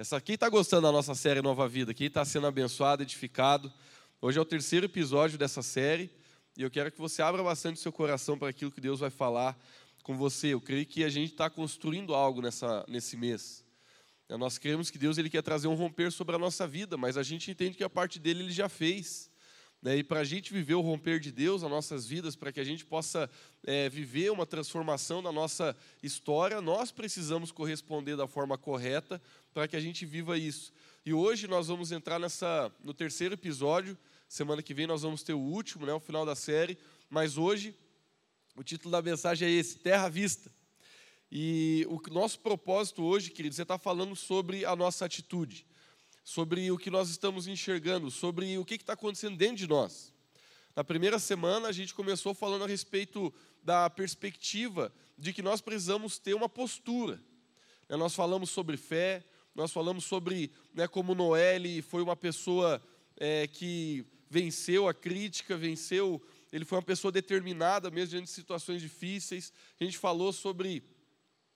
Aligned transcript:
Essa, 0.00 0.20
quem 0.20 0.36
está 0.36 0.48
gostando 0.48 0.82
da 0.82 0.92
nossa 0.92 1.12
série 1.12 1.42
Nova 1.42 1.68
Vida? 1.68 1.92
Quem 1.92 2.06
está 2.06 2.24
sendo 2.24 2.46
abençoado, 2.46 3.02
edificado? 3.02 3.72
Hoje 4.22 4.38
é 4.38 4.40
o 4.40 4.44
terceiro 4.44 4.86
episódio 4.86 5.36
dessa 5.36 5.60
série 5.60 6.08
e 6.56 6.62
eu 6.62 6.70
quero 6.70 6.92
que 6.92 7.00
você 7.00 7.20
abra 7.20 7.42
bastante 7.42 7.80
seu 7.80 7.90
coração 7.90 8.38
para 8.38 8.48
aquilo 8.48 8.70
que 8.70 8.80
Deus 8.80 9.00
vai 9.00 9.10
falar 9.10 9.58
com 10.04 10.16
você. 10.16 10.54
Eu 10.54 10.60
creio 10.60 10.86
que 10.86 11.02
a 11.02 11.08
gente 11.08 11.32
está 11.32 11.50
construindo 11.50 12.14
algo 12.14 12.40
nessa, 12.40 12.84
nesse 12.86 13.16
mês. 13.16 13.64
Nós 14.28 14.56
cremos 14.56 14.88
que 14.88 14.98
Deus 14.98 15.18
ele 15.18 15.28
quer 15.28 15.42
trazer 15.42 15.66
um 15.66 15.74
romper 15.74 16.12
sobre 16.12 16.36
a 16.36 16.38
nossa 16.38 16.64
vida, 16.64 16.96
mas 16.96 17.16
a 17.16 17.24
gente 17.24 17.50
entende 17.50 17.76
que 17.76 17.82
a 17.82 17.90
parte 17.90 18.20
dele 18.20 18.44
ele 18.44 18.52
já 18.52 18.68
fez. 18.68 19.27
Né? 19.80 19.98
E 19.98 20.04
para 20.04 20.20
a 20.20 20.24
gente 20.24 20.52
viver 20.52 20.74
o 20.74 20.80
romper 20.80 21.20
de 21.20 21.30
Deus 21.30 21.62
nas 21.62 21.70
nossas 21.70 22.06
vidas, 22.06 22.34
para 22.34 22.50
que 22.52 22.60
a 22.60 22.64
gente 22.64 22.84
possa 22.84 23.30
é, 23.64 23.88
viver 23.88 24.30
uma 24.30 24.44
transformação 24.44 25.22
na 25.22 25.30
nossa 25.30 25.76
história, 26.02 26.60
nós 26.60 26.90
precisamos 26.90 27.52
corresponder 27.52 28.16
da 28.16 28.26
forma 28.26 28.58
correta 28.58 29.22
para 29.54 29.68
que 29.68 29.76
a 29.76 29.80
gente 29.80 30.04
viva 30.04 30.36
isso. 30.36 30.72
E 31.06 31.12
hoje 31.12 31.46
nós 31.46 31.68
vamos 31.68 31.92
entrar 31.92 32.18
nessa 32.18 32.72
no 32.82 32.92
terceiro 32.92 33.34
episódio. 33.34 33.96
Semana 34.28 34.62
que 34.62 34.74
vem 34.74 34.86
nós 34.86 35.02
vamos 35.02 35.22
ter 35.22 35.32
o 35.32 35.38
último, 35.38 35.86
né, 35.86 35.92
o 35.92 36.00
final 36.00 36.26
da 36.26 36.34
série. 36.34 36.76
Mas 37.08 37.38
hoje 37.38 37.74
o 38.56 38.64
título 38.64 38.90
da 38.90 39.00
mensagem 39.00 39.48
é 39.48 39.50
esse: 39.50 39.78
Terra 39.78 40.06
à 40.06 40.08
Vista. 40.08 40.50
E 41.30 41.86
o 41.88 42.00
nosso 42.10 42.40
propósito 42.40 43.02
hoje, 43.02 43.30
queridos, 43.30 43.58
é 43.58 43.62
estar 43.62 43.78
falando 43.78 44.16
sobre 44.16 44.64
a 44.64 44.74
nossa 44.74 45.04
atitude 45.04 45.67
sobre 46.28 46.70
o 46.70 46.76
que 46.76 46.90
nós 46.90 47.08
estamos 47.08 47.48
enxergando, 47.48 48.10
sobre 48.10 48.58
o 48.58 48.64
que 48.64 48.74
está 48.74 48.92
acontecendo 48.92 49.34
dentro 49.34 49.56
de 49.56 49.66
nós. 49.66 50.12
Na 50.76 50.84
primeira 50.84 51.18
semana, 51.18 51.68
a 51.68 51.72
gente 51.72 51.94
começou 51.94 52.34
falando 52.34 52.64
a 52.64 52.66
respeito 52.66 53.32
da 53.62 53.88
perspectiva 53.88 54.92
de 55.16 55.32
que 55.32 55.40
nós 55.40 55.62
precisamos 55.62 56.18
ter 56.18 56.34
uma 56.34 56.46
postura. 56.46 57.18
Né, 57.88 57.96
nós 57.96 58.14
falamos 58.14 58.50
sobre 58.50 58.76
fé, 58.76 59.24
nós 59.54 59.72
falamos 59.72 60.04
sobre 60.04 60.52
né, 60.74 60.86
como 60.86 61.14
Noé 61.14 61.58
foi 61.80 62.02
uma 62.02 62.14
pessoa 62.14 62.82
é, 63.16 63.46
que 63.46 64.04
venceu 64.28 64.86
a 64.86 64.92
crítica, 64.92 65.56
venceu, 65.56 66.22
ele 66.52 66.66
foi 66.66 66.76
uma 66.76 66.84
pessoa 66.84 67.10
determinada 67.10 67.90
mesmo 67.90 68.10
diante 68.10 68.26
de 68.26 68.32
situações 68.32 68.82
difíceis. 68.82 69.50
A 69.80 69.84
gente 69.84 69.96
falou 69.96 70.30
sobre 70.30 70.84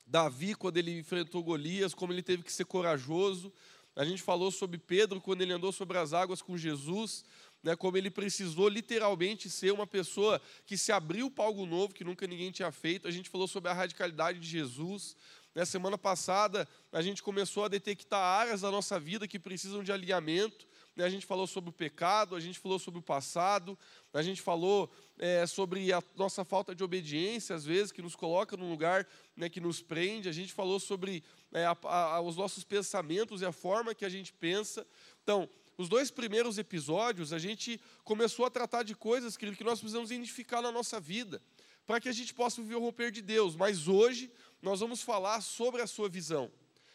Davi 0.06 0.54
quando 0.54 0.78
ele 0.78 0.98
enfrentou 0.98 1.44
Golias, 1.44 1.92
como 1.92 2.10
ele 2.10 2.22
teve 2.22 2.42
que 2.42 2.52
ser 2.52 2.64
corajoso. 2.64 3.52
A 3.94 4.04
gente 4.04 4.22
falou 4.22 4.50
sobre 4.50 4.78
Pedro 4.78 5.20
quando 5.20 5.42
ele 5.42 5.52
andou 5.52 5.70
sobre 5.70 5.98
as 5.98 6.12
águas 6.14 6.40
com 6.40 6.56
Jesus, 6.56 7.24
né, 7.62 7.76
como 7.76 7.96
ele 7.96 8.10
precisou 8.10 8.68
literalmente 8.68 9.50
ser 9.50 9.72
uma 9.72 9.86
pessoa 9.86 10.40
que 10.66 10.78
se 10.78 10.90
abriu 10.90 11.30
para 11.30 11.44
algo 11.44 11.66
novo 11.66 11.94
que 11.94 12.02
nunca 12.02 12.26
ninguém 12.26 12.50
tinha 12.50 12.72
feito. 12.72 13.06
A 13.06 13.10
gente 13.10 13.28
falou 13.28 13.46
sobre 13.46 13.70
a 13.70 13.74
radicalidade 13.74 14.40
de 14.40 14.48
Jesus. 14.48 15.14
Na 15.54 15.66
semana 15.66 15.98
passada, 15.98 16.66
a 16.90 17.02
gente 17.02 17.22
começou 17.22 17.64
a 17.64 17.68
detectar 17.68 18.20
áreas 18.20 18.62
da 18.62 18.70
nossa 18.70 18.98
vida 18.98 19.28
que 19.28 19.38
precisam 19.38 19.82
de 19.82 19.92
alinhamento. 19.92 20.66
A 20.98 21.08
gente 21.08 21.24
falou 21.24 21.46
sobre 21.46 21.70
o 21.70 21.72
pecado, 21.72 22.36
a 22.36 22.40
gente 22.40 22.58
falou 22.58 22.78
sobre 22.78 23.00
o 23.00 23.02
passado, 23.02 23.78
a 24.12 24.22
gente 24.22 24.42
falou 24.42 24.90
é, 25.18 25.46
sobre 25.46 25.90
a 25.90 26.02
nossa 26.16 26.44
falta 26.44 26.74
de 26.74 26.84
obediência, 26.84 27.56
às 27.56 27.64
vezes, 27.64 27.90
que 27.90 28.02
nos 28.02 28.14
coloca 28.14 28.56
num 28.58 28.68
lugar 28.68 29.08
né, 29.34 29.48
que 29.48 29.60
nos 29.60 29.80
prende. 29.80 30.28
A 30.28 30.32
gente 30.32 30.52
falou 30.52 30.78
sobre 30.78 31.24
é, 31.50 31.64
a, 31.64 31.76
a, 31.82 32.20
os 32.20 32.36
nossos 32.36 32.62
pensamentos 32.62 33.40
e 33.40 33.46
a 33.46 33.52
forma 33.52 33.94
que 33.94 34.04
a 34.04 34.08
gente 34.08 34.34
pensa. 34.34 34.86
Então, 35.22 35.48
os 35.78 35.88
dois 35.88 36.10
primeiros 36.10 36.58
episódios, 36.58 37.32
a 37.32 37.38
gente 37.38 37.80
começou 38.04 38.44
a 38.44 38.50
tratar 38.50 38.82
de 38.82 38.94
coisas 38.94 39.34
que, 39.36 39.50
que 39.56 39.64
nós 39.64 39.80
precisamos 39.80 40.10
identificar 40.10 40.60
na 40.60 40.70
nossa 40.70 41.00
vida, 41.00 41.40
para 41.86 42.00
que 42.00 42.08
a 42.08 42.12
gente 42.12 42.34
possa 42.34 42.60
viver 42.60 42.74
o 42.74 42.80
romper 42.80 43.10
de 43.10 43.22
Deus. 43.22 43.56
Mas 43.56 43.88
hoje 43.88 44.30
nós 44.60 44.80
vamos 44.80 45.00
falar 45.00 45.40
sobre 45.40 45.80
a 45.80 45.86
sua 45.86 46.08
visão. 46.08 46.52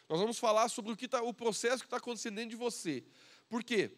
Nós 0.08 0.20
vamos 0.20 0.38
falar 0.38 0.70
sobre 0.70 0.94
o, 0.94 0.96
que 0.96 1.08
tá, 1.08 1.22
o 1.22 1.34
processo 1.34 1.80
que 1.80 1.88
está 1.88 1.98
acontecendo 1.98 2.36
dentro 2.36 2.52
de 2.52 2.56
você. 2.56 3.04
Por 3.50 3.64
quê? 3.64 3.92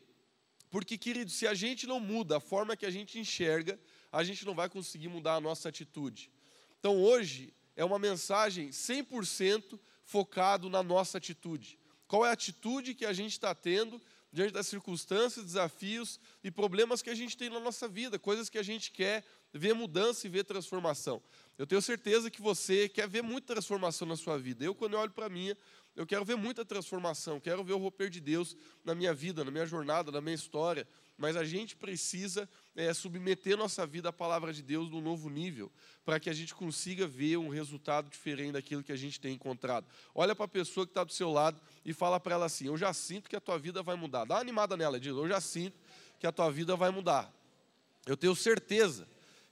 Porque, 0.69 0.97
querido, 0.97 1.31
se 1.31 1.47
a 1.47 1.53
gente 1.53 1.87
não 1.87 1.99
muda 1.99 2.37
a 2.37 2.39
forma 2.39 2.77
que 2.77 2.85
a 2.85 2.91
gente 2.91 3.17
enxerga, 3.17 3.79
a 4.11 4.23
gente 4.23 4.45
não 4.45 4.53
vai 4.53 4.69
conseguir 4.69 5.07
mudar 5.07 5.35
a 5.35 5.41
nossa 5.41 5.69
atitude. 5.69 6.31
Então, 6.79 7.01
hoje 7.01 7.53
é 7.75 7.83
uma 7.83 7.97
mensagem 7.97 8.69
100% 8.69 9.79
focado 10.03 10.69
na 10.69 10.83
nossa 10.83 11.17
atitude. 11.17 11.79
Qual 12.07 12.25
é 12.25 12.29
a 12.29 12.33
atitude 12.33 12.93
que 12.93 13.05
a 13.05 13.13
gente 13.13 13.31
está 13.31 13.53
tendo 13.53 14.01
diante 14.31 14.53
das 14.53 14.67
circunstâncias, 14.67 15.45
desafios 15.45 16.19
e 16.43 16.51
problemas 16.51 17.01
que 17.01 17.09
a 17.09 17.15
gente 17.15 17.35
tem 17.35 17.49
na 17.49 17.59
nossa 17.59 17.87
vida, 17.87 18.19
coisas 18.19 18.49
que 18.49 18.57
a 18.57 18.63
gente 18.63 18.91
quer 18.91 19.23
ver 19.51 19.73
mudança 19.73 20.27
e 20.27 20.29
ver 20.29 20.43
transformação. 20.43 21.21
Eu 21.57 21.65
tenho 21.65 21.81
certeza 21.81 22.29
que 22.29 22.41
você 22.41 22.87
quer 22.87 23.07
ver 23.07 23.23
muita 23.23 23.53
transformação 23.53 24.07
na 24.07 24.15
sua 24.15 24.37
vida. 24.37 24.63
Eu, 24.63 24.75
quando 24.75 24.93
eu 24.93 24.99
olho 24.99 25.11
para 25.11 25.25
a 25.25 25.29
minha, 25.29 25.57
eu 25.99 26.07
quero 26.07 26.23
ver 26.23 26.37
muita 26.37 26.63
transformação, 26.63 27.41
quero 27.41 27.61
ver 27.61 27.73
o 27.73 27.77
romper 27.77 28.09
de 28.09 28.21
Deus 28.21 28.55
na 28.85 28.95
minha 28.95 29.13
vida, 29.13 29.43
na 29.43 29.51
minha 29.51 29.65
jornada, 29.65 30.09
na 30.09 30.21
minha 30.21 30.33
história. 30.33 30.87
Mas 31.17 31.35
a 31.35 31.43
gente 31.43 31.75
precisa 31.75 32.47
é, 32.73 32.93
submeter 32.93 33.57
nossa 33.57 33.85
vida 33.85 34.07
à 34.07 34.13
palavra 34.13 34.53
de 34.53 34.61
Deus 34.61 34.89
num 34.89 35.01
novo 35.01 35.29
nível, 35.29 35.69
para 36.05 36.17
que 36.17 36.29
a 36.29 36.33
gente 36.33 36.55
consiga 36.55 37.05
ver 37.05 37.35
um 37.35 37.49
resultado 37.49 38.09
diferente 38.09 38.53
daquilo 38.53 38.81
que 38.81 38.93
a 38.93 38.95
gente 38.95 39.19
tem 39.19 39.33
encontrado. 39.33 39.85
Olha 40.15 40.33
para 40.33 40.45
a 40.45 40.47
pessoa 40.47 40.85
que 40.85 40.91
está 40.91 41.03
do 41.03 41.11
seu 41.11 41.29
lado 41.33 41.59
e 41.83 41.91
fala 41.91 42.17
para 42.17 42.35
ela 42.35 42.45
assim: 42.45 42.67
Eu 42.67 42.77
já 42.77 42.93
sinto 42.93 43.29
que 43.29 43.35
a 43.35 43.41
tua 43.41 43.59
vida 43.59 43.83
vai 43.83 43.97
mudar. 43.97 44.23
Dá 44.23 44.35
uma 44.35 44.39
animada 44.41 44.77
nela, 44.77 45.01
diz: 45.01 45.11
Eu 45.11 45.27
já 45.27 45.41
sinto 45.41 45.77
que 46.17 46.25
a 46.25 46.31
tua 46.31 46.49
vida 46.49 46.77
vai 46.77 46.91
mudar. 46.91 47.29
Eu 48.05 48.15
tenho 48.15 48.33
certeza 48.37 49.05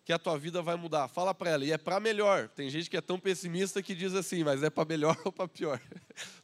que 0.07 0.13
a 0.13 0.17
tua 0.17 0.37
vida 0.37 0.61
vai 0.61 0.77
mudar. 0.77 1.09
Fala 1.09 1.33
para 1.33 1.49
ela, 1.49 1.65
e 1.65 1.71
é 1.73 1.77
para 1.77 1.99
melhor. 1.99 2.47
Tem 2.47 2.69
gente 2.69 2.89
que 2.89 2.95
é 2.95 3.01
tão 3.01 3.19
pessimista 3.19 3.83
que 3.83 3.93
diz 3.93 4.13
assim, 4.13 4.41
mas 4.41 4.63
é 4.63 4.69
para 4.69 4.87
melhor 4.87 5.19
ou 5.25 5.33
para 5.33 5.49
pior? 5.49 5.81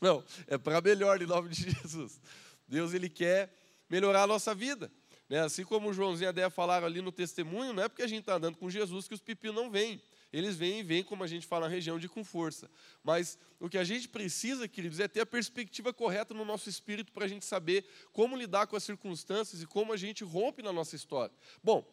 Não, 0.01 0.21
é 0.47 0.57
para 0.57 0.81
melhor 0.81 1.21
em 1.21 1.25
nome 1.25 1.47
de 1.47 1.71
Jesus. 1.81 2.19
Deus 2.67 2.93
ele 2.93 3.07
quer 3.07 3.55
melhorar 3.89 4.23
a 4.23 4.27
nossa 4.27 4.53
vida. 4.53 4.91
Né? 5.29 5.39
Assim 5.39 5.63
como 5.63 5.89
o 5.89 5.93
Joãozinho 5.93 6.27
e 6.27 6.27
a 6.27 6.33
Déia 6.33 6.49
falaram 6.49 6.85
ali 6.85 7.01
no 7.01 7.09
testemunho, 7.09 7.71
não 7.71 7.83
é 7.83 7.87
porque 7.87 8.01
a 8.01 8.07
gente 8.07 8.19
está 8.19 8.35
andando 8.35 8.57
com 8.57 8.69
Jesus 8.69 9.07
que 9.07 9.13
os 9.13 9.21
pepinos 9.21 9.55
não 9.55 9.71
vêm. 9.71 10.01
Eles 10.33 10.57
vêm 10.57 10.81
e 10.81 10.83
vêm, 10.83 11.01
como 11.01 11.23
a 11.23 11.27
gente 11.27 11.47
fala 11.47 11.69
na 11.69 11.73
região, 11.73 11.97
de 11.97 12.09
com 12.09 12.21
força. 12.21 12.69
Mas 13.01 13.39
o 13.61 13.69
que 13.69 13.77
a 13.77 13.83
gente 13.85 14.09
precisa, 14.09 14.67
queridos, 14.67 14.99
é 14.99 15.07
ter 15.07 15.21
a 15.21 15.25
perspectiva 15.25 15.93
correta 15.93 16.33
no 16.33 16.43
nosso 16.43 16.67
espírito 16.67 17.13
para 17.13 17.23
a 17.23 17.29
gente 17.29 17.45
saber 17.45 17.85
como 18.11 18.35
lidar 18.35 18.67
com 18.67 18.75
as 18.75 18.83
circunstâncias 18.83 19.61
e 19.61 19.65
como 19.65 19.93
a 19.93 19.97
gente 19.97 20.21
rompe 20.21 20.61
na 20.61 20.73
nossa 20.73 20.97
história. 20.97 21.33
Bom, 21.63 21.87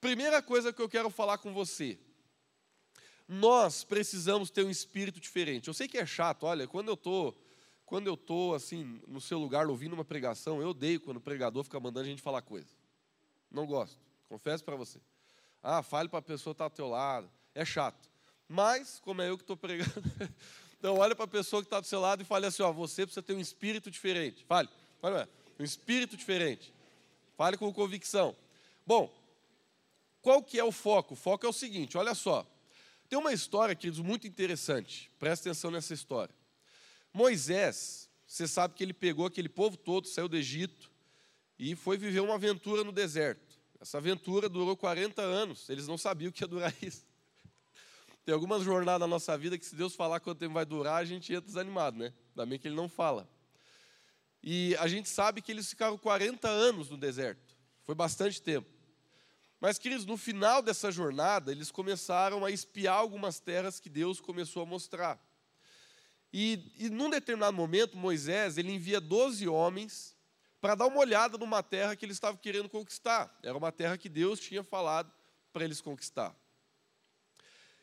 Primeira 0.00 0.40
coisa 0.40 0.72
que 0.72 0.80
eu 0.80 0.88
quero 0.88 1.10
falar 1.10 1.38
com 1.38 1.52
você. 1.52 1.98
Nós 3.26 3.84
precisamos 3.84 4.50
ter 4.50 4.64
um 4.64 4.70
espírito 4.70 5.20
diferente. 5.20 5.68
Eu 5.68 5.74
sei 5.74 5.88
que 5.88 5.98
é 5.98 6.06
chato, 6.06 6.44
olha, 6.44 6.66
quando 6.66 6.88
eu 6.88 6.96
tô 6.96 7.34
quando 7.84 8.06
eu 8.06 8.18
tô 8.18 8.52
assim 8.52 9.00
no 9.06 9.18
seu 9.18 9.38
lugar 9.38 9.66
ouvindo 9.66 9.94
uma 9.94 10.04
pregação, 10.04 10.60
eu 10.60 10.68
odeio 10.68 11.00
quando 11.00 11.16
o 11.16 11.20
pregador 11.22 11.64
fica 11.64 11.80
mandando 11.80 12.06
a 12.06 12.10
gente 12.10 12.20
falar 12.20 12.42
coisa. 12.42 12.68
Não 13.50 13.66
gosto. 13.66 13.98
Confesso 14.28 14.62
para 14.62 14.76
você. 14.76 15.00
Ah, 15.62 15.82
fale 15.82 16.06
para 16.06 16.18
a 16.18 16.22
pessoa 16.22 16.52
estar 16.52 16.64
tá 16.64 16.66
ao 16.66 16.70
teu 16.70 16.86
lado. 16.86 17.30
É 17.54 17.64
chato. 17.64 18.10
Mas, 18.46 19.00
como 19.00 19.22
é 19.22 19.30
eu 19.30 19.38
que 19.38 19.42
estou 19.42 19.56
pregando, 19.56 19.90
então 20.78 20.96
olha 20.98 21.14
para 21.14 21.24
a 21.24 21.28
pessoa 21.28 21.62
que 21.62 21.66
está 21.66 21.80
do 21.80 21.86
seu 21.86 21.98
lado 21.98 22.20
e 22.20 22.26
fale 22.26 22.44
assim: 22.44 22.62
ó, 22.62 22.70
você 22.70 23.06
precisa 23.06 23.22
ter 23.22 23.32
um 23.32 23.40
espírito 23.40 23.90
diferente. 23.90 24.44
Fale, 24.44 24.68
fale, 25.00 25.26
um 25.58 25.64
espírito 25.64 26.14
diferente. 26.14 26.72
Fale 27.38 27.56
com 27.56 27.72
convicção. 27.72 28.36
Bom, 28.86 29.10
qual 30.28 30.42
que 30.42 30.58
é 30.58 30.64
o 30.64 30.70
foco? 30.70 31.14
O 31.14 31.16
foco 31.16 31.46
é 31.46 31.48
o 31.48 31.54
seguinte, 31.54 31.96
olha 31.96 32.14
só. 32.14 32.46
Tem 33.08 33.18
uma 33.18 33.32
história, 33.32 33.74
queridos, 33.74 33.98
muito 33.98 34.26
interessante. 34.26 35.10
Presta 35.18 35.48
atenção 35.48 35.70
nessa 35.70 35.94
história. 35.94 36.34
Moisés, 37.14 38.10
você 38.26 38.46
sabe 38.46 38.74
que 38.74 38.84
ele 38.84 38.92
pegou 38.92 39.24
aquele 39.24 39.48
povo 39.48 39.78
todo, 39.78 40.06
saiu 40.06 40.28
do 40.28 40.36
Egito 40.36 40.92
e 41.58 41.74
foi 41.74 41.96
viver 41.96 42.20
uma 42.20 42.34
aventura 42.34 42.84
no 42.84 42.92
deserto. 42.92 43.58
Essa 43.80 43.96
aventura 43.96 44.50
durou 44.50 44.76
40 44.76 45.22
anos. 45.22 45.66
Eles 45.70 45.88
não 45.88 45.96
sabiam 45.96 46.30
que 46.30 46.44
ia 46.44 46.46
durar 46.46 46.74
isso. 46.84 47.06
Tem 48.22 48.34
algumas 48.34 48.62
jornadas 48.62 49.00
na 49.00 49.06
nossa 49.06 49.34
vida 49.38 49.56
que, 49.56 49.64
se 49.64 49.74
Deus 49.74 49.94
falar 49.94 50.20
quanto 50.20 50.40
tempo 50.40 50.52
vai 50.52 50.66
durar, 50.66 50.96
a 50.96 51.06
gente 51.06 51.32
entra 51.32 51.46
desanimado, 51.46 51.96
né? 51.96 52.12
Ainda 52.32 52.44
bem 52.44 52.58
que 52.58 52.68
ele 52.68 52.76
não 52.76 52.86
fala. 52.86 53.26
E 54.42 54.76
a 54.76 54.86
gente 54.88 55.08
sabe 55.08 55.40
que 55.40 55.50
eles 55.50 55.70
ficaram 55.70 55.96
40 55.96 56.46
anos 56.46 56.90
no 56.90 56.98
deserto. 56.98 57.56
Foi 57.82 57.94
bastante 57.94 58.42
tempo. 58.42 58.77
Mas, 59.60 59.78
queridos, 59.78 60.06
no 60.06 60.16
final 60.16 60.62
dessa 60.62 60.90
jornada, 60.90 61.50
eles 61.50 61.70
começaram 61.70 62.44
a 62.44 62.50
espiar 62.50 62.96
algumas 62.96 63.40
terras 63.40 63.80
que 63.80 63.88
Deus 63.88 64.20
começou 64.20 64.62
a 64.62 64.66
mostrar. 64.66 65.20
E, 66.32 66.72
e 66.76 66.90
num 66.90 67.10
determinado 67.10 67.56
momento, 67.56 67.96
Moisés 67.96 68.58
ele 68.58 68.72
envia 68.72 69.00
12 69.00 69.48
homens 69.48 70.16
para 70.60 70.74
dar 70.74 70.86
uma 70.86 70.98
olhada 70.98 71.38
numa 71.38 71.62
terra 71.62 71.96
que 71.96 72.04
eles 72.04 72.16
estavam 72.16 72.38
querendo 72.38 72.68
conquistar. 72.68 73.36
Era 73.42 73.56
uma 73.56 73.72
terra 73.72 73.98
que 73.98 74.08
Deus 74.08 74.38
tinha 74.38 74.62
falado 74.62 75.12
para 75.52 75.64
eles 75.64 75.80
conquistar. 75.80 76.36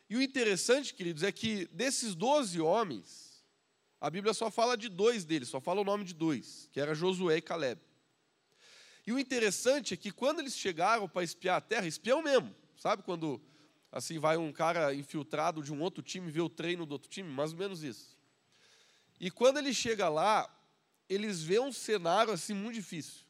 E 0.09 0.15
o 0.15 0.21
interessante, 0.21 0.93
queridos, 0.93 1.23
é 1.23 1.31
que 1.31 1.65
desses 1.67 2.13
12 2.13 2.61
homens, 2.61 3.43
a 3.99 4.09
Bíblia 4.09 4.33
só 4.33 4.51
fala 4.51 4.77
de 4.77 4.87
dois 4.87 5.25
deles, 5.25 5.49
só 5.49 5.59
fala 5.59 5.81
o 5.81 5.85
nome 5.85 6.03
de 6.03 6.13
dois, 6.13 6.69
que 6.71 6.79
era 6.79 6.93
Josué 6.93 7.37
e 7.37 7.41
Caleb. 7.41 7.81
E 9.05 9.11
o 9.11 9.19
interessante 9.19 9.93
é 9.93 9.97
que 9.97 10.11
quando 10.11 10.39
eles 10.39 10.55
chegaram 10.55 11.07
para 11.07 11.23
espiar 11.23 11.57
a 11.57 11.61
terra, 11.61 11.85
espiam 11.85 12.21
mesmo, 12.21 12.53
sabe 12.75 13.03
quando 13.03 13.41
assim 13.91 14.19
vai 14.19 14.35
um 14.35 14.51
cara 14.51 14.93
infiltrado 14.93 15.61
de 15.63 15.71
um 15.71 15.81
outro 15.81 16.03
time 16.03 16.31
ver 16.31 16.41
o 16.41 16.49
treino 16.49 16.85
do 16.85 16.93
outro 16.93 17.09
time, 17.09 17.29
mais 17.29 17.51
ou 17.53 17.57
menos 17.57 17.83
isso. 17.83 18.17
E 19.19 19.31
quando 19.31 19.57
ele 19.57 19.73
chega 19.73 20.09
lá, 20.09 20.49
eles 21.07 21.43
vêem 21.43 21.61
um 21.61 21.71
cenário 21.71 22.33
assim 22.33 22.53
muito 22.53 22.75
difícil. 22.75 23.21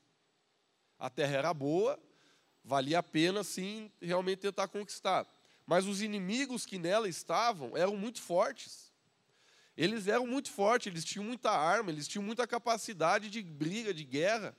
A 0.97 1.09
terra 1.09 1.35
era 1.37 1.53
boa, 1.53 1.99
valia 2.63 2.99
a 2.99 3.03
pena 3.03 3.43
sim 3.43 3.91
realmente 4.01 4.39
tentar 4.39 4.67
conquistar. 4.67 5.27
Mas 5.65 5.85
os 5.85 6.01
inimigos 6.01 6.65
que 6.65 6.77
nela 6.77 7.07
estavam 7.09 7.75
eram 7.75 7.95
muito 7.97 8.21
fortes. 8.21 8.93
Eles 9.75 10.07
eram 10.07 10.25
muito 10.25 10.49
fortes, 10.49 10.87
eles 10.87 11.03
tinham 11.03 11.25
muita 11.25 11.51
arma, 11.51 11.91
eles 11.91 12.07
tinham 12.07 12.23
muita 12.23 12.47
capacidade 12.47 13.29
de 13.29 13.43
briga, 13.43 13.93
de 13.93 14.05
guerra. 14.05 14.55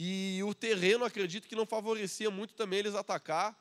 E 0.00 0.40
o 0.44 0.54
terreno, 0.54 1.04
acredito 1.04 1.48
que 1.48 1.56
não 1.56 1.66
favorecia 1.66 2.30
muito 2.30 2.54
também 2.54 2.78
eles 2.78 2.94
atacar. 2.94 3.58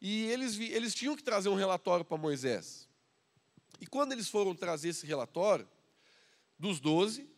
E 0.00 0.26
eles, 0.26 0.56
eles 0.56 0.94
tinham 0.94 1.16
que 1.16 1.22
trazer 1.22 1.48
um 1.48 1.56
relatório 1.56 2.04
para 2.04 2.16
Moisés. 2.16 2.88
E 3.80 3.86
quando 3.86 4.12
eles 4.12 4.28
foram 4.28 4.54
trazer 4.54 4.90
esse 4.90 5.04
relatório, 5.04 5.68
dos 6.56 6.78
doze, 6.78 7.28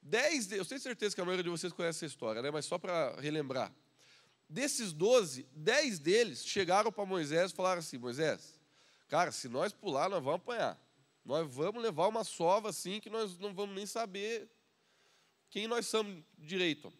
dez, 0.00 0.50
eu 0.50 0.64
tenho 0.64 0.80
certeza 0.80 1.14
que 1.14 1.20
a 1.20 1.26
maioria 1.26 1.44
de 1.44 1.50
vocês 1.50 1.74
conhece 1.74 1.98
essa 1.98 2.06
história, 2.06 2.40
né? 2.40 2.50
mas 2.50 2.64
só 2.64 2.78
para 2.78 3.20
relembrar. 3.20 3.70
Desses 4.48 4.90
doze, 4.90 5.46
dez 5.54 5.98
deles 5.98 6.42
chegaram 6.42 6.90
para 6.90 7.04
Moisés 7.04 7.50
e 7.50 7.54
falaram 7.54 7.80
assim: 7.80 7.98
Moisés, 7.98 8.58
cara, 9.08 9.30
se 9.30 9.46
nós 9.46 9.74
pular, 9.74 10.08
nós 10.08 10.24
vamos 10.24 10.40
apanhar. 10.40 10.80
Nós 11.22 11.52
vamos 11.54 11.82
levar 11.82 12.08
uma 12.08 12.24
sova 12.24 12.70
assim 12.70 12.98
que 12.98 13.10
nós 13.10 13.38
não 13.38 13.52
vamos 13.52 13.76
nem 13.76 13.84
saber 13.84 14.48
quem 15.50 15.66
nós 15.66 15.86
somos 15.86 16.24
direito. 16.38 16.90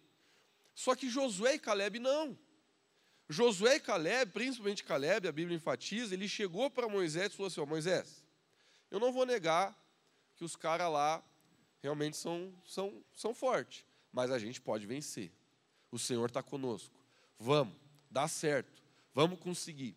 Só 0.75 0.95
que 0.95 1.09
Josué 1.09 1.55
e 1.55 1.59
Caleb 1.59 1.99
não. 1.99 2.37
Josué 3.29 3.77
e 3.77 3.81
Caleb, 3.81 4.33
principalmente 4.33 4.85
Caleb, 4.85 5.27
a 5.29 5.33
Bíblia 5.33 5.57
enfatiza, 5.57 6.15
ele 6.15 6.29
chegou 6.29 6.71
para 6.71 6.89
Moisés 6.89 7.33
e 7.33 7.37
falou 7.37 7.47
assim: 7.47 7.65
Moisés, 7.65 8.25
eu 8.91 9.01
não 9.01 9.13
vou 9.13 9.25
negar 9.25 9.75
que 10.37 10.45
os 10.45 10.57
caras 10.57 10.91
lá 10.91 11.25
realmente 11.83 12.17
são, 12.17 12.53
são, 12.67 13.03
são 13.15 13.35
fortes, 13.35 13.85
mas 14.13 14.31
a 14.31 14.39
gente 14.39 14.61
pode 14.61 14.87
vencer. 14.87 15.33
O 15.91 15.99
Senhor 15.99 16.27
está 16.27 16.43
conosco. 16.43 16.95
Vamos, 17.39 17.75
dá 18.11 18.29
certo, 18.29 18.83
vamos 19.15 19.39
conseguir. 19.39 19.97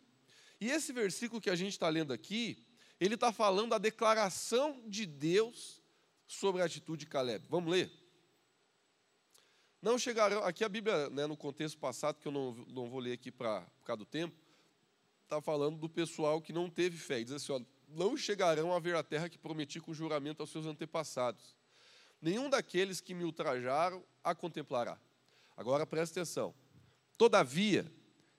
E 0.60 0.70
esse 0.70 0.92
versículo 0.94 1.42
que 1.42 1.50
a 1.50 1.56
gente 1.56 1.74
está 1.74 1.90
lendo 1.90 2.14
aqui, 2.14 2.66
ele 3.00 3.16
está 3.16 3.32
falando 3.32 3.72
da 3.72 3.78
declaração 3.78 4.84
de 4.88 5.06
Deus 5.06 5.82
sobre 6.26 6.62
a 6.62 6.66
atitude 6.66 7.06
de 7.06 7.12
Caleb. 7.12 7.46
Vamos 7.50 7.72
ler? 7.72 7.92
Não 9.82 9.98
chegarão, 9.98 10.44
aqui 10.44 10.64
a 10.64 10.70
Bíblia, 10.70 11.10
né, 11.10 11.28
no 11.28 11.38
contexto 11.38 11.78
passado, 11.78 12.20
que 12.20 12.28
eu 12.28 12.32
não, 12.32 12.54
não 12.68 12.90
vou 12.90 13.00
ler 13.00 13.14
aqui 13.14 13.32
para 13.32 13.62
por 13.62 13.86
causa 13.86 13.98
do 14.00 14.06
tempo, 14.06 14.36
está 15.24 15.42
falando 15.42 15.78
do 15.78 15.88
pessoal 15.88 16.42
que 16.42 16.52
não 16.52 16.70
teve 16.70 16.98
fé. 16.98 17.24
Diz 17.24 17.34
assim: 17.34 17.52
ó, 17.52 17.62
não 17.88 18.18
chegarão 18.18 18.74
a 18.74 18.80
ver 18.80 18.96
a 18.96 19.04
terra 19.04 19.30
que 19.30 19.38
prometi 19.38 19.80
com 19.80 19.94
juramento 19.94 20.42
aos 20.42 20.50
seus 20.50 20.66
antepassados. 20.66 21.56
Nenhum 22.22 22.50
daqueles 22.50 23.00
que 23.00 23.14
me 23.14 23.24
ultrajaram 23.24 24.04
a 24.24 24.34
contemplará. 24.34 25.00
Agora 25.56 25.86
presta 25.86 26.20
atenção. 26.20 26.54
Todavia, 27.18 27.92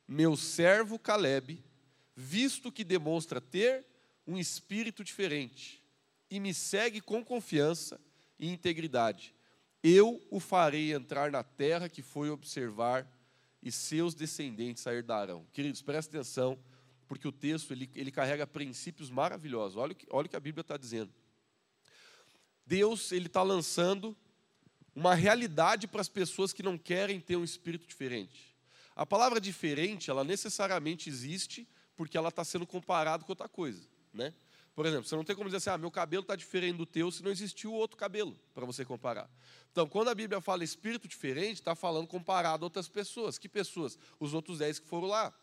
meu 0.06 0.36
servo 0.36 0.98
Caleb, 0.98 1.64
visto 2.14 2.72
que 2.72 2.84
demonstra 2.84 3.40
ter 3.40 3.86
um 4.26 4.36
espírito 4.36 5.04
diferente 5.04 5.82
e 6.30 6.38
me 6.38 6.52
segue 6.52 7.00
com 7.00 7.24
confiança 7.24 8.00
e 8.38 8.48
integridade, 8.48 9.34
eu 9.82 10.24
o 10.30 10.40
farei 10.40 10.92
entrar 10.92 11.30
na 11.30 11.42
terra 11.42 11.88
que 11.88 12.02
foi 12.02 12.30
observar 12.30 13.08
e 13.62 13.70
seus 13.70 14.14
descendentes 14.14 14.86
a 14.86 14.94
herdarão. 14.94 15.46
Queridos, 15.52 15.82
presta 15.82 16.16
atenção, 16.16 16.58
porque 17.06 17.26
o 17.26 17.32
texto 17.32 17.72
ele, 17.72 17.90
ele 17.94 18.10
carrega 18.10 18.46
princípios 18.46 19.10
maravilhosos. 19.10 19.76
Olha 19.76 19.96
olha 20.10 20.26
o 20.26 20.28
que 20.28 20.36
a 20.36 20.40
Bíblia 20.40 20.62
está 20.62 20.76
dizendo. 20.76 21.12
Deus 22.66 23.12
ele 23.12 23.26
está 23.26 23.42
lançando 23.42 24.16
uma 24.94 25.14
realidade 25.14 25.86
para 25.86 26.00
as 26.00 26.08
pessoas 26.08 26.52
que 26.52 26.62
não 26.62 26.76
querem 26.76 27.20
ter 27.20 27.36
um 27.36 27.44
espírito 27.44 27.86
diferente. 27.86 28.56
A 28.96 29.06
palavra 29.06 29.40
diferente, 29.40 30.10
ela 30.10 30.24
necessariamente 30.24 31.08
existe 31.08 31.68
porque 31.94 32.18
ela 32.18 32.30
está 32.30 32.44
sendo 32.44 32.66
comparada 32.66 33.24
com 33.24 33.30
outra 33.32 33.48
coisa, 33.48 33.88
né? 34.12 34.34
Por 34.78 34.86
exemplo, 34.86 35.08
você 35.08 35.16
não 35.16 35.24
tem 35.24 35.34
como 35.34 35.48
dizer 35.48 35.56
assim, 35.56 35.70
ah, 35.70 35.76
meu 35.76 35.90
cabelo 35.90 36.20
está 36.20 36.36
diferente 36.36 36.76
do 36.76 36.86
teu 36.86 37.10
se 37.10 37.20
não 37.20 37.32
existiu 37.32 37.72
outro 37.72 37.96
cabelo 37.96 38.38
para 38.54 38.64
você 38.64 38.84
comparar. 38.84 39.28
Então, 39.72 39.88
quando 39.88 40.06
a 40.06 40.14
Bíblia 40.14 40.40
fala 40.40 40.62
espírito 40.62 41.08
diferente, 41.08 41.54
está 41.54 41.74
falando 41.74 42.06
comparado 42.06 42.64
a 42.64 42.66
outras 42.66 42.88
pessoas. 42.88 43.38
Que 43.38 43.48
pessoas? 43.48 43.98
Os 44.20 44.34
outros 44.34 44.58
dez 44.58 44.78
que 44.78 44.86
foram 44.86 45.08
lá. 45.08 45.34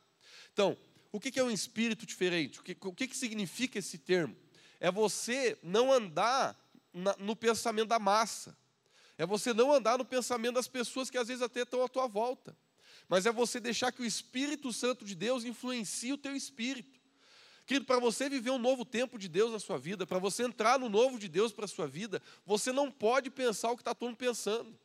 Então, 0.53 0.77
o 1.11 1.19
que 1.19 1.37
é 1.37 1.43
um 1.43 1.51
espírito 1.51 2.05
diferente? 2.05 2.61
O 2.61 2.63
que, 2.63 2.77
o 2.79 2.93
que 2.93 3.13
significa 3.13 3.77
esse 3.77 3.97
termo? 3.97 4.33
É 4.79 4.89
você 4.89 5.59
não 5.61 5.91
andar 5.91 6.57
no 7.19 7.35
pensamento 7.35 7.89
da 7.89 7.99
massa. 7.99 8.57
É 9.17 9.25
você 9.25 9.53
não 9.53 9.69
andar 9.69 9.97
no 9.97 10.05
pensamento 10.05 10.55
das 10.55 10.69
pessoas 10.69 11.09
que 11.09 11.17
às 11.17 11.27
vezes 11.27 11.43
até 11.43 11.63
estão 11.63 11.83
à 11.83 11.89
tua 11.89 12.07
volta. 12.07 12.57
Mas 13.09 13.25
é 13.25 13.33
você 13.33 13.59
deixar 13.59 13.91
que 13.91 14.01
o 14.01 14.05
Espírito 14.05 14.71
Santo 14.71 15.03
de 15.03 15.13
Deus 15.13 15.43
influencie 15.43 16.13
o 16.13 16.17
teu 16.17 16.33
espírito. 16.37 16.94
Querido, 17.65 17.85
para 17.85 17.99
você 17.99 18.29
viver 18.29 18.51
um 18.51 18.59
novo 18.59 18.85
tempo 18.85 19.17
de 19.17 19.27
Deus 19.27 19.51
na 19.51 19.59
sua 19.59 19.77
vida, 19.77 20.05
para 20.05 20.19
você 20.19 20.43
entrar 20.43 20.77
no 20.77 20.87
novo 20.87 21.17
de 21.17 21.27
Deus 21.27 21.51
para 21.51 21.65
a 21.65 21.67
sua 21.67 21.87
vida, 21.87 22.21
você 22.45 22.71
não 22.71 22.91
pode 22.91 23.31
pensar 23.31 23.71
o 23.71 23.75
que 23.75 23.81
está 23.81 23.95
todo 23.95 24.09
mundo 24.09 24.17
pensando. 24.17 24.77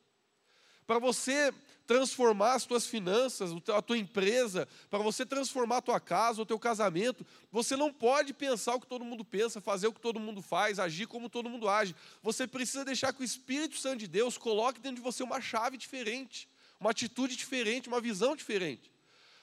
Para 0.87 0.99
você 0.99 1.53
transformar 1.87 2.55
as 2.55 2.65
tuas 2.65 2.87
finanças, 2.87 3.51
a 3.69 3.83
tua 3.83 3.99
empresa, 3.99 4.67
para 4.89 5.01
você 5.01 5.27
transformar 5.27 5.79
a 5.79 5.83
tua 5.83 6.01
casa, 6.01 6.41
o 6.41 6.47
teu 6.47 6.59
casamento, 6.59 7.27
você 7.53 7.77
não 7.77 7.93
pode 7.93 8.33
pensar 8.33 8.77
o 8.77 8.81
que 8.81 8.87
todo 8.87 9.05
mundo 9.05 9.25
pensa, 9.25 9.61
fazer 9.61 9.89
o 9.89 9.93
que 9.93 10.01
todo 10.01 10.19
mundo 10.19 10.41
faz, 10.41 10.79
agir 10.79 11.07
como 11.07 11.29
todo 11.29 11.51
mundo 11.51 11.69
age. 11.69 11.95
Você 12.23 12.47
precisa 12.47 12.85
deixar 12.85 13.13
que 13.13 13.21
o 13.21 13.25
Espírito 13.25 13.77
Santo 13.77 13.99
de 13.99 14.09
Deus 14.09 14.39
coloque 14.39 14.81
dentro 14.81 14.97
de 14.97 15.03
você 15.03 15.23
uma 15.23 15.41
chave 15.41 15.77
diferente, 15.77 16.49
uma 16.79 16.93
atitude 16.93 17.37
diferente, 17.37 17.89
uma 17.89 18.01
visão 18.01 18.35
diferente. 18.35 18.91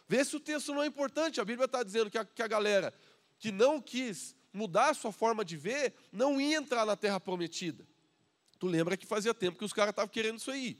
Vê 0.08 0.24
se 0.24 0.36
o 0.36 0.40
texto 0.40 0.74
não 0.74 0.82
é 0.82 0.88
importante. 0.88 1.42
A 1.42 1.46
Bíblia 1.46 1.66
está 1.66 1.84
dizendo 1.84 2.10
que 2.10 2.18
a, 2.18 2.26
que 2.26 2.42
a 2.42 2.48
galera 2.48 2.94
que 3.40 3.52
não 3.52 3.82
quis 3.82 4.36
mudar 4.52 4.90
a 4.90 4.94
sua 4.94 5.12
forma 5.12 5.46
de 5.46 5.56
ver, 5.56 5.94
não 6.12 6.42
ia 6.42 6.58
entrar 6.58 6.86
na 6.86 6.96
terra 6.96 7.20
prometida. 7.20 7.88
Tu 8.60 8.68
lembra 8.68 8.98
que 8.98 9.06
fazia 9.06 9.34
tempo 9.34 9.58
que 9.58 9.66
os 9.66 9.74
caras 9.74 9.92
estavam 9.92 10.10
querendo 10.10 10.40
isso 10.40 10.50
aí. 10.50 10.80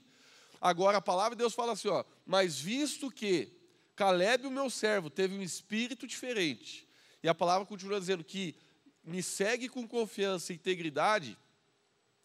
Agora 0.60 0.98
a 0.98 1.00
palavra 1.00 1.36
de 1.36 1.38
Deus 1.38 1.54
fala 1.54 1.72
assim, 1.72 1.88
ó, 1.88 2.04
mas 2.26 2.58
visto 2.58 3.10
que 3.10 3.52
Caleb, 3.94 4.46
o 4.46 4.50
meu 4.50 4.68
servo, 4.68 5.08
teve 5.10 5.36
um 5.36 5.42
espírito 5.42 6.06
diferente, 6.06 6.88
e 7.22 7.28
a 7.28 7.34
palavra 7.34 7.66
continua 7.66 7.98
dizendo 7.98 8.22
que 8.24 8.56
me 9.04 9.22
segue 9.22 9.68
com 9.68 9.86
confiança 9.86 10.52
e 10.52 10.56
integridade, 10.56 11.36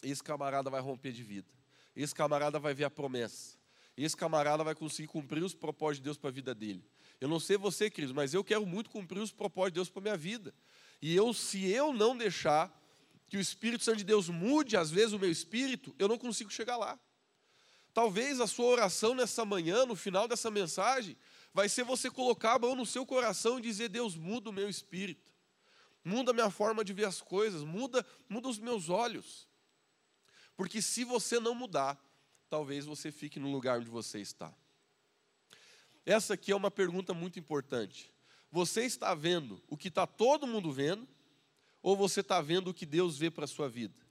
esse 0.02 0.22
camarada 0.22 0.68
vai 0.68 0.80
romper 0.80 1.12
de 1.12 1.22
vida. 1.22 1.48
Esse 1.96 2.14
camarada 2.14 2.58
vai 2.58 2.74
ver 2.74 2.84
a 2.84 2.90
promessa. 2.90 3.56
Esse 3.96 4.16
camarada 4.16 4.62
vai 4.62 4.74
conseguir 4.74 5.08
cumprir 5.08 5.42
os 5.42 5.54
propósitos 5.54 5.98
de 5.98 6.04
Deus 6.04 6.18
para 6.18 6.30
a 6.30 6.32
vida 6.32 6.54
dele. 6.54 6.84
Eu 7.24 7.28
não 7.28 7.40
sei 7.40 7.56
você, 7.56 7.88
queridos, 7.88 8.14
mas 8.14 8.34
eu 8.34 8.44
quero 8.44 8.66
muito 8.66 8.90
cumprir 8.90 9.18
os 9.18 9.32
propósitos 9.32 9.72
de 9.72 9.74
Deus 9.76 9.88
para 9.88 10.02
minha 10.02 10.16
vida. 10.16 10.54
E 11.00 11.16
eu, 11.16 11.32
se 11.32 11.64
eu 11.70 11.90
não 11.90 12.14
deixar 12.14 12.70
que 13.30 13.38
o 13.38 13.40
Espírito 13.40 13.82
Santo 13.82 13.96
de 13.96 14.04
Deus 14.04 14.28
mude, 14.28 14.76
às 14.76 14.90
vezes, 14.90 15.14
o 15.14 15.18
meu 15.18 15.30
espírito, 15.30 15.94
eu 15.98 16.06
não 16.06 16.18
consigo 16.18 16.50
chegar 16.50 16.76
lá. 16.76 17.00
Talvez 17.94 18.42
a 18.42 18.46
sua 18.46 18.66
oração 18.66 19.14
nessa 19.14 19.42
manhã, 19.42 19.86
no 19.86 19.96
final 19.96 20.28
dessa 20.28 20.50
mensagem, 20.50 21.16
vai 21.54 21.66
ser 21.66 21.82
você 21.82 22.10
colocar 22.10 22.56
a 22.56 22.58
mão 22.58 22.76
no 22.76 22.84
seu 22.84 23.06
coração 23.06 23.58
e 23.58 23.62
dizer: 23.62 23.88
Deus, 23.88 24.14
muda 24.14 24.50
o 24.50 24.52
meu 24.52 24.68
espírito, 24.68 25.32
muda 26.04 26.30
a 26.30 26.34
minha 26.34 26.50
forma 26.50 26.84
de 26.84 26.92
ver 26.92 27.06
as 27.06 27.22
coisas, 27.22 27.62
muda, 27.62 28.04
muda 28.28 28.50
os 28.50 28.58
meus 28.58 28.90
olhos. 28.90 29.48
Porque 30.54 30.82
se 30.82 31.04
você 31.04 31.40
não 31.40 31.54
mudar, 31.54 31.98
talvez 32.50 32.84
você 32.84 33.10
fique 33.10 33.40
no 33.40 33.50
lugar 33.50 33.78
onde 33.78 33.88
você 33.88 34.20
está. 34.20 34.54
Essa 36.04 36.34
aqui 36.34 36.52
é 36.52 36.56
uma 36.56 36.70
pergunta 36.70 37.14
muito 37.14 37.38
importante. 37.38 38.12
Você 38.50 38.84
está 38.84 39.14
vendo 39.14 39.62
o 39.68 39.76
que 39.76 39.88
está 39.88 40.06
todo 40.06 40.46
mundo 40.46 40.70
vendo, 40.70 41.08
ou 41.82 41.96
você 41.96 42.20
está 42.20 42.40
vendo 42.40 42.68
o 42.68 42.74
que 42.74 42.86
Deus 42.86 43.18
vê 43.18 43.30
para 43.30 43.44
a 43.44 43.48
sua 43.48 43.68
vida? 43.68 44.04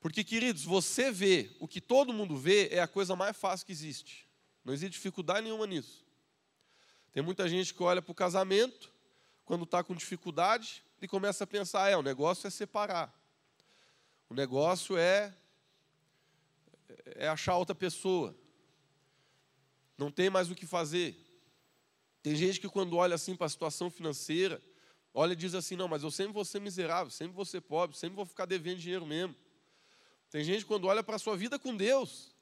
Porque, 0.00 0.22
queridos, 0.22 0.64
você 0.64 1.10
vê 1.10 1.56
o 1.58 1.66
que 1.66 1.80
todo 1.80 2.12
mundo 2.12 2.36
vê 2.36 2.68
é 2.68 2.80
a 2.80 2.88
coisa 2.88 3.16
mais 3.16 3.36
fácil 3.36 3.64
que 3.66 3.72
existe. 3.72 4.28
Não 4.64 4.72
existe 4.72 4.92
dificuldade 4.92 5.42
nenhuma 5.42 5.66
nisso. 5.66 6.04
Tem 7.12 7.22
muita 7.22 7.48
gente 7.48 7.72
que 7.72 7.82
olha 7.82 8.02
para 8.02 8.12
o 8.12 8.14
casamento, 8.14 8.92
quando 9.44 9.64
está 9.64 9.82
com 9.82 9.94
dificuldade, 9.94 10.84
e 11.00 11.08
começa 11.08 11.44
a 11.44 11.46
pensar: 11.46 11.88
é, 11.88 11.96
o 11.96 12.02
negócio 12.02 12.46
é 12.46 12.50
separar. 12.50 13.14
O 14.28 14.34
negócio 14.34 14.96
é, 14.96 15.34
é 17.04 17.28
achar 17.28 17.56
outra 17.56 17.74
pessoa. 17.74 18.36
Não 19.96 20.10
tem 20.10 20.28
mais 20.28 20.50
o 20.50 20.54
que 20.54 20.66
fazer. 20.66 21.16
Tem 22.22 22.34
gente 22.34 22.60
que, 22.60 22.68
quando 22.68 22.96
olha 22.96 23.14
assim 23.14 23.36
para 23.36 23.46
a 23.46 23.50
situação 23.50 23.90
financeira, 23.90 24.60
olha 25.12 25.32
e 25.34 25.36
diz 25.36 25.54
assim: 25.54 25.76
não, 25.76 25.88
mas 25.88 26.02
eu 26.02 26.10
sempre 26.10 26.32
vou 26.32 26.44
ser 26.44 26.60
miserável, 26.60 27.10
sempre 27.10 27.34
vou 27.34 27.44
ser 27.44 27.60
pobre, 27.60 27.96
sempre 27.96 28.16
vou 28.16 28.26
ficar 28.26 28.46
devendo 28.46 28.78
dinheiro 28.78 29.06
mesmo. 29.06 29.36
Tem 30.30 30.42
gente 30.42 30.64
quando 30.64 30.86
olha 30.86 31.02
para 31.02 31.16
a 31.16 31.18
sua 31.18 31.36
vida 31.36 31.58
com 31.58 31.76
Deus, 31.76 32.34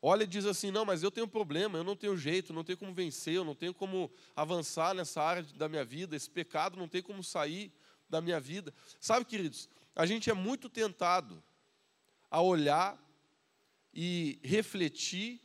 olha 0.00 0.24
e 0.24 0.26
diz 0.26 0.44
assim: 0.44 0.70
não, 0.70 0.84
mas 0.84 1.02
eu 1.02 1.10
tenho 1.10 1.26
problema, 1.26 1.78
eu 1.78 1.84
não 1.84 1.96
tenho 1.96 2.16
jeito, 2.16 2.52
não 2.52 2.62
tenho 2.62 2.78
como 2.78 2.92
vencer, 2.94 3.34
eu 3.34 3.44
não 3.44 3.54
tenho 3.54 3.74
como 3.74 4.12
avançar 4.36 4.94
nessa 4.94 5.22
área 5.22 5.42
da 5.54 5.68
minha 5.68 5.84
vida, 5.84 6.14
esse 6.14 6.30
pecado 6.30 6.76
não 6.76 6.86
tem 6.86 7.02
como 7.02 7.24
sair 7.24 7.72
da 8.08 8.20
minha 8.20 8.38
vida. 8.38 8.72
Sabe, 9.00 9.24
queridos, 9.24 9.68
a 9.96 10.06
gente 10.06 10.30
é 10.30 10.34
muito 10.34 10.68
tentado 10.68 11.42
a 12.30 12.40
olhar 12.40 13.00
e 13.92 14.38
refletir, 14.42 15.40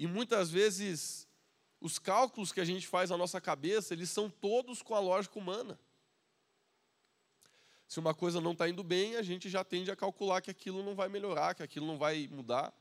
e 0.00 0.06
muitas 0.06 0.50
vezes 0.50 1.28
os 1.78 1.98
cálculos 1.98 2.52
que 2.52 2.60
a 2.60 2.64
gente 2.64 2.86
faz 2.86 3.10
na 3.10 3.18
nossa 3.18 3.38
cabeça, 3.38 3.92
eles 3.92 4.08
são 4.08 4.30
todos 4.30 4.80
com 4.80 4.94
a 4.94 4.98
lógica 4.98 5.38
humana. 5.38 5.78
Se 7.86 8.00
uma 8.00 8.14
coisa 8.14 8.40
não 8.40 8.52
está 8.52 8.66
indo 8.66 8.82
bem, 8.82 9.16
a 9.16 9.22
gente 9.22 9.50
já 9.50 9.62
tende 9.62 9.90
a 9.90 9.96
calcular 9.96 10.40
que 10.40 10.50
aquilo 10.50 10.82
não 10.82 10.94
vai 10.94 11.10
melhorar, 11.10 11.54
que 11.54 11.62
aquilo 11.62 11.86
não 11.86 11.98
vai 11.98 12.26
mudar. 12.32 12.72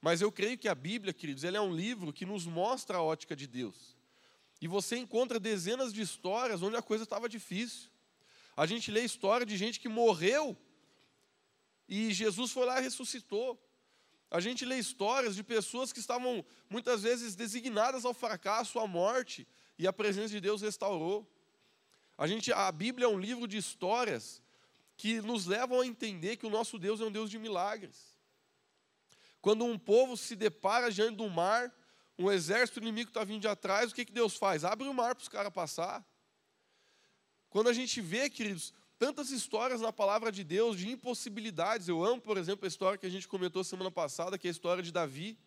Mas 0.00 0.22
eu 0.22 0.32
creio 0.32 0.56
que 0.56 0.66
a 0.66 0.74
Bíblia, 0.74 1.12
queridos, 1.12 1.44
ela 1.44 1.58
é 1.58 1.60
um 1.60 1.74
livro 1.74 2.14
que 2.14 2.24
nos 2.24 2.46
mostra 2.46 2.96
a 2.96 3.02
ótica 3.02 3.36
de 3.36 3.46
Deus. 3.46 3.94
E 4.58 4.66
você 4.66 4.96
encontra 4.96 5.38
dezenas 5.38 5.92
de 5.92 6.00
histórias 6.00 6.62
onde 6.62 6.76
a 6.76 6.82
coisa 6.82 7.04
estava 7.04 7.28
difícil. 7.28 7.90
A 8.56 8.64
gente 8.64 8.90
lê 8.90 9.02
história 9.02 9.44
de 9.44 9.54
gente 9.58 9.78
que 9.78 9.88
morreu 9.90 10.56
e 11.86 12.10
Jesus 12.10 12.52
foi 12.52 12.64
lá 12.64 12.80
e 12.80 12.84
ressuscitou. 12.84 13.62
A 14.34 14.40
gente 14.40 14.64
lê 14.64 14.76
histórias 14.76 15.36
de 15.36 15.44
pessoas 15.44 15.92
que 15.92 16.00
estavam 16.00 16.44
muitas 16.68 17.04
vezes 17.04 17.36
designadas 17.36 18.04
ao 18.04 18.12
fracasso, 18.12 18.80
à 18.80 18.84
morte, 18.84 19.46
e 19.78 19.86
a 19.86 19.92
presença 19.92 20.30
de 20.30 20.40
Deus 20.40 20.60
restaurou. 20.60 21.24
A 22.18 22.26
gente, 22.26 22.52
a 22.52 22.72
Bíblia 22.72 23.06
é 23.06 23.08
um 23.08 23.16
livro 23.16 23.46
de 23.46 23.56
histórias 23.56 24.42
que 24.96 25.20
nos 25.20 25.46
levam 25.46 25.80
a 25.80 25.86
entender 25.86 26.36
que 26.36 26.46
o 26.46 26.50
nosso 26.50 26.80
Deus 26.80 27.00
é 27.00 27.04
um 27.04 27.12
Deus 27.12 27.30
de 27.30 27.38
milagres. 27.38 28.18
Quando 29.40 29.64
um 29.64 29.78
povo 29.78 30.16
se 30.16 30.34
depara 30.34 30.90
diante 30.90 31.14
do 31.14 31.30
mar, 31.30 31.72
um 32.18 32.28
exército 32.28 32.80
inimigo 32.80 33.10
está 33.10 33.22
vindo 33.22 33.42
de 33.42 33.46
atrás, 33.46 33.92
o 33.92 33.94
que, 33.94 34.04
que 34.04 34.12
Deus 34.12 34.36
faz? 34.36 34.64
Abre 34.64 34.88
o 34.88 34.92
mar 34.92 35.14
para 35.14 35.22
os 35.22 35.28
caras 35.28 35.52
passar. 35.52 36.04
Quando 37.50 37.68
a 37.68 37.72
gente 37.72 38.00
vê, 38.00 38.28
queridos, 38.28 38.74
tantas 39.04 39.30
histórias 39.30 39.82
na 39.82 39.92
palavra 39.92 40.32
de 40.32 40.42
Deus 40.42 40.78
de 40.78 40.88
impossibilidades, 40.90 41.88
eu 41.88 42.02
amo, 42.02 42.22
por 42.22 42.38
exemplo, 42.38 42.64
a 42.64 42.68
história 42.68 42.96
que 42.96 43.04
a 43.04 43.10
gente 43.10 43.28
comentou 43.28 43.62
semana 43.62 43.90
passada, 43.90 44.38
que 44.38 44.48
é 44.48 44.50
a 44.50 44.50
história 44.50 44.82
de 44.82 44.90
Davi. 44.90 45.38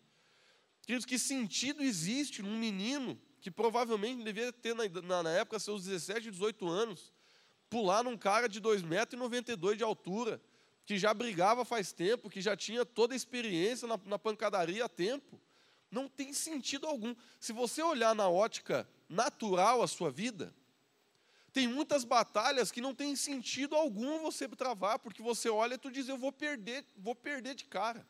Queridos, 0.84 1.08
que 1.08 1.18
sentido 1.18 1.82
existe 1.82 2.44
num 2.44 2.56
menino 2.56 3.20
que 3.42 3.50
provavelmente 3.50 4.24
devia 4.24 4.54
ter 4.54 4.76
na, 4.76 5.24
na 5.24 5.32
época 5.32 5.58
seus 5.58 5.86
17, 5.86 6.30
18 6.30 6.70
anos, 6.70 7.12
pular 7.68 8.04
num 8.04 8.16
cara 8.16 8.48
de 8.48 8.62
2,92 8.62 9.28
metros 9.28 9.76
de 9.76 9.84
altura, 9.84 10.40
que 10.86 10.96
já 10.96 11.12
brigava 11.12 11.66
faz 11.66 11.92
tempo, 11.92 12.30
que 12.30 12.42
já 12.42 12.56
tinha 12.56 12.86
toda 12.86 13.16
a 13.16 13.18
experiência 13.18 13.88
na, 13.88 14.00
na 14.06 14.20
pancadaria 14.20 14.86
há 14.86 14.90
tempo. 14.90 15.42
Não 15.90 16.08
tem 16.08 16.32
sentido 16.32 16.86
algum. 16.86 17.16
Se 17.40 17.52
você 17.52 17.82
olhar 17.82 18.14
na 18.14 18.30
ótica 18.30 18.88
natural 19.10 19.82
a 19.82 19.88
sua 19.88 20.12
vida, 20.12 20.54
tem 21.58 21.68
muitas 21.68 22.04
batalhas 22.04 22.72
que 22.72 22.80
não 22.80 22.94
tem 22.94 23.16
sentido 23.16 23.76
algum 23.76 24.22
você 24.22 24.48
travar, 24.48 25.00
porque 25.00 25.24
você 25.24 25.50
olha 25.50 25.74
e 25.74 25.78
tu 25.80 25.90
diz, 25.90 26.08
eu 26.08 26.16
vou 26.16 26.32
perder, 26.32 26.86
vou 26.96 27.16
perder 27.16 27.56
de 27.56 27.66
cara. 27.66 28.08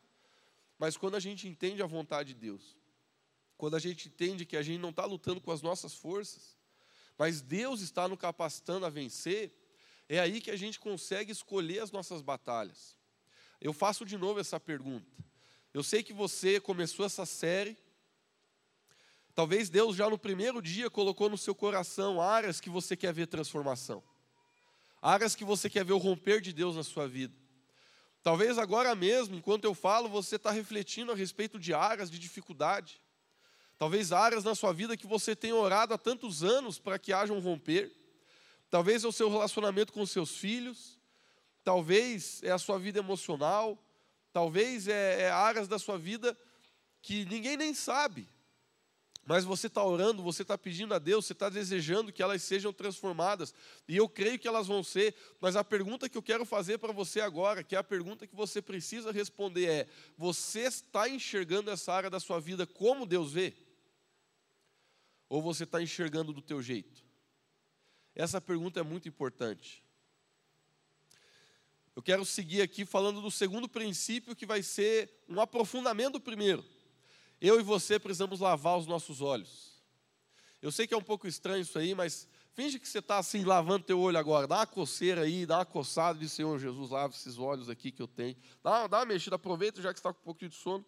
Mas 0.78 0.98
quando 0.98 1.14
a 1.14 1.20
gente 1.20 1.48
entende 1.48 1.82
a 1.82 1.86
vontade 1.86 2.34
de 2.34 2.40
Deus, 2.40 2.76
quando 3.56 3.74
a 3.74 3.78
gente 3.78 4.08
entende 4.08 4.44
que 4.44 4.54
a 4.54 4.60
gente 4.60 4.78
não 4.78 4.90
está 4.90 5.06
lutando 5.06 5.40
com 5.40 5.50
as 5.50 5.62
nossas 5.62 5.94
forças, 5.94 6.58
mas 7.16 7.40
Deus 7.40 7.80
está 7.80 8.06
nos 8.06 8.18
capacitando 8.18 8.84
a 8.84 8.90
vencer, 8.90 9.50
é 10.10 10.20
aí 10.20 10.42
que 10.42 10.50
a 10.50 10.56
gente 10.56 10.78
consegue 10.78 11.32
escolher 11.32 11.80
as 11.80 11.90
nossas 11.90 12.20
batalhas. 12.20 12.98
Eu 13.62 13.72
faço 13.72 14.04
de 14.04 14.18
novo 14.18 14.38
essa 14.38 14.60
pergunta. 14.60 15.10
Eu 15.72 15.82
sei 15.82 16.02
que 16.02 16.12
você 16.12 16.60
começou 16.60 17.06
essa 17.06 17.24
série. 17.24 17.78
Talvez 19.38 19.70
Deus 19.70 19.94
já 19.94 20.10
no 20.10 20.18
primeiro 20.18 20.60
dia 20.60 20.90
colocou 20.90 21.30
no 21.30 21.38
seu 21.38 21.54
coração 21.54 22.20
áreas 22.20 22.60
que 22.60 22.68
você 22.68 22.96
quer 22.96 23.12
ver 23.12 23.28
transformação. 23.28 24.02
Áreas 25.00 25.36
que 25.36 25.44
você 25.44 25.70
quer 25.70 25.84
ver 25.84 25.92
o 25.92 25.96
romper 25.96 26.40
de 26.40 26.52
Deus 26.52 26.74
na 26.74 26.82
sua 26.82 27.06
vida. 27.06 27.32
Talvez 28.20 28.58
agora 28.58 28.96
mesmo, 28.96 29.36
enquanto 29.36 29.62
eu 29.62 29.74
falo, 29.74 30.08
você 30.08 30.34
está 30.34 30.50
refletindo 30.50 31.12
a 31.12 31.14
respeito 31.14 31.56
de 31.56 31.72
áreas 31.72 32.10
de 32.10 32.18
dificuldade. 32.18 33.00
Talvez 33.78 34.10
áreas 34.10 34.42
na 34.42 34.56
sua 34.56 34.72
vida 34.72 34.96
que 34.96 35.06
você 35.06 35.36
tem 35.36 35.52
orado 35.52 35.94
há 35.94 35.98
tantos 35.98 36.42
anos 36.42 36.80
para 36.80 36.98
que 36.98 37.12
haja 37.12 37.32
um 37.32 37.38
romper. 37.38 37.92
Talvez 38.68 39.04
é 39.04 39.06
o 39.06 39.12
seu 39.12 39.30
relacionamento 39.30 39.92
com 39.92 40.04
seus 40.04 40.36
filhos. 40.36 40.98
Talvez 41.62 42.42
é 42.42 42.50
a 42.50 42.58
sua 42.58 42.76
vida 42.76 42.98
emocional. 42.98 43.78
Talvez 44.32 44.88
é, 44.88 45.20
é 45.20 45.30
áreas 45.30 45.68
da 45.68 45.78
sua 45.78 45.96
vida 45.96 46.36
que 47.00 47.24
ninguém 47.26 47.56
nem 47.56 47.72
sabe. 47.72 48.28
Mas 49.28 49.44
você 49.44 49.66
está 49.66 49.84
orando, 49.84 50.22
você 50.22 50.40
está 50.40 50.56
pedindo 50.56 50.94
a 50.94 50.98
Deus, 50.98 51.26
você 51.26 51.34
está 51.34 51.50
desejando 51.50 52.10
que 52.10 52.22
elas 52.22 52.42
sejam 52.42 52.72
transformadas. 52.72 53.52
E 53.86 53.94
eu 53.94 54.08
creio 54.08 54.38
que 54.38 54.48
elas 54.48 54.66
vão 54.66 54.82
ser. 54.82 55.14
Mas 55.38 55.54
a 55.54 55.62
pergunta 55.62 56.08
que 56.08 56.16
eu 56.16 56.22
quero 56.22 56.46
fazer 56.46 56.78
para 56.78 56.94
você 56.94 57.20
agora, 57.20 57.62
que 57.62 57.76
é 57.76 57.78
a 57.78 57.84
pergunta 57.84 58.26
que 58.26 58.34
você 58.34 58.62
precisa 58.62 59.12
responder, 59.12 59.66
é: 59.66 59.88
você 60.16 60.60
está 60.60 61.10
enxergando 61.10 61.70
essa 61.70 61.92
área 61.92 62.08
da 62.08 62.18
sua 62.18 62.40
vida 62.40 62.66
como 62.66 63.04
Deus 63.04 63.30
vê? 63.34 63.52
Ou 65.28 65.42
você 65.42 65.64
está 65.64 65.82
enxergando 65.82 66.32
do 66.32 66.40
teu 66.40 66.62
jeito? 66.62 67.04
Essa 68.14 68.40
pergunta 68.40 68.80
é 68.80 68.82
muito 68.82 69.10
importante. 69.10 69.84
Eu 71.94 72.00
quero 72.02 72.24
seguir 72.24 72.62
aqui 72.62 72.86
falando 72.86 73.20
do 73.20 73.30
segundo 73.30 73.68
princípio, 73.68 74.34
que 74.34 74.46
vai 74.46 74.62
ser 74.62 75.22
um 75.28 75.38
aprofundamento 75.38 76.14
do 76.14 76.20
primeiro. 76.20 76.64
Eu 77.40 77.60
e 77.60 77.62
você 77.62 77.98
precisamos 77.98 78.40
lavar 78.40 78.78
os 78.78 78.86
nossos 78.86 79.20
olhos. 79.20 79.82
Eu 80.60 80.72
sei 80.72 80.86
que 80.86 80.94
é 80.94 80.96
um 80.96 81.02
pouco 81.02 81.28
estranho 81.28 81.62
isso 81.62 81.78
aí, 81.78 81.94
mas 81.94 82.28
finge 82.52 82.78
que 82.78 82.88
você 82.88 82.98
está 82.98 83.18
assim, 83.18 83.44
lavando 83.44 83.84
teu 83.84 84.00
olho 84.00 84.18
agora. 84.18 84.46
Dá 84.46 84.56
uma 84.56 84.66
coceira 84.66 85.22
aí, 85.22 85.46
dá 85.46 85.58
uma 85.58 85.66
coçada 85.66 86.18
de 86.18 86.28
Senhor 86.28 86.58
Jesus, 86.58 86.90
lava 86.90 87.12
esses 87.12 87.38
olhos 87.38 87.68
aqui 87.68 87.92
que 87.92 88.02
eu 88.02 88.08
tenho. 88.08 88.36
Dá, 88.62 88.86
dá 88.86 88.98
uma 88.98 89.06
mexida, 89.06 89.36
aproveita 89.36 89.80
já 89.80 89.92
que 89.92 89.98
está 89.98 90.12
com 90.12 90.20
um 90.20 90.24
pouquinho 90.24 90.50
de 90.50 90.56
sono 90.56 90.84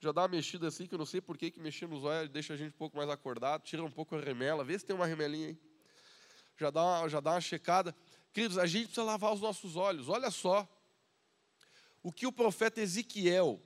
já 0.00 0.12
dá 0.12 0.22
uma 0.22 0.28
mexida 0.28 0.66
assim, 0.66 0.86
que 0.86 0.94
eu 0.94 0.98
não 0.98 1.04
sei 1.04 1.20
por 1.20 1.36
que, 1.36 1.50
que 1.50 1.60
mexer 1.60 1.86
nos 1.86 2.04
olhos 2.04 2.30
deixa 2.30 2.54
a 2.54 2.56
gente 2.56 2.70
um 2.70 2.78
pouco 2.78 2.96
mais 2.96 3.10
acordado, 3.10 3.62
tira 3.62 3.84
um 3.84 3.90
pouco 3.90 4.16
a 4.16 4.20
remela, 4.20 4.64
vê 4.64 4.78
se 4.78 4.84
tem 4.84 4.96
uma 4.96 5.06
remelinha 5.06 5.48
aí. 5.48 5.58
Já 6.56 6.70
dá, 6.70 6.82
uma, 6.82 7.08
já 7.08 7.20
dá 7.20 7.32
uma 7.32 7.40
checada. 7.40 7.94
Queridos, 8.32 8.56
a 8.56 8.66
gente 8.66 8.86
precisa 8.86 9.04
lavar 9.04 9.32
os 9.32 9.40
nossos 9.40 9.76
olhos. 9.76 10.08
Olha 10.08 10.30
só 10.30 10.66
o 12.02 12.10
que 12.10 12.26
o 12.26 12.32
profeta 12.32 12.80
Ezequiel 12.80 13.60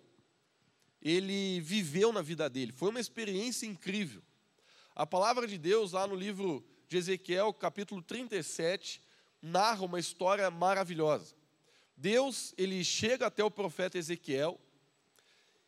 ele 1.04 1.60
viveu 1.60 2.10
na 2.12 2.22
vida 2.22 2.48
dele. 2.48 2.72
Foi 2.72 2.88
uma 2.88 2.98
experiência 2.98 3.66
incrível. 3.66 4.22
A 4.94 5.06
palavra 5.06 5.46
de 5.46 5.58
Deus, 5.58 5.92
lá 5.92 6.06
no 6.06 6.14
livro 6.14 6.64
de 6.88 6.96
Ezequiel, 6.96 7.52
capítulo 7.52 8.00
37, 8.00 9.02
narra 9.42 9.84
uma 9.84 10.00
história 10.00 10.50
maravilhosa. 10.50 11.34
Deus, 11.94 12.54
ele 12.56 12.82
chega 12.82 13.26
até 13.26 13.44
o 13.44 13.50
profeta 13.50 13.98
Ezequiel 13.98 14.58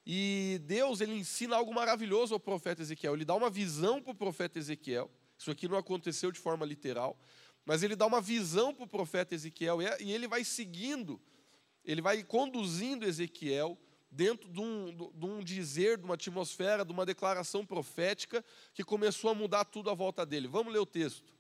e 0.07 0.61
Deus 0.65 1.01
ele 1.01 1.15
ensina 1.15 1.57
algo 1.57 1.75
maravilhoso 1.75 2.33
ao 2.33 2.41
profeta 2.41 2.81
Ezequiel. 2.81 3.15
Ele 3.15 3.25
dá 3.25 3.35
uma 3.35 3.51
visão 3.51 4.01
para 4.01 4.13
o 4.13 4.15
profeta 4.15 4.59
Ezequiel. 4.59 5.11
Isso 5.39 5.51
aqui 5.51 5.69
não 5.69 5.77
aconteceu 5.77 6.33
de 6.33 6.39
forma 6.39 6.65
literal, 6.65 7.19
mas 7.65 7.83
ele 7.83 7.95
dá 7.95 8.07
uma 8.07 8.21
visão 8.21 8.73
para 8.73 8.85
o 8.85 8.89
profeta 8.89 9.35
Ezequiel 9.35 9.79
e 10.01 10.13
ele 10.13 10.27
vai 10.27 10.45
seguindo, 10.45 11.21
ele 11.85 12.01
vai 12.01 12.23
conduzindo 12.23 13.05
Ezequiel 13.05 13.79
dentro 14.17 14.49
de 14.49 14.61
um, 14.61 15.13
de 15.15 15.27
um 15.27 15.45
dizer, 15.45 15.99
de 15.99 16.05
uma 16.05 16.15
atmosfera, 16.15 16.85
de 16.85 16.93
uma 16.93 17.05
declaração 17.05 17.65
profética 17.65 18.45
que 18.73 18.83
começou 18.83 19.31
a 19.31 19.35
mudar 19.35 19.65
tudo 19.67 19.91
à 19.91 19.95
volta 19.95 20.25
dele. 20.25 20.49
Vamos 20.49 20.73
ler 20.73 20.79
o 20.79 20.87
texto. 20.87 21.33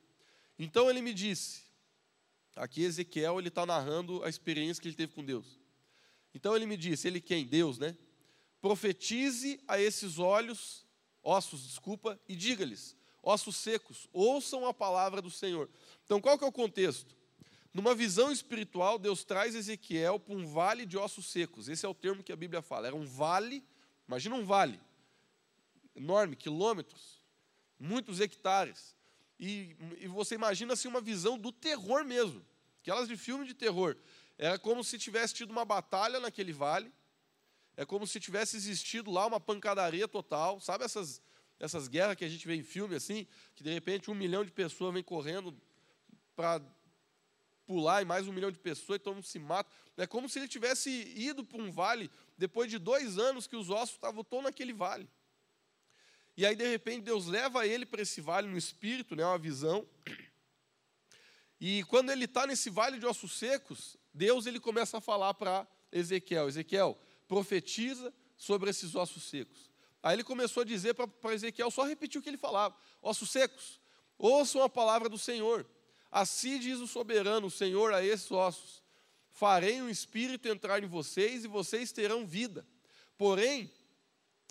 Então 0.58 0.90
ele 0.90 1.00
me 1.00 1.14
disse, 1.14 1.62
aqui 2.54 2.82
Ezequiel 2.82 3.38
ele 3.38 3.48
está 3.48 3.64
narrando 3.64 4.22
a 4.22 4.28
experiência 4.28 4.80
que 4.80 4.88
ele 4.88 4.96
teve 4.96 5.14
com 5.14 5.24
Deus. 5.24 5.58
Então 6.34 6.54
ele 6.54 6.66
me 6.66 6.76
disse, 6.76 7.08
ele 7.08 7.20
quem? 7.20 7.46
Deus, 7.46 7.78
né? 7.78 7.96
profetize 8.60 9.60
a 9.68 9.80
esses 9.80 10.18
olhos, 10.18 10.84
ossos, 11.22 11.62
desculpa, 11.62 12.18
e 12.28 12.34
diga-lhes, 12.34 12.96
ossos 13.22 13.56
secos, 13.56 14.08
ouçam 14.12 14.66
a 14.66 14.74
palavra 14.74 15.22
do 15.22 15.30
Senhor. 15.30 15.68
Então, 16.04 16.20
qual 16.20 16.38
que 16.38 16.44
é 16.44 16.46
o 16.46 16.52
contexto? 16.52 17.15
Numa 17.76 17.94
visão 17.94 18.32
espiritual, 18.32 18.98
Deus 18.98 19.22
traz 19.22 19.54
Ezequiel 19.54 20.18
para 20.18 20.34
um 20.34 20.46
vale 20.46 20.86
de 20.86 20.96
ossos 20.96 21.26
secos. 21.26 21.68
Esse 21.68 21.84
é 21.84 21.88
o 21.88 21.92
termo 21.92 22.22
que 22.22 22.32
a 22.32 22.36
Bíblia 22.36 22.62
fala. 22.62 22.86
Era 22.86 22.96
um 22.96 23.04
vale, 23.04 23.62
imagina 24.08 24.34
um 24.34 24.46
vale, 24.46 24.80
enorme, 25.94 26.36
quilômetros, 26.36 27.20
muitos 27.78 28.18
hectares. 28.18 28.96
E, 29.38 29.76
e 29.98 30.08
você 30.08 30.34
imagina 30.36 30.72
assim 30.72 30.88
uma 30.88 31.02
visão 31.02 31.36
do 31.36 31.52
terror 31.52 32.02
mesmo, 32.02 32.42
aquelas 32.80 33.08
de 33.08 33.14
filme 33.14 33.46
de 33.46 33.52
terror. 33.52 33.94
Era 34.38 34.58
como 34.58 34.82
se 34.82 34.98
tivesse 34.98 35.34
tido 35.34 35.50
uma 35.50 35.66
batalha 35.66 36.18
naquele 36.18 36.54
vale, 36.54 36.90
é 37.76 37.84
como 37.84 38.06
se 38.06 38.18
tivesse 38.18 38.56
existido 38.56 39.10
lá 39.10 39.26
uma 39.26 39.38
pancadaria 39.38 40.08
total. 40.08 40.60
Sabe 40.60 40.82
essas, 40.82 41.20
essas 41.60 41.88
guerras 41.88 42.16
que 42.16 42.24
a 42.24 42.28
gente 42.30 42.46
vê 42.46 42.54
em 42.54 42.62
filme 42.62 42.94
assim? 42.94 43.26
Que 43.54 43.62
de 43.62 43.70
repente 43.70 44.10
um 44.10 44.14
milhão 44.14 44.46
de 44.46 44.50
pessoas 44.50 44.94
vem 44.94 45.02
correndo 45.02 45.54
para 46.34 46.62
pular 47.66 48.00
e 48.00 48.04
mais 48.04 48.28
um 48.28 48.32
milhão 48.32 48.50
de 48.50 48.58
pessoas, 48.58 48.96
e 48.96 49.02
todo 49.02 49.14
mundo 49.14 49.26
se 49.26 49.38
mata. 49.38 49.70
É 49.96 50.06
como 50.06 50.28
se 50.28 50.38
ele 50.38 50.48
tivesse 50.48 50.90
ido 51.16 51.44
para 51.44 51.60
um 51.60 51.70
vale 51.70 52.10
depois 52.38 52.70
de 52.70 52.78
dois 52.78 53.18
anos 53.18 53.46
que 53.46 53.56
os 53.56 53.70
ossos 53.70 53.96
estavam 53.96 54.22
todos 54.22 54.44
naquele 54.44 54.72
vale. 54.72 55.08
E 56.36 56.44
aí, 56.44 56.54
de 56.54 56.68
repente, 56.68 57.02
Deus 57.02 57.26
leva 57.26 57.66
ele 57.66 57.86
para 57.86 58.02
esse 58.02 58.20
vale 58.20 58.46
no 58.46 58.58
espírito, 58.58 59.16
né, 59.16 59.24
uma 59.24 59.38
visão. 59.38 59.86
E 61.60 61.82
quando 61.84 62.10
ele 62.10 62.26
está 62.26 62.46
nesse 62.46 62.68
vale 62.68 62.98
de 62.98 63.06
ossos 63.06 63.32
secos, 63.32 63.96
Deus 64.12 64.46
ele 64.46 64.60
começa 64.60 64.98
a 64.98 65.00
falar 65.00 65.32
para 65.34 65.66
Ezequiel: 65.90 66.48
Ezequiel, 66.48 66.98
profetiza 67.26 68.12
sobre 68.36 68.70
esses 68.70 68.94
ossos 68.94 69.24
secos. 69.24 69.70
Aí 70.02 70.14
ele 70.14 70.24
começou 70.24 70.60
a 70.60 70.64
dizer 70.64 70.94
para 70.94 71.34
Ezequiel, 71.34 71.70
só 71.70 71.84
repetir 71.84 72.20
o 72.20 72.22
que 72.22 72.28
ele 72.28 72.36
falava: 72.36 72.76
ossos 73.00 73.30
secos, 73.30 73.80
ouçam 74.18 74.62
a 74.62 74.68
palavra 74.68 75.08
do 75.08 75.18
Senhor. 75.18 75.66
Assim 76.10 76.58
diz 76.58 76.78
o 76.78 76.86
soberano, 76.86 77.48
o 77.48 77.50
Senhor, 77.50 77.92
a 77.92 78.04
esses 78.04 78.30
ossos: 78.30 78.82
farei 79.30 79.80
um 79.82 79.88
espírito 79.88 80.48
entrar 80.48 80.82
em 80.82 80.86
vocês 80.86 81.44
e 81.44 81.48
vocês 81.48 81.92
terão 81.92 82.26
vida. 82.26 82.66
Porém, 83.18 83.70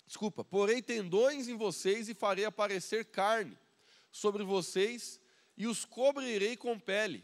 desculpa, 0.05 0.43
porém 0.43 0.81
tendões 0.81 1.47
em 1.47 1.55
vocês 1.55 2.09
e 2.09 2.13
farei 2.13 2.45
aparecer 2.45 3.05
carne 3.05 3.57
sobre 4.11 4.43
vocês 4.43 5.19
e 5.57 5.67
os 5.67 5.85
cobrirei 5.85 6.55
com 6.55 6.79
pele. 6.79 7.23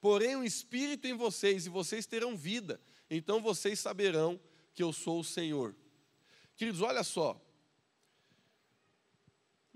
Porém, 0.00 0.36
um 0.36 0.44
espírito 0.44 1.06
em 1.06 1.14
vocês 1.14 1.66
e 1.66 1.68
vocês 1.68 2.06
terão 2.06 2.36
vida, 2.36 2.80
então 3.10 3.40
vocês 3.40 3.80
saberão 3.80 4.38
que 4.74 4.82
eu 4.82 4.92
sou 4.92 5.20
o 5.20 5.24
Senhor. 5.24 5.74
Queridos, 6.56 6.80
olha 6.80 7.02
só. 7.02 7.40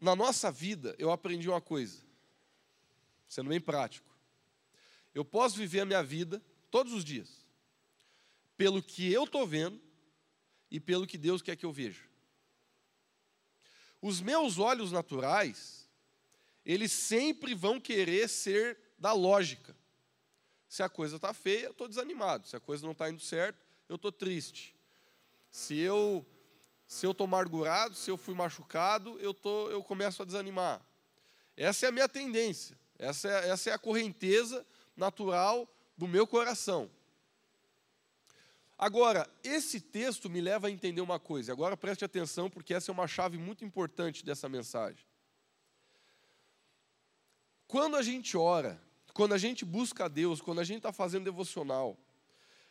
Na 0.00 0.16
nossa 0.16 0.50
vida, 0.50 0.94
eu 0.98 1.10
aprendi 1.10 1.48
uma 1.48 1.60
coisa, 1.60 1.98
sendo 3.30 3.48
bem 3.48 3.60
prático. 3.60 4.10
Eu 5.14 5.24
posso 5.24 5.56
viver 5.56 5.80
a 5.80 5.86
minha 5.86 6.02
vida 6.02 6.42
todos 6.70 6.92
os 6.92 7.04
dias, 7.04 7.46
pelo 8.56 8.82
que 8.82 9.10
eu 9.10 9.24
estou 9.24 9.46
vendo 9.46 9.80
e 10.70 10.78
pelo 10.78 11.06
que 11.06 11.16
Deus 11.16 11.40
quer 11.40 11.56
que 11.56 11.64
eu 11.64 11.72
veja. 11.72 12.02
Os 14.02 14.20
meus 14.20 14.58
olhos 14.58 14.90
naturais, 14.90 15.88
eles 16.66 16.90
sempre 16.90 17.54
vão 17.54 17.80
querer 17.80 18.28
ser 18.28 18.78
da 18.98 19.12
lógica. 19.12 19.76
Se 20.68 20.82
a 20.82 20.88
coisa 20.88 21.16
está 21.16 21.32
feia, 21.32 21.66
eu 21.66 21.70
estou 21.70 21.88
desanimado. 21.88 22.46
Se 22.46 22.56
a 22.56 22.60
coisa 22.60 22.84
não 22.84 22.92
está 22.92 23.08
indo 23.08 23.20
certo, 23.20 23.64
eu 23.88 23.96
estou 23.96 24.12
triste. 24.12 24.74
Se 25.50 25.78
eu 25.78 26.26
se 26.86 27.06
eu 27.06 27.12
estou 27.12 27.24
amargurado, 27.24 27.94
se 27.94 28.10
eu 28.10 28.16
fui 28.16 28.34
machucado, 28.34 29.16
eu, 29.20 29.32
tô, 29.32 29.70
eu 29.70 29.80
começo 29.80 30.20
a 30.20 30.24
desanimar. 30.24 30.84
Essa 31.56 31.86
é 31.86 31.88
a 31.88 31.92
minha 31.92 32.08
tendência. 32.08 32.76
Essa 33.00 33.28
é, 33.28 33.48
essa 33.48 33.70
é 33.70 33.72
a 33.72 33.78
correnteza 33.78 34.64
natural 34.94 35.66
do 35.96 36.06
meu 36.06 36.26
coração. 36.26 36.90
Agora, 38.78 39.28
esse 39.42 39.80
texto 39.80 40.28
me 40.28 40.40
leva 40.40 40.68
a 40.68 40.70
entender 40.70 41.00
uma 41.00 41.18
coisa. 41.18 41.50
Agora 41.50 41.76
preste 41.76 42.04
atenção, 42.04 42.50
porque 42.50 42.74
essa 42.74 42.90
é 42.90 42.92
uma 42.92 43.08
chave 43.08 43.38
muito 43.38 43.64
importante 43.64 44.24
dessa 44.24 44.48
mensagem. 44.48 45.04
Quando 47.66 47.96
a 47.96 48.02
gente 48.02 48.36
ora, 48.36 48.80
quando 49.14 49.32
a 49.32 49.38
gente 49.38 49.64
busca 49.64 50.04
a 50.04 50.08
Deus, 50.08 50.42
quando 50.42 50.60
a 50.60 50.64
gente 50.64 50.78
está 50.78 50.92
fazendo 50.92 51.24
devocional, 51.24 51.96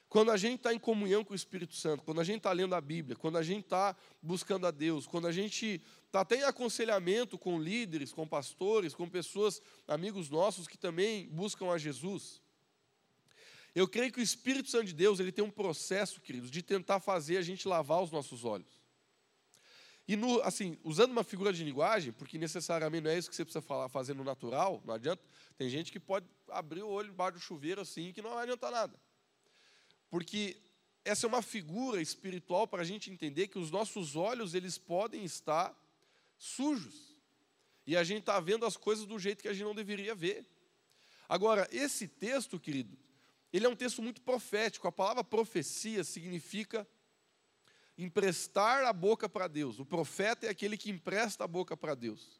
quando 0.09 0.31
a 0.31 0.37
gente 0.37 0.55
está 0.55 0.73
em 0.73 0.79
comunhão 0.79 1.23
com 1.23 1.33
o 1.33 1.35
Espírito 1.35 1.75
Santo, 1.75 2.03
quando 2.03 2.19
a 2.19 2.23
gente 2.23 2.37
está 2.37 2.51
lendo 2.51 2.73
a 2.73 2.81
Bíblia, 2.81 3.15
quando 3.15 3.37
a 3.37 3.43
gente 3.43 3.65
está 3.65 3.95
buscando 4.21 4.65
a 4.65 4.71
Deus, 4.71 5.05
quando 5.05 5.27
a 5.27 5.31
gente 5.31 5.81
está 6.07 6.21
até 6.21 6.37
em 6.37 6.43
aconselhamento 6.43 7.37
com 7.37 7.61
líderes, 7.61 8.11
com 8.11 8.27
pastores, 8.27 8.95
com 8.95 9.07
pessoas, 9.07 9.61
amigos 9.87 10.27
nossos 10.27 10.67
que 10.67 10.77
também 10.77 11.29
buscam 11.29 11.71
a 11.71 11.77
Jesus, 11.77 12.41
eu 13.75 13.87
creio 13.87 14.11
que 14.11 14.19
o 14.19 14.23
Espírito 14.23 14.67
Santo 14.67 14.85
de 14.85 14.93
Deus 14.93 15.19
ele 15.19 15.31
tem 15.31 15.45
um 15.45 15.51
processo, 15.51 16.19
queridos, 16.19 16.49
de 16.49 16.63
tentar 16.63 16.99
fazer 16.99 17.37
a 17.37 17.41
gente 17.43 17.67
lavar 17.67 18.01
os 18.01 18.11
nossos 18.11 18.43
olhos. 18.43 18.79
E, 20.07 20.15
no, 20.15 20.41
assim, 20.41 20.75
usando 20.83 21.11
uma 21.11 21.23
figura 21.23 21.53
de 21.53 21.63
linguagem, 21.63 22.11
porque 22.11 22.35
necessariamente 22.39 23.03
não 23.03 23.11
é 23.11 23.17
isso 23.19 23.29
que 23.29 23.35
você 23.35 23.45
precisa 23.45 23.61
falar, 23.61 23.87
fazer 23.89 24.15
no 24.15 24.23
natural, 24.23 24.81
não 24.83 24.95
adianta. 24.95 25.23
Tem 25.55 25.69
gente 25.69 25.91
que 25.91 25.99
pode 25.99 26.25
abrir 26.47 26.81
o 26.81 26.89
olho 26.89 27.09
embaixo 27.09 27.33
do 27.33 27.39
chuveiro 27.39 27.79
assim, 27.79 28.11
que 28.11 28.23
não 28.23 28.31
vai 28.31 28.41
adiantar 28.41 28.71
nada. 28.71 28.99
Porque 30.09 30.57
essa 31.05 31.25
é 31.25 31.29
uma 31.29 31.41
figura 31.41 32.01
espiritual 32.01 32.67
para 32.67 32.81
a 32.81 32.85
gente 32.85 33.11
entender 33.11 33.47
que 33.47 33.59
os 33.59 33.71
nossos 33.71 34.15
olhos 34.15 34.53
eles 34.53 34.77
podem 34.77 35.23
estar 35.23 35.75
sujos. 36.37 37.15
E 37.85 37.95
a 37.95 38.03
gente 38.03 38.19
está 38.19 38.39
vendo 38.39 38.65
as 38.65 38.77
coisas 38.77 39.05
do 39.05 39.17
jeito 39.17 39.41
que 39.41 39.47
a 39.47 39.53
gente 39.53 39.63
não 39.63 39.75
deveria 39.75 40.13
ver. 40.13 40.45
Agora, 41.27 41.67
esse 41.71 42.07
texto, 42.07 42.59
querido, 42.59 42.97
ele 43.51 43.65
é 43.65 43.69
um 43.69 43.75
texto 43.75 44.01
muito 44.01 44.21
profético. 44.21 44.87
A 44.87 44.91
palavra 44.91 45.23
profecia 45.23 46.03
significa 46.03 46.87
emprestar 47.97 48.85
a 48.85 48.93
boca 48.93 49.27
para 49.27 49.47
Deus. 49.47 49.79
O 49.79 49.85
profeta 49.85 50.45
é 50.45 50.49
aquele 50.49 50.77
que 50.77 50.89
empresta 50.89 51.43
a 51.43 51.47
boca 51.47 51.75
para 51.75 51.95
Deus. 51.95 52.39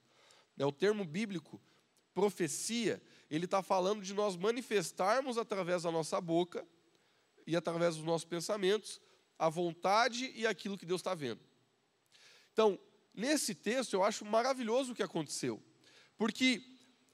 É 0.58 0.66
o 0.66 0.72
termo 0.72 1.04
bíblico 1.04 1.60
profecia. 2.14 3.02
Ele 3.30 3.46
está 3.46 3.64
falando 3.64 4.02
de 4.02 4.14
nós 4.14 4.36
manifestarmos 4.36 5.38
através 5.38 5.84
da 5.84 5.92
nossa 5.92 6.20
boca 6.20 6.68
e 7.50 7.56
através 7.56 7.96
dos 7.96 8.06
nossos 8.06 8.26
pensamentos 8.26 9.02
a 9.38 9.50
vontade 9.50 10.32
e 10.36 10.46
aquilo 10.46 10.78
que 10.78 10.86
Deus 10.86 11.02
está 11.02 11.16
vendo. 11.16 11.42
Então, 12.54 12.80
nesse 13.12 13.56
texto 13.56 13.94
eu 13.94 14.04
acho 14.04 14.24
maravilhoso 14.24 14.92
o 14.92 14.96
que 14.96 15.02
aconteceu, 15.02 15.60
porque 16.16 16.62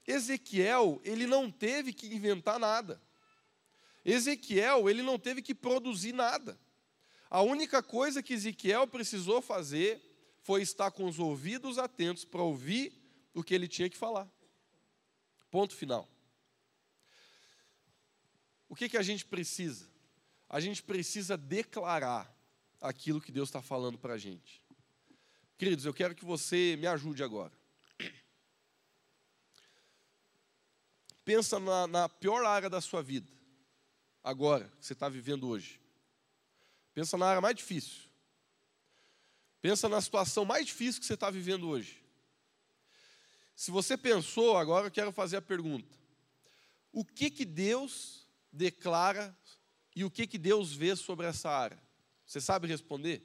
Ezequiel 0.05 0.99
ele 1.05 1.25
não 1.25 1.49
teve 1.49 1.93
que 1.93 2.07
inventar 2.07 2.59
nada. 2.59 3.01
Ezequiel, 4.03 4.89
ele 4.89 5.01
não 5.01 5.17
teve 5.17 5.41
que 5.41 5.55
produzir 5.55 6.11
nada. 6.11 6.59
A 7.29 7.41
única 7.41 7.81
coisa 7.81 8.21
que 8.21 8.33
Ezequiel 8.33 8.85
precisou 8.87 9.41
fazer 9.41 10.01
foi 10.41 10.61
estar 10.61 10.91
com 10.91 11.05
os 11.05 11.17
ouvidos 11.17 11.77
atentos 11.77 12.25
para 12.25 12.43
ouvir 12.43 12.93
o 13.33 13.41
que 13.41 13.53
ele 13.53 13.69
tinha 13.69 13.89
que 13.89 13.97
falar. 13.97 14.29
Ponto 15.49 15.73
final. 15.73 16.09
O 18.67 18.75
que, 18.75 18.89
que 18.89 18.97
a 18.97 19.01
gente 19.01 19.25
precisa? 19.25 19.94
A 20.49 20.59
gente 20.59 20.83
precisa 20.83 21.37
declarar 21.37 22.33
aquilo 22.81 23.21
que 23.21 23.31
Deus 23.31 23.49
está 23.49 23.61
falando 23.61 23.97
para 23.97 24.13
a 24.13 24.17
gente. 24.17 24.61
Queridos, 25.57 25.85
eu 25.85 25.93
quero 25.93 26.13
que 26.13 26.25
você 26.25 26.75
me 26.77 26.87
ajude 26.87 27.23
agora. 27.23 27.53
Pensa 31.23 31.59
na, 31.59 31.87
na 31.87 32.09
pior 32.09 32.45
área 32.45 32.69
da 32.69 32.79
sua 32.79 33.01
vida 33.01 33.31
agora, 34.23 34.65
que 34.79 34.85
você 34.85 34.93
está 34.93 35.07
vivendo 35.09 35.47
hoje. 35.47 35.79
Pensa 36.93 37.17
na 37.17 37.27
área 37.27 37.41
mais 37.41 37.55
difícil. 37.55 38.03
Pensa 39.61 39.89
na 39.89 39.99
situação 40.01 40.45
mais 40.45 40.65
difícil 40.65 41.01
que 41.01 41.07
você 41.07 41.15
está 41.15 41.29
vivendo 41.29 41.67
hoje. 41.67 42.03
Se 43.55 43.71
você 43.71 43.97
pensou, 43.97 44.57
agora 44.57 44.87
eu 44.87 44.91
quero 44.91 45.11
fazer 45.11 45.37
a 45.37 45.41
pergunta: 45.41 45.95
o 46.91 47.03
que 47.03 47.29
que 47.29 47.45
Deus 47.45 48.27
declara 48.51 49.35
e 49.95 50.03
o 50.03 50.11
que 50.11 50.27
que 50.27 50.37
Deus 50.37 50.73
vê 50.73 50.95
sobre 50.95 51.25
essa 51.25 51.49
área? 51.49 51.79
Você 52.25 52.41
sabe 52.41 52.67
responder? 52.67 53.23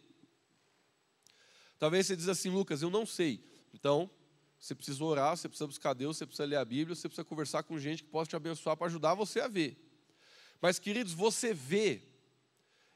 Talvez 1.79 2.07
você 2.07 2.15
diz 2.15 2.29
assim, 2.29 2.51
Lucas, 2.51 2.83
eu 2.83 2.91
não 2.91 3.05
sei. 3.05 3.43
Então, 3.75 4.11
você 4.59 4.75
precisa 4.75 5.03
orar, 5.03 5.37
você 5.37 5.49
precisa 5.49 5.67
buscar 5.67 5.95
Deus, 5.95 6.19
você 6.19 6.27
precisa 6.27 6.47
ler 6.47 6.57
a 6.57 6.65
Bíblia, 6.65 6.95
você 6.95 7.09
precisa 7.09 7.25
conversar 7.25 7.63
com 7.63 7.79
gente 7.79 8.05
que 8.05 8.11
possa 8.11 8.29
te 8.29 8.37
abençoar 8.37 8.77
para 8.77 8.87
ajudar 8.87 9.15
você 9.15 9.41
a 9.41 9.49
ver. 9.49 9.77
Mas, 10.61 10.79
queridos, 10.79 11.15
você 11.15 11.55
vê, 11.55 12.03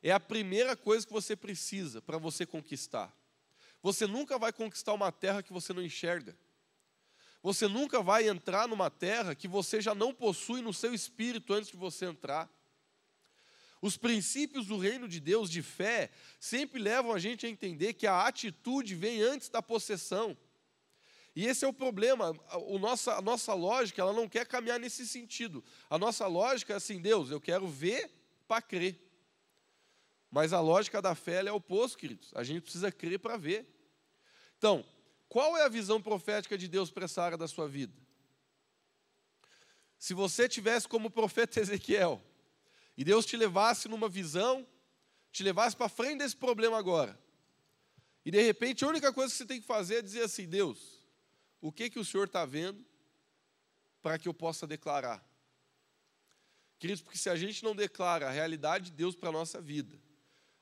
é 0.03 0.13
a 0.13 0.21
primeira 0.21 0.77
coisa 0.77 1.07
que 1.07 1.13
você 1.13 1.35
precisa 1.35 2.03
para 2.03 2.19
você 2.19 2.45
conquistar. 2.45 3.11
Você 3.83 4.07
nunca 4.07 4.39
vai 4.39 4.53
conquistar 4.53 4.93
uma 4.93 5.11
terra 5.11 5.43
que 5.43 5.53
você 5.53 5.73
não 5.73 5.83
enxerga. 5.83 6.37
Você 7.43 7.67
nunca 7.67 8.03
vai 8.03 8.29
entrar 8.29 8.69
numa 8.69 8.91
terra 8.91 9.35
que 9.35 9.49
você 9.49 9.81
já 9.81 9.95
não 9.95 10.15
possui 10.15 10.61
no 10.61 10.73
seu 10.73 10.95
espírito 10.95 11.53
antes 11.53 11.71
de 11.71 11.77
você 11.77 12.05
entrar. 12.05 12.51
Os 13.85 13.99
princípios 13.99 14.65
do 14.65 14.79
reino 14.79 15.07
de 15.07 15.21
Deus 15.21 15.51
de 15.51 15.61
fé 15.61 16.09
sempre 16.41 16.81
levam 16.81 17.13
a 17.13 17.19
gente 17.19 17.45
a 17.45 17.51
entender 17.51 17.93
que 17.93 18.07
a 18.07 18.27
atitude 18.27 18.95
vem 18.95 19.21
antes 19.21 19.51
da 19.51 19.61
possessão. 19.61 20.35
E 21.37 21.45
esse 21.45 21.67
é 21.67 21.69
o 21.69 21.73
problema. 21.73 22.31
O 22.67 22.79
nossa, 22.79 23.17
a 23.17 23.21
nossa 23.21 23.53
lógica 23.53 24.01
ela 24.01 24.15
não 24.15 24.27
quer 24.27 24.47
caminhar 24.47 24.81
nesse 24.81 25.07
sentido. 25.07 25.63
A 25.91 25.99
nossa 25.99 26.27
lógica 26.27 26.73
é 26.73 26.77
assim, 26.77 26.99
Deus, 26.99 27.31
eu 27.31 27.39
quero 27.39 27.69
ver 27.69 28.11
para 28.49 28.63
crer. 28.63 28.99
Mas 30.31 30.55
a 30.55 30.61
lógica 30.61 31.03
da 31.03 31.15
fé 31.15 31.45
é 31.45 31.53
o 31.53 31.57
oposto, 31.57 31.99
queridos. 31.99 32.31
A 32.35 32.43
gente 32.43 32.63
precisa 32.63 32.91
crer 32.91 33.19
para 33.19 33.37
ver. 33.37 33.67
Então, 34.57 34.83
qual 35.29 35.59
é 35.59 35.63
a 35.63 35.69
visão 35.69 36.01
profética 36.01 36.57
de 36.57 36.69
Deus 36.69 36.91
para 36.91 37.05
essa 37.05 37.23
área 37.23 37.37
da 37.37 37.47
sua 37.47 37.69
vida? 37.69 37.93
Se 39.99 40.15
você 40.15 40.49
tivesse 40.49 40.89
como 40.89 41.11
profeta 41.11 41.61
Ezequiel, 41.61 42.23
e 42.97 43.05
Deus 43.05 43.27
te 43.27 43.37
levasse 43.37 43.89
numa 43.89 44.09
visão, 44.09 44.67
te 45.33 45.43
levasse 45.43 45.77
para 45.77 45.89
frente 45.89 46.19
desse 46.19 46.37
problema 46.37 46.79
agora, 46.79 47.19
e 48.25 48.31
de 48.31 48.41
repente 48.41 48.85
a 48.85 48.89
única 48.89 49.13
coisa 49.13 49.33
que 49.33 49.39
você 49.39 49.47
tem 49.47 49.61
que 49.61 49.67
fazer 49.67 49.97
é 49.97 50.03
dizer 50.03 50.23
assim: 50.23 50.49
Deus, 50.49 51.07
o 51.61 51.71
que, 51.71 51.91
que 51.91 51.99
o 51.99 52.05
Senhor 52.05 52.25
está 52.25 52.45
vendo 52.45 52.85
para 54.01 54.19
que 54.19 54.29
eu 54.29 54.35
possa 54.35 54.67
declarar? 54.67 55.25
Porque 56.79 57.17
se 57.17 57.31
a 57.31 57.37
gente 57.37 57.63
não 57.63 57.75
declara 57.75 58.29
a 58.29 58.31
realidade 58.31 58.87
de 58.87 58.93
Deus 58.93 59.15
para 59.15 59.31
a 59.31 59.33
nossa 59.33 59.61
vida, 59.61 59.99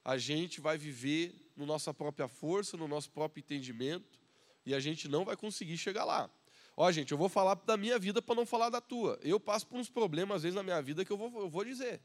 a 0.04 0.16
gente 0.16 0.60
vai 0.60 0.78
viver 0.78 1.34
na 1.56 1.66
nossa 1.66 1.92
própria 1.92 2.28
força, 2.28 2.76
no 2.76 2.86
nosso 2.86 3.10
próprio 3.10 3.40
entendimento, 3.40 4.20
e 4.64 4.74
a 4.74 4.80
gente 4.80 5.08
não 5.08 5.24
vai 5.24 5.36
conseguir 5.36 5.76
chegar 5.76 6.04
lá. 6.04 6.30
Ó, 6.76 6.90
gente, 6.90 7.12
eu 7.12 7.18
vou 7.18 7.28
falar 7.28 7.54
da 7.54 7.76
minha 7.76 7.98
vida 7.98 8.22
para 8.22 8.34
não 8.34 8.46
falar 8.46 8.70
da 8.70 8.80
tua. 8.80 9.18
Eu 9.22 9.38
passo 9.38 9.66
por 9.66 9.78
uns 9.78 9.90
problemas, 9.90 10.36
às 10.36 10.42
vezes, 10.44 10.56
na 10.56 10.62
minha 10.62 10.80
vida 10.80 11.04
que 11.04 11.10
eu 11.10 11.16
vou, 11.16 11.40
eu 11.40 11.50
vou 11.50 11.64
dizer. 11.64 12.00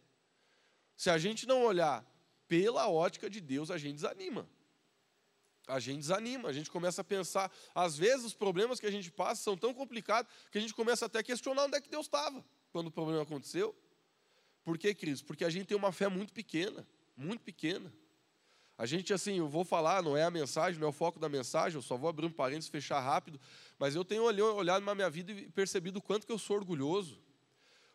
Se 0.98 1.12
a 1.12 1.18
gente 1.18 1.46
não 1.46 1.64
olhar 1.64 2.04
pela 2.48 2.90
ótica 2.90 3.30
de 3.30 3.40
Deus, 3.40 3.70
a 3.70 3.78
gente 3.78 3.96
desanima. 3.96 4.50
A 5.68 5.80
gente 5.80 6.00
desanima, 6.00 6.50
a 6.50 6.54
gente 6.54 6.72
começa 6.72 7.02
a 7.02 7.04
pensar. 7.04 7.52
Às 7.76 7.98
vezes, 7.98 8.26
os 8.26 8.34
problemas 8.34 8.80
que 8.80 8.88
a 8.88 8.92
gente 8.92 9.12
passa 9.12 9.44
são 9.44 9.56
tão 9.56 9.74
complicados 9.74 10.32
que 10.52 10.58
a 10.58 10.62
gente 10.62 10.74
começa 10.74 11.06
até 11.06 11.20
a 11.20 11.24
questionar 11.24 11.66
onde 11.66 11.78
é 11.78 11.82
que 11.82 11.90
Deus 11.90 12.08
estava 12.08 12.44
quando 12.72 12.88
o 12.88 12.92
problema 12.92 13.22
aconteceu. 13.22 13.76
Por 14.64 14.78
que, 14.78 14.94
Cris? 14.96 15.22
Porque 15.22 15.46
a 15.46 15.50
gente 15.50 15.68
tem 15.68 15.78
uma 15.78 15.92
fé 15.92 16.08
muito 16.08 16.34
pequena, 16.34 16.88
muito 17.16 17.44
pequena. 17.44 17.94
A 18.78 18.86
gente, 18.86 19.14
assim, 19.14 19.38
eu 19.38 19.48
vou 19.48 19.64
falar, 19.64 20.02
não 20.02 20.16
é 20.16 20.24
a 20.24 20.32
mensagem, 20.32 20.80
não 20.80 20.88
é 20.88 20.90
o 20.90 20.94
foco 20.94 21.20
da 21.20 21.30
mensagem, 21.30 21.78
eu 21.78 21.82
só 21.82 21.98
vou 21.98 22.10
abrir 22.10 22.26
um 22.26 22.32
parênteses, 22.32 22.70
fechar 22.70 23.00
rápido, 23.02 23.40
mas 23.78 23.96
eu 23.96 24.06
tenho 24.06 24.24
olhado 24.24 24.84
na 24.86 24.96
minha 24.96 25.10
vida 25.10 25.32
e 25.32 25.50
percebido 25.50 25.98
o 25.98 26.02
quanto 26.02 26.26
que 26.26 26.32
eu 26.32 26.38
sou 26.38 26.58
orgulhoso, 26.58 27.20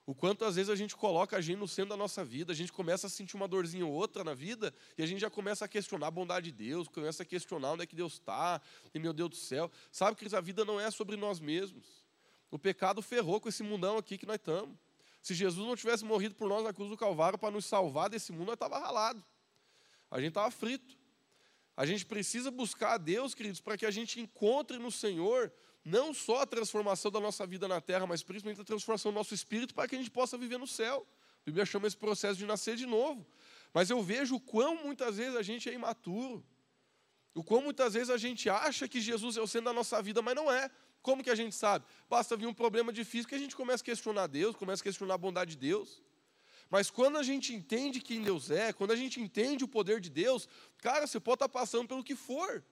o 0.04 0.14
quanto 0.14 0.44
às 0.44 0.56
vezes 0.56 0.68
a 0.68 0.74
gente 0.74 0.96
coloca 0.96 1.36
a 1.36 1.40
gente 1.40 1.58
no 1.58 1.68
centro 1.68 1.90
da 1.90 1.96
nossa 1.96 2.24
vida, 2.24 2.52
a 2.52 2.56
gente 2.56 2.72
começa 2.72 3.06
a 3.06 3.10
sentir 3.10 3.36
uma 3.36 3.46
dorzinha 3.46 3.86
ou 3.86 3.92
outra 3.92 4.24
na 4.24 4.34
vida, 4.34 4.74
e 4.98 5.02
a 5.02 5.06
gente 5.06 5.20
já 5.20 5.30
começa 5.30 5.64
a 5.64 5.68
questionar 5.68 6.08
a 6.08 6.10
bondade 6.10 6.50
de 6.50 6.52
Deus, 6.52 6.88
começa 6.88 7.22
a 7.22 7.26
questionar 7.26 7.72
onde 7.72 7.84
é 7.84 7.86
que 7.86 7.94
Deus 7.94 8.14
está, 8.14 8.60
e 8.92 8.98
meu 8.98 9.12
Deus 9.12 9.30
do 9.30 9.36
céu. 9.36 9.70
Sabe 9.92 10.16
que 10.16 10.34
a 10.34 10.40
vida 10.40 10.64
não 10.64 10.80
é 10.80 10.90
sobre 10.90 11.16
nós 11.16 11.38
mesmos. 11.38 12.04
O 12.50 12.58
pecado 12.58 13.00
ferrou 13.00 13.40
com 13.40 13.48
esse 13.48 13.62
mundão 13.62 13.96
aqui 13.96 14.18
que 14.18 14.26
nós 14.26 14.36
estamos. 14.36 14.76
Se 15.22 15.34
Jesus 15.34 15.66
não 15.66 15.76
tivesse 15.76 16.04
morrido 16.04 16.34
por 16.34 16.48
nós 16.48 16.64
na 16.64 16.72
cruz 16.72 16.90
do 16.90 16.96
Calvário 16.96 17.38
para 17.38 17.52
nos 17.52 17.64
salvar 17.64 18.10
desse 18.10 18.32
mundo, 18.32 18.46
nós 18.46 18.54
estava 18.54 18.78
ralado. 18.80 19.24
A 20.10 20.18
gente 20.18 20.30
estava 20.30 20.50
frito. 20.50 20.98
A 21.76 21.86
gente 21.86 22.04
precisa 22.04 22.50
buscar 22.50 22.94
a 22.94 22.98
Deus, 22.98 23.34
queridos, 23.34 23.60
para 23.60 23.78
que 23.78 23.86
a 23.86 23.90
gente 23.90 24.20
encontre 24.20 24.78
no 24.78 24.90
Senhor 24.90 25.50
não 25.84 26.14
só 26.14 26.42
a 26.42 26.46
transformação 26.46 27.10
da 27.10 27.18
nossa 27.18 27.46
vida 27.46 27.66
na 27.66 27.80
terra, 27.80 28.06
mas 28.06 28.22
principalmente 28.22 28.60
a 28.60 28.64
transformação 28.64 29.10
do 29.10 29.14
nosso 29.16 29.34
espírito 29.34 29.74
para 29.74 29.88
que 29.88 29.94
a 29.94 29.98
gente 29.98 30.10
possa 30.10 30.38
viver 30.38 30.58
no 30.58 30.66
céu. 30.66 31.06
A 31.40 31.44
Bíblia 31.44 31.66
chama 31.66 31.86
esse 31.86 31.96
processo 31.96 32.38
de 32.38 32.46
nascer 32.46 32.76
de 32.76 32.86
novo. 32.86 33.26
Mas 33.74 33.90
eu 33.90 34.00
vejo 34.02 34.36
o 34.36 34.40
quão 34.40 34.84
muitas 34.84 35.16
vezes 35.16 35.34
a 35.34 35.42
gente 35.42 35.68
é 35.68 35.72
imaturo. 35.72 36.44
O 37.34 37.42
quão 37.42 37.62
muitas 37.62 37.94
vezes 37.94 38.10
a 38.10 38.16
gente 38.16 38.48
acha 38.48 38.86
que 38.86 39.00
Jesus 39.00 39.36
é 39.36 39.40
o 39.40 39.46
centro 39.46 39.66
da 39.66 39.72
nossa 39.72 40.00
vida, 40.02 40.22
mas 40.22 40.34
não 40.34 40.52
é. 40.52 40.70
Como 41.00 41.22
que 41.24 41.30
a 41.30 41.34
gente 41.34 41.54
sabe? 41.54 41.84
Basta 42.08 42.36
vir 42.36 42.46
um 42.46 42.54
problema 42.54 42.92
difícil 42.92 43.28
que 43.28 43.34
a 43.34 43.38
gente 43.38 43.56
começa 43.56 43.82
a 43.82 43.84
questionar 43.84 44.28
Deus, 44.28 44.54
começa 44.54 44.82
a 44.82 44.84
questionar 44.84 45.14
a 45.14 45.18
bondade 45.18 45.52
de 45.52 45.56
Deus. 45.56 46.00
Mas 46.70 46.90
quando 46.90 47.18
a 47.18 47.22
gente 47.22 47.52
entende 47.52 48.00
quem 48.00 48.22
Deus 48.22 48.50
é, 48.50 48.72
quando 48.72 48.92
a 48.92 48.96
gente 48.96 49.20
entende 49.20 49.64
o 49.64 49.68
poder 49.68 50.00
de 50.00 50.08
Deus, 50.08 50.48
cara, 50.78 51.06
você 51.06 51.18
pode 51.18 51.36
estar 51.36 51.48
passando 51.48 51.88
pelo 51.88 52.04
que 52.04 52.14
for. 52.14 52.64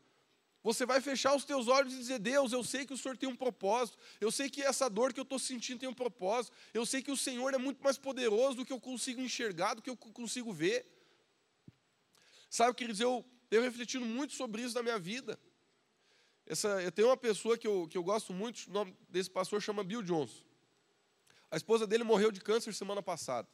Você 0.62 0.85
vai 0.85 1.01
fechar 1.01 1.35
os 1.35 1.44
teus 1.44 1.68
olhos 1.68 1.94
e 1.94 1.96
dizer: 1.96 2.18
Deus, 2.18 2.53
eu 2.53 2.62
sei 2.62 2.85
que 2.85 2.92
o 2.92 2.99
Senhor 2.99 3.16
tem 3.16 3.29
um 3.29 3.37
propósito, 3.37 3.96
eu 4.20 4.31
sei 4.31 4.51
que 4.51 4.62
essa 4.62 4.90
dor 4.90 5.12
que 5.12 5.20
eu 5.20 5.25
estou 5.25 5.38
sentindo 5.38 5.81
tem 5.81 5.88
um 5.88 5.94
propósito, 5.94 6.55
eu 6.75 6.85
sei 6.85 7.03
que 7.03 7.11
o 7.11 7.16
Senhor 7.16 7.55
é 7.55 7.59
muito 7.59 7.83
mais 7.83 7.96
poderoso 7.96 8.59
do 8.59 8.66
que 8.66 8.73
eu 8.73 8.81
consigo 8.81 9.20
enxergar, 9.20 9.75
do 9.75 9.83
que 9.83 9.88
eu 9.88 9.96
consigo 9.96 10.53
ver. 10.53 10.87
Sabe, 12.51 12.75
queridos, 12.75 13.01
eu 13.01 13.25
tenho 13.49 13.62
refletido 13.62 14.05
muito 14.05 14.35
sobre 14.35 14.62
isso 14.62 14.75
na 14.75 14.83
minha 14.83 14.99
vida. 14.99 15.38
Essa, 16.46 16.83
eu 16.83 16.92
tenho 16.92 17.09
uma 17.09 17.16
pessoa 17.16 17.57
que 17.57 17.66
eu, 17.66 17.87
que 17.88 17.96
eu 17.96 18.03
gosto 18.03 18.33
muito, 18.33 18.66
o 18.66 18.73
nome 18.73 18.94
desse 19.09 19.31
pastor 19.31 19.62
chama 19.62 19.85
Bill 19.85 20.03
Johnson. 20.03 20.42
A 21.51 21.57
esposa 21.57 21.87
dele 21.87 22.05
morreu 22.05 22.31
de 22.31 22.40
câncer 22.40 22.75
semana 22.75 23.03
passada. 23.03 23.49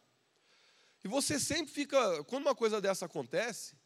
E 1.05 1.09
você 1.09 1.38
sempre 1.38 1.73
fica, 1.73 2.25
quando 2.25 2.42
uma 2.47 2.55
coisa 2.55 2.81
dessa 2.81 3.07
acontece, 3.07 3.77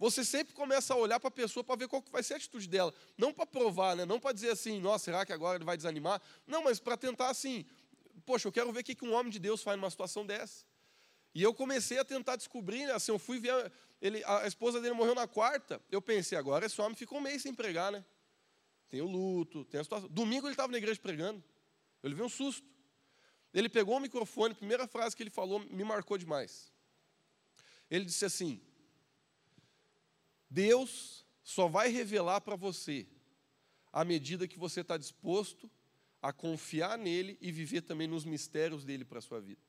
você 0.00 0.24
sempre 0.24 0.54
começa 0.54 0.94
a 0.94 0.96
olhar 0.96 1.20
para 1.20 1.28
a 1.28 1.30
pessoa 1.30 1.62
para 1.62 1.76
ver 1.76 1.86
qual 1.86 2.02
vai 2.10 2.22
ser 2.22 2.32
a 2.32 2.36
atitude 2.38 2.66
dela. 2.66 2.92
Não 3.18 3.34
para 3.34 3.44
provar, 3.44 3.94
né? 3.94 4.06
não 4.06 4.18
para 4.18 4.32
dizer 4.32 4.48
assim, 4.48 4.80
nossa, 4.80 5.04
será 5.04 5.26
que 5.26 5.32
agora 5.32 5.58
ele 5.58 5.64
vai 5.64 5.76
desanimar? 5.76 6.22
Não, 6.46 6.64
mas 6.64 6.80
para 6.80 6.96
tentar 6.96 7.28
assim, 7.28 7.66
poxa, 8.24 8.48
eu 8.48 8.52
quero 8.52 8.72
ver 8.72 8.80
o 8.80 8.84
que 8.84 9.04
um 9.04 9.12
homem 9.12 9.30
de 9.30 9.38
Deus 9.38 9.62
faz 9.62 9.78
numa 9.78 9.90
situação 9.90 10.24
dessa. 10.24 10.64
E 11.34 11.42
eu 11.42 11.52
comecei 11.52 11.98
a 11.98 12.04
tentar 12.04 12.36
descobrir, 12.36 12.86
né? 12.86 12.92
assim, 12.92 13.12
eu 13.12 13.18
fui 13.18 13.38
ver, 13.38 13.70
ele, 14.00 14.24
a 14.24 14.46
esposa 14.46 14.80
dele 14.80 14.94
morreu 14.94 15.14
na 15.14 15.28
quarta, 15.28 15.78
eu 15.90 16.00
pensei, 16.00 16.38
agora 16.38 16.64
esse 16.64 16.80
homem 16.80 16.96
ficou 16.96 17.18
um 17.18 17.20
mês 17.20 17.42
sem 17.42 17.54
pregar, 17.54 17.92
né? 17.92 18.02
Tem 18.88 19.02
o 19.02 19.06
luto, 19.06 19.66
tem 19.66 19.80
a 19.80 19.84
situação. 19.84 20.08
Domingo 20.08 20.46
ele 20.46 20.54
estava 20.54 20.72
na 20.72 20.78
igreja 20.78 20.98
pregando, 20.98 21.44
eu 22.02 22.08
levei 22.08 22.24
um 22.24 22.28
susto. 22.28 22.66
Ele 23.52 23.68
pegou 23.68 23.98
o 23.98 24.00
microfone, 24.00 24.52
a 24.52 24.56
primeira 24.56 24.86
frase 24.86 25.14
que 25.14 25.22
ele 25.22 25.30
falou 25.30 25.60
me 25.60 25.84
marcou 25.84 26.16
demais. 26.16 26.72
Ele 27.90 28.06
disse 28.06 28.24
assim: 28.24 28.60
Deus 30.50 31.24
só 31.44 31.68
vai 31.68 31.88
revelar 31.88 32.40
para 32.40 32.56
você 32.56 33.06
à 33.92 34.04
medida 34.04 34.48
que 34.48 34.58
você 34.58 34.80
está 34.80 34.96
disposto 34.96 35.70
a 36.20 36.32
confiar 36.32 36.98
nele 36.98 37.38
e 37.40 37.50
viver 37.50 37.82
também 37.82 38.08
nos 38.08 38.24
mistérios 38.24 38.84
dele 38.84 39.04
para 39.04 39.20
a 39.20 39.22
sua 39.22 39.40
vida. 39.40 39.60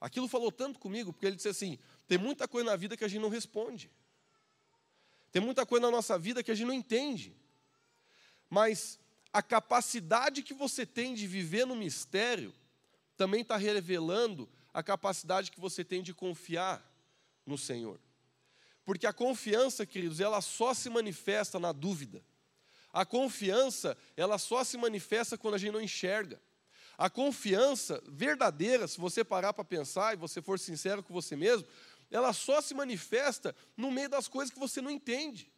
Aquilo 0.00 0.28
falou 0.28 0.50
tanto 0.50 0.78
comigo, 0.78 1.12
porque 1.12 1.26
ele 1.26 1.36
disse 1.36 1.48
assim: 1.48 1.78
tem 2.06 2.18
muita 2.18 2.48
coisa 2.48 2.70
na 2.70 2.76
vida 2.76 2.96
que 2.96 3.04
a 3.04 3.08
gente 3.08 3.22
não 3.22 3.28
responde, 3.28 3.90
tem 5.30 5.40
muita 5.40 5.64
coisa 5.64 5.86
na 5.86 5.90
nossa 5.90 6.18
vida 6.18 6.42
que 6.42 6.50
a 6.50 6.54
gente 6.54 6.66
não 6.66 6.74
entende, 6.74 7.36
mas 8.50 8.98
a 9.32 9.42
capacidade 9.42 10.42
que 10.42 10.54
você 10.54 10.86
tem 10.86 11.14
de 11.14 11.26
viver 11.26 11.66
no 11.66 11.76
mistério 11.76 12.54
também 13.16 13.42
está 13.42 13.56
revelando 13.56 14.48
a 14.72 14.82
capacidade 14.82 15.50
que 15.50 15.60
você 15.60 15.84
tem 15.84 16.02
de 16.02 16.12
confiar 16.12 16.84
no 17.46 17.56
Senhor. 17.56 18.00
Porque 18.84 19.06
a 19.06 19.12
confiança, 19.12 19.86
queridos, 19.86 20.20
ela 20.20 20.40
só 20.40 20.74
se 20.74 20.90
manifesta 20.90 21.58
na 21.58 21.72
dúvida. 21.72 22.22
A 22.92 23.04
confiança, 23.04 23.96
ela 24.16 24.38
só 24.38 24.62
se 24.62 24.76
manifesta 24.76 25.36
quando 25.38 25.54
a 25.54 25.58
gente 25.58 25.72
não 25.72 25.80
enxerga. 25.80 26.40
A 26.96 27.10
confiança 27.10 28.02
verdadeira, 28.06 28.86
se 28.86 29.00
você 29.00 29.24
parar 29.24 29.52
para 29.52 29.64
pensar 29.64 30.14
e 30.14 30.16
você 30.16 30.40
for 30.40 30.58
sincero 30.58 31.02
com 31.02 31.12
você 31.12 31.34
mesmo, 31.34 31.66
ela 32.10 32.32
só 32.32 32.60
se 32.60 32.74
manifesta 32.74 33.54
no 33.76 33.90
meio 33.90 34.08
das 34.08 34.28
coisas 34.28 34.52
que 34.52 34.60
você 34.60 34.80
não 34.80 34.90
entende. 34.90 35.50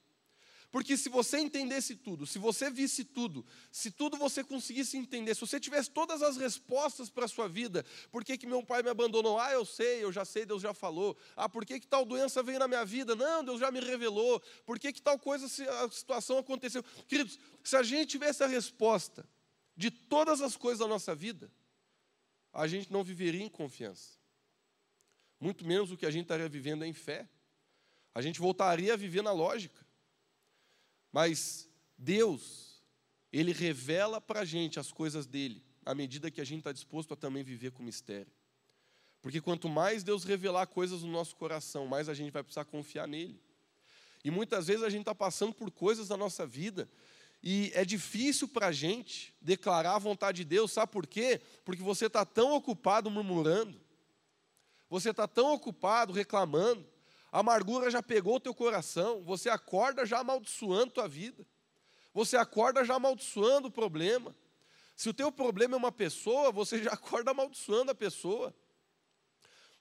Porque 0.70 0.96
se 0.96 1.08
você 1.08 1.38
entendesse 1.38 1.94
tudo, 1.94 2.26
se 2.26 2.38
você 2.38 2.70
visse 2.70 3.04
tudo, 3.04 3.46
se 3.70 3.90
tudo 3.90 4.16
você 4.16 4.42
conseguisse 4.42 4.96
entender, 4.96 5.34
se 5.34 5.40
você 5.40 5.60
tivesse 5.60 5.90
todas 5.90 6.22
as 6.22 6.36
respostas 6.36 7.08
para 7.08 7.24
a 7.24 7.28
sua 7.28 7.48
vida, 7.48 7.84
por 8.10 8.24
que, 8.24 8.36
que 8.36 8.46
meu 8.46 8.62
pai 8.62 8.82
me 8.82 8.90
abandonou? 8.90 9.38
Ah, 9.38 9.52
eu 9.52 9.64
sei, 9.64 10.02
eu 10.02 10.12
já 10.12 10.24
sei, 10.24 10.44
Deus 10.44 10.62
já 10.62 10.74
falou. 10.74 11.16
Ah, 11.36 11.48
por 11.48 11.64
que, 11.64 11.80
que 11.80 11.86
tal 11.86 12.04
doença 12.04 12.42
veio 12.42 12.58
na 12.58 12.68
minha 12.68 12.84
vida? 12.84 13.14
Não, 13.14 13.44
Deus 13.44 13.60
já 13.60 13.70
me 13.70 13.80
revelou. 13.80 14.42
Por 14.64 14.78
que, 14.78 14.92
que 14.92 15.00
tal 15.00 15.18
coisa, 15.18 15.46
a 15.84 15.90
situação 15.90 16.38
aconteceu? 16.38 16.82
Queridos, 17.06 17.38
se 17.62 17.76
a 17.76 17.82
gente 17.82 18.10
tivesse 18.10 18.42
a 18.42 18.46
resposta 18.46 19.26
de 19.76 19.90
todas 19.90 20.40
as 20.40 20.56
coisas 20.56 20.80
da 20.80 20.86
nossa 20.86 21.14
vida, 21.14 21.50
a 22.52 22.66
gente 22.66 22.92
não 22.92 23.04
viveria 23.04 23.42
em 23.42 23.48
confiança. 23.48 24.18
Muito 25.38 25.66
menos 25.66 25.92
o 25.92 25.96
que 25.96 26.06
a 26.06 26.10
gente 26.10 26.22
estaria 26.22 26.48
vivendo 26.48 26.84
é 26.84 26.88
em 26.88 26.92
fé. 26.92 27.28
A 28.14 28.22
gente 28.22 28.40
voltaria 28.40 28.94
a 28.94 28.96
viver 28.96 29.22
na 29.22 29.32
lógica. 29.32 29.85
Mas 31.16 31.66
Deus, 31.96 32.82
Ele 33.32 33.50
revela 33.50 34.20
para 34.20 34.40
a 34.40 34.44
gente 34.44 34.78
as 34.78 34.92
coisas 34.92 35.26
dele, 35.26 35.64
à 35.82 35.94
medida 35.94 36.30
que 36.30 36.42
a 36.42 36.44
gente 36.44 36.58
está 36.58 36.72
disposto 36.72 37.14
a 37.14 37.16
também 37.16 37.42
viver 37.42 37.70
com 37.70 37.82
mistério. 37.82 38.30
Porque 39.22 39.40
quanto 39.40 39.66
mais 39.66 40.04
Deus 40.04 40.24
revelar 40.24 40.66
coisas 40.66 41.00
no 41.00 41.10
nosso 41.10 41.34
coração, 41.34 41.86
mais 41.86 42.10
a 42.10 42.12
gente 42.12 42.30
vai 42.30 42.42
precisar 42.42 42.66
confiar 42.66 43.08
nele. 43.08 43.40
E 44.22 44.30
muitas 44.30 44.66
vezes 44.66 44.82
a 44.82 44.90
gente 44.90 45.00
está 45.00 45.14
passando 45.14 45.54
por 45.54 45.70
coisas 45.70 46.08
da 46.08 46.18
nossa 46.18 46.46
vida 46.46 46.86
e 47.42 47.72
é 47.74 47.82
difícil 47.82 48.46
para 48.46 48.66
a 48.66 48.72
gente 48.72 49.32
declarar 49.40 49.94
a 49.94 49.98
vontade 49.98 50.36
de 50.36 50.44
Deus, 50.44 50.70
sabe 50.70 50.92
por 50.92 51.06
quê? 51.06 51.40
Porque 51.64 51.82
você 51.82 52.08
está 52.08 52.26
tão 52.26 52.52
ocupado 52.52 53.10
murmurando, 53.10 53.80
você 54.90 55.12
está 55.12 55.26
tão 55.26 55.54
ocupado 55.54 56.12
reclamando, 56.12 56.86
a 57.30 57.40
amargura 57.40 57.90
já 57.90 58.02
pegou 58.02 58.36
o 58.36 58.40
teu 58.40 58.54
coração, 58.54 59.22
você 59.22 59.48
acorda 59.48 60.06
já 60.06 60.20
amaldiçoando 60.20 60.92
tua 60.92 61.08
vida. 61.08 61.46
Você 62.14 62.36
acorda 62.36 62.84
já 62.84 62.94
amaldiçoando 62.94 63.68
o 63.68 63.70
problema. 63.70 64.34
Se 64.94 65.08
o 65.08 65.14
teu 65.14 65.30
problema 65.30 65.74
é 65.74 65.76
uma 65.76 65.92
pessoa, 65.92 66.50
você 66.50 66.82
já 66.82 66.92
acorda 66.94 67.32
amaldiçoando 67.32 67.90
a 67.90 67.94
pessoa. 67.94 68.54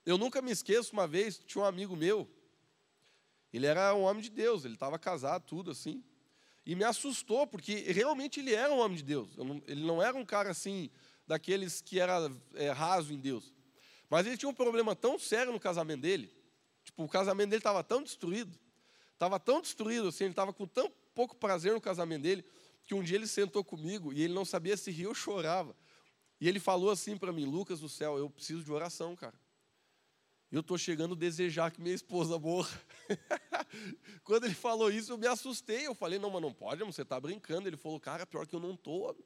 Eu 0.04 0.18
nunca 0.18 0.42
me 0.42 0.50
esqueço, 0.50 0.92
uma 0.92 1.06
vez, 1.06 1.40
tinha 1.46 1.64
um 1.64 1.66
amigo 1.66 1.96
meu, 1.96 2.30
ele 3.52 3.66
era 3.66 3.94
um 3.94 4.02
homem 4.02 4.22
de 4.22 4.30
Deus, 4.30 4.64
ele 4.64 4.74
estava 4.74 4.98
casado, 4.98 5.44
tudo 5.46 5.70
assim. 5.70 6.04
E 6.64 6.74
me 6.74 6.84
assustou, 6.84 7.46
porque 7.46 7.90
realmente 7.92 8.40
ele 8.40 8.52
era 8.52 8.72
um 8.72 8.78
homem 8.78 8.96
de 8.98 9.02
Deus. 9.02 9.34
Não, 9.36 9.62
ele 9.66 9.84
não 9.84 10.02
era 10.02 10.16
um 10.16 10.24
cara 10.24 10.50
assim, 10.50 10.90
daqueles 11.26 11.80
que 11.80 11.98
era 11.98 12.30
é, 12.54 12.70
raso 12.70 13.12
em 13.12 13.18
Deus. 13.18 13.54
Mas 14.10 14.26
ele 14.26 14.36
tinha 14.36 14.48
um 14.48 14.54
problema 14.54 14.94
tão 14.94 15.18
sério 15.18 15.52
no 15.52 15.58
casamento 15.58 16.02
dele, 16.02 16.30
Tipo, 16.86 17.02
o 17.02 17.08
casamento 17.08 17.50
dele 17.50 17.60
estava 17.60 17.82
tão 17.82 18.00
destruído, 18.00 18.56
estava 19.12 19.40
tão 19.40 19.60
destruído, 19.60 20.08
assim, 20.08 20.24
ele 20.24 20.32
estava 20.32 20.52
com 20.52 20.66
tão 20.66 20.90
pouco 21.14 21.36
prazer 21.36 21.72
no 21.72 21.80
casamento 21.80 22.22
dele, 22.22 22.44
que 22.84 22.94
um 22.94 23.02
dia 23.02 23.16
ele 23.16 23.26
sentou 23.26 23.64
comigo 23.64 24.12
e 24.12 24.22
ele 24.22 24.32
não 24.32 24.44
sabia 24.44 24.76
se 24.76 24.92
ria 24.92 25.08
ou 25.08 25.14
chorava. 25.14 25.76
E 26.40 26.48
ele 26.48 26.60
falou 26.60 26.90
assim 26.90 27.16
para 27.16 27.32
mim: 27.32 27.44
Lucas 27.44 27.80
do 27.80 27.88
céu, 27.88 28.16
eu 28.16 28.30
preciso 28.30 28.62
de 28.62 28.70
oração, 28.70 29.16
cara. 29.16 29.34
Eu 30.52 30.60
estou 30.60 30.78
chegando 30.78 31.14
a 31.14 31.18
desejar 31.18 31.72
que 31.72 31.80
minha 31.80 31.94
esposa 31.94 32.38
morra. 32.38 32.80
Quando 34.22 34.44
ele 34.44 34.54
falou 34.54 34.88
isso, 34.90 35.12
eu 35.12 35.18
me 35.18 35.26
assustei. 35.26 35.86
Eu 35.86 35.94
falei: 35.94 36.20
Não, 36.20 36.30
mas 36.30 36.40
não 36.40 36.52
pode, 36.52 36.84
você 36.84 37.02
está 37.02 37.18
brincando. 37.18 37.68
Ele 37.68 37.76
falou: 37.76 37.98
Cara, 37.98 38.24
pior 38.24 38.46
que 38.46 38.54
eu 38.54 38.60
não 38.60 38.74
estou. 38.74 39.16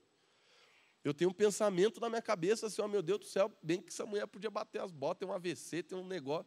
Eu 1.04 1.12
tenho 1.12 1.30
um 1.30 1.34
pensamento 1.34 2.00
na 2.00 2.08
minha 2.08 2.22
cabeça 2.22 2.66
assim, 2.66 2.82
ó, 2.82 2.84
oh, 2.84 2.88
meu 2.88 3.02
Deus 3.02 3.20
do 3.20 3.26
céu, 3.26 3.50
bem 3.62 3.80
que 3.80 3.88
essa 3.88 4.04
mulher 4.04 4.26
podia 4.26 4.50
bater 4.50 4.82
as 4.82 4.92
botas, 4.92 5.20
tem 5.20 5.28
um 5.28 5.32
AVC, 5.32 5.82
tem 5.82 5.96
um 5.96 6.06
negócio. 6.06 6.46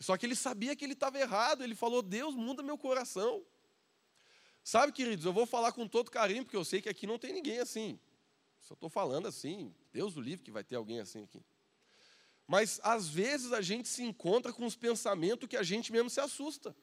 Só 0.00 0.16
que 0.16 0.24
ele 0.24 0.34
sabia 0.34 0.74
que 0.74 0.84
ele 0.84 0.94
estava 0.94 1.18
errado, 1.20 1.62
ele 1.62 1.74
falou: 1.74 2.00
Deus, 2.00 2.34
muda 2.34 2.62
meu 2.62 2.78
coração. 2.78 3.44
Sabe, 4.64 4.92
queridos, 4.92 5.24
eu 5.26 5.32
vou 5.32 5.46
falar 5.46 5.72
com 5.72 5.86
todo 5.86 6.10
carinho, 6.10 6.44
porque 6.44 6.56
eu 6.56 6.64
sei 6.64 6.80
que 6.80 6.88
aqui 6.88 7.06
não 7.06 7.18
tem 7.18 7.32
ninguém 7.32 7.58
assim. 7.58 7.98
Só 8.60 8.74
estou 8.74 8.88
falando 8.88 9.26
assim, 9.26 9.74
Deus 9.92 10.16
o 10.16 10.20
livre 10.20 10.44
que 10.44 10.50
vai 10.50 10.64
ter 10.64 10.76
alguém 10.76 11.00
assim 11.00 11.22
aqui. 11.22 11.42
Mas 12.46 12.80
às 12.82 13.08
vezes 13.08 13.52
a 13.52 13.60
gente 13.60 13.88
se 13.88 14.02
encontra 14.02 14.52
com 14.52 14.66
os 14.66 14.74
pensamentos 14.74 15.48
que 15.48 15.56
a 15.56 15.62
gente 15.62 15.92
mesmo 15.92 16.10
se 16.10 16.20
assusta. 16.20 16.74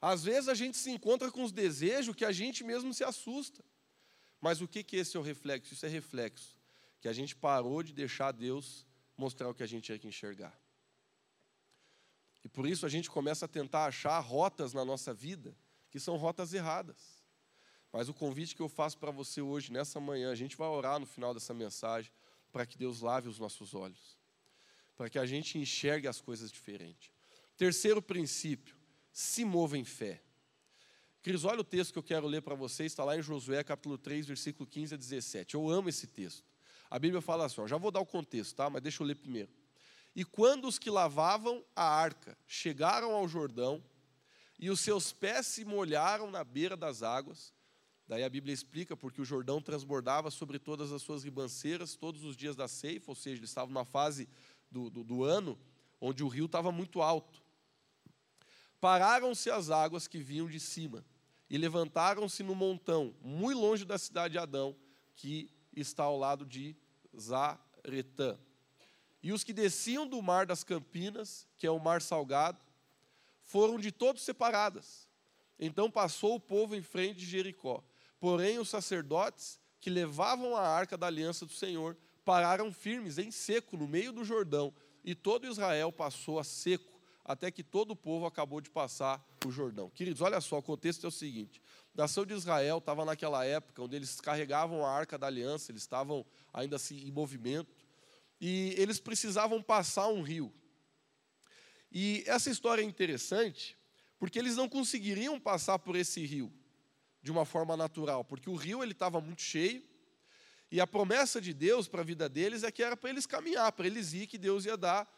Às 0.00 0.22
vezes 0.24 0.48
a 0.48 0.54
gente 0.54 0.76
se 0.76 0.90
encontra 0.90 1.30
com 1.30 1.42
os 1.42 1.52
desejos 1.52 2.14
que 2.14 2.24
a 2.24 2.32
gente 2.32 2.62
mesmo 2.62 2.92
se 2.92 3.02
assusta. 3.02 3.64
Mas 4.40 4.60
o 4.60 4.68
que, 4.68 4.84
que 4.84 4.96
esse 4.96 5.16
é 5.16 5.20
o 5.20 5.22
reflexo? 5.22 5.72
Isso 5.72 5.86
é 5.86 5.88
reflexo. 5.88 6.56
Que 7.00 7.08
a 7.08 7.12
gente 7.12 7.34
parou 7.34 7.82
de 7.82 7.92
deixar 7.92 8.32
Deus 8.32 8.86
mostrar 9.16 9.48
o 9.48 9.54
que 9.54 9.62
a 9.62 9.66
gente 9.66 9.84
tinha 9.84 9.98
que 9.98 10.06
enxergar. 10.06 10.56
E 12.46 12.48
por 12.48 12.64
isso 12.64 12.86
a 12.86 12.88
gente 12.88 13.10
começa 13.10 13.46
a 13.46 13.48
tentar 13.48 13.86
achar 13.86 14.20
rotas 14.20 14.72
na 14.72 14.84
nossa 14.84 15.12
vida 15.12 15.52
que 15.90 15.98
são 15.98 16.16
rotas 16.16 16.54
erradas. 16.54 16.96
Mas 17.92 18.08
o 18.08 18.14
convite 18.14 18.54
que 18.54 18.62
eu 18.62 18.68
faço 18.68 18.96
para 18.98 19.10
você 19.10 19.40
hoje, 19.40 19.72
nessa 19.72 19.98
manhã, 19.98 20.30
a 20.30 20.34
gente 20.36 20.56
vai 20.56 20.68
orar 20.68 21.00
no 21.00 21.06
final 21.06 21.34
dessa 21.34 21.52
mensagem 21.52 22.08
para 22.52 22.64
que 22.64 22.78
Deus 22.78 23.00
lave 23.00 23.28
os 23.28 23.40
nossos 23.40 23.74
olhos, 23.74 24.16
para 24.96 25.10
que 25.10 25.18
a 25.18 25.26
gente 25.26 25.58
enxergue 25.58 26.06
as 26.06 26.20
coisas 26.20 26.52
diferente. 26.52 27.12
Terceiro 27.56 28.00
princípio, 28.00 28.76
se 29.10 29.44
mova 29.44 29.76
em 29.76 29.84
fé. 29.84 30.22
Cris, 31.24 31.44
olha 31.44 31.62
o 31.62 31.64
texto 31.64 31.94
que 31.94 31.98
eu 31.98 32.02
quero 32.04 32.28
ler 32.28 32.42
para 32.42 32.54
vocês, 32.54 32.92
está 32.92 33.02
lá 33.02 33.18
em 33.18 33.22
Josué 33.22 33.64
capítulo 33.64 33.98
3, 33.98 34.24
versículo 34.24 34.68
15 34.68 34.94
a 34.94 34.96
17. 34.96 35.56
Eu 35.56 35.68
amo 35.68 35.88
esse 35.88 36.06
texto. 36.06 36.44
A 36.88 36.96
Bíblia 36.96 37.20
fala 37.20 37.46
assim, 37.46 37.60
ó, 37.60 37.66
já 37.66 37.76
vou 37.76 37.90
dar 37.90 37.98
o 37.98 38.06
contexto, 38.06 38.54
tá? 38.54 38.70
mas 38.70 38.80
deixa 38.80 39.02
eu 39.02 39.06
ler 39.08 39.16
primeiro. 39.16 39.50
E 40.16 40.24
quando 40.24 40.66
os 40.66 40.78
que 40.78 40.88
lavavam 40.88 41.62
a 41.76 41.84
arca 41.84 42.38
chegaram 42.46 43.14
ao 43.14 43.28
Jordão, 43.28 43.84
e 44.58 44.70
os 44.70 44.80
seus 44.80 45.12
pés 45.12 45.46
se 45.46 45.62
molharam 45.62 46.30
na 46.30 46.42
beira 46.42 46.74
das 46.74 47.02
águas. 47.02 47.52
Daí 48.08 48.24
a 48.24 48.28
Bíblia 48.30 48.54
explica 48.54 48.96
porque 48.96 49.20
o 49.20 49.24
Jordão 49.26 49.60
transbordava 49.60 50.30
sobre 50.30 50.58
todas 50.58 50.90
as 50.90 51.02
suas 51.02 51.22
ribanceiras 51.22 51.96
todos 51.96 52.24
os 52.24 52.34
dias 52.34 52.56
da 52.56 52.66
ceifa, 52.66 53.10
ou 53.10 53.14
seja, 53.14 53.40
eles 53.40 53.50
estavam 53.50 53.74
numa 53.74 53.84
fase 53.84 54.26
do, 54.70 54.88
do, 54.88 55.04
do 55.04 55.22
ano 55.22 55.58
onde 56.00 56.24
o 56.24 56.28
rio 56.28 56.46
estava 56.46 56.72
muito 56.72 57.02
alto. 57.02 57.42
Pararam-se 58.80 59.50
as 59.50 59.68
águas 59.68 60.08
que 60.08 60.18
vinham 60.18 60.48
de 60.48 60.60
cima 60.60 61.04
e 61.50 61.58
levantaram-se 61.58 62.42
no 62.42 62.54
montão, 62.54 63.14
muito 63.20 63.60
longe 63.60 63.84
da 63.84 63.98
cidade 63.98 64.32
de 64.32 64.38
Adão, 64.38 64.74
que 65.14 65.50
está 65.74 66.04
ao 66.04 66.16
lado 66.16 66.46
de 66.46 66.74
Zaretã. 67.18 68.38
E 69.26 69.32
os 69.32 69.42
que 69.42 69.52
desciam 69.52 70.06
do 70.06 70.22
mar 70.22 70.46
das 70.46 70.62
Campinas, 70.62 71.48
que 71.58 71.66
é 71.66 71.70
o 71.72 71.80
mar 71.80 72.00
salgado, 72.00 72.60
foram 73.42 73.76
de 73.76 73.90
todos 73.90 74.22
separadas. 74.22 75.08
Então 75.58 75.90
passou 75.90 76.36
o 76.36 76.40
povo 76.40 76.76
em 76.76 76.80
frente 76.80 77.18
de 77.18 77.26
Jericó. 77.26 77.82
Porém, 78.20 78.60
os 78.60 78.68
sacerdotes 78.68 79.58
que 79.80 79.90
levavam 79.90 80.54
a 80.54 80.60
arca 80.60 80.96
da 80.96 81.08
aliança 81.08 81.44
do 81.44 81.52
Senhor 81.52 81.96
pararam 82.24 82.72
firmes 82.72 83.18
em 83.18 83.32
seco 83.32 83.76
no 83.76 83.88
meio 83.88 84.12
do 84.12 84.24
Jordão, 84.24 84.72
e 85.02 85.12
todo 85.12 85.48
Israel 85.48 85.90
passou 85.90 86.38
a 86.38 86.44
seco, 86.44 87.00
até 87.24 87.50
que 87.50 87.64
todo 87.64 87.90
o 87.90 87.96
povo 87.96 88.26
acabou 88.26 88.60
de 88.60 88.70
passar 88.70 89.20
o 89.44 89.50
Jordão. 89.50 89.90
Queridos, 89.90 90.22
olha 90.22 90.40
só, 90.40 90.58
o 90.58 90.62
contexto 90.62 91.04
é 91.04 91.08
o 91.08 91.10
seguinte: 91.10 91.60
a 91.98 92.02
nação 92.02 92.24
de 92.24 92.32
Israel 92.32 92.78
estava 92.78 93.04
naquela 93.04 93.44
época 93.44 93.82
onde 93.82 93.96
eles 93.96 94.20
carregavam 94.20 94.86
a 94.86 94.90
arca 94.92 95.18
da 95.18 95.26
aliança, 95.26 95.72
eles 95.72 95.82
estavam 95.82 96.24
ainda 96.52 96.76
assim 96.76 97.08
em 97.08 97.10
movimento, 97.10 97.75
e 98.40 98.74
eles 98.76 99.00
precisavam 99.00 99.62
passar 99.62 100.08
um 100.08 100.22
rio. 100.22 100.52
E 101.90 102.22
essa 102.26 102.50
história 102.50 102.82
é 102.82 102.84
interessante 102.84 103.76
porque 104.18 104.38
eles 104.38 104.56
não 104.56 104.68
conseguiriam 104.68 105.38
passar 105.38 105.78
por 105.78 105.96
esse 105.96 106.24
rio 106.24 106.52
de 107.22 107.30
uma 107.30 107.44
forma 107.44 107.76
natural, 107.76 108.24
porque 108.24 108.48
o 108.48 108.54
rio 108.54 108.82
ele 108.82 108.92
estava 108.92 109.20
muito 109.20 109.42
cheio 109.42 109.82
e 110.70 110.80
a 110.80 110.86
promessa 110.86 111.40
de 111.40 111.52
Deus 111.52 111.88
para 111.88 112.00
a 112.00 112.04
vida 112.04 112.28
deles 112.28 112.62
é 112.62 112.70
que 112.70 112.82
era 112.82 112.96
para 112.96 113.10
eles 113.10 113.26
caminhar, 113.26 113.70
para 113.72 113.86
eles 113.86 114.12
ir, 114.12 114.26
que 114.26 114.38
Deus 114.38 114.64
ia 114.64 114.76
dar, 114.76 115.08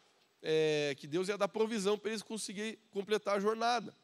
é, 0.41 0.95
que 0.97 1.07
Deus 1.07 1.27
ia 1.27 1.37
dar 1.37 1.47
provisão 1.47 1.97
para 1.97 2.11
eles 2.11 2.21
conseguirem 2.21 2.77
completar 2.91 3.37
a 3.37 3.39
jornada. 3.39 3.95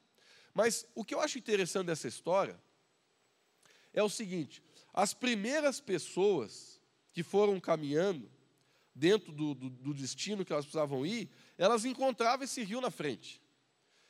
Mas 0.54 0.88
o 0.96 1.04
que 1.04 1.14
eu 1.14 1.20
acho 1.20 1.38
interessante 1.38 1.88
dessa 1.88 2.08
história 2.08 2.60
é 3.94 4.02
o 4.02 4.10
seguinte: 4.10 4.64
as 4.94 5.14
primeiras 5.14 5.80
pessoas 5.80 6.82
que 7.14 7.24
foram 7.24 7.60
caminhando 7.60 8.30
dentro 8.96 9.34
do, 9.34 9.54
do, 9.54 9.70
do 9.70 9.94
destino 9.94 10.46
que 10.46 10.54
elas 10.54 10.66
precisavam 10.66 11.06
ir, 11.06 11.30
elas 11.58 11.84
encontravam 11.84 12.46
esse 12.46 12.64
rio 12.64 12.80
na 12.80 12.90
frente. 12.90 13.42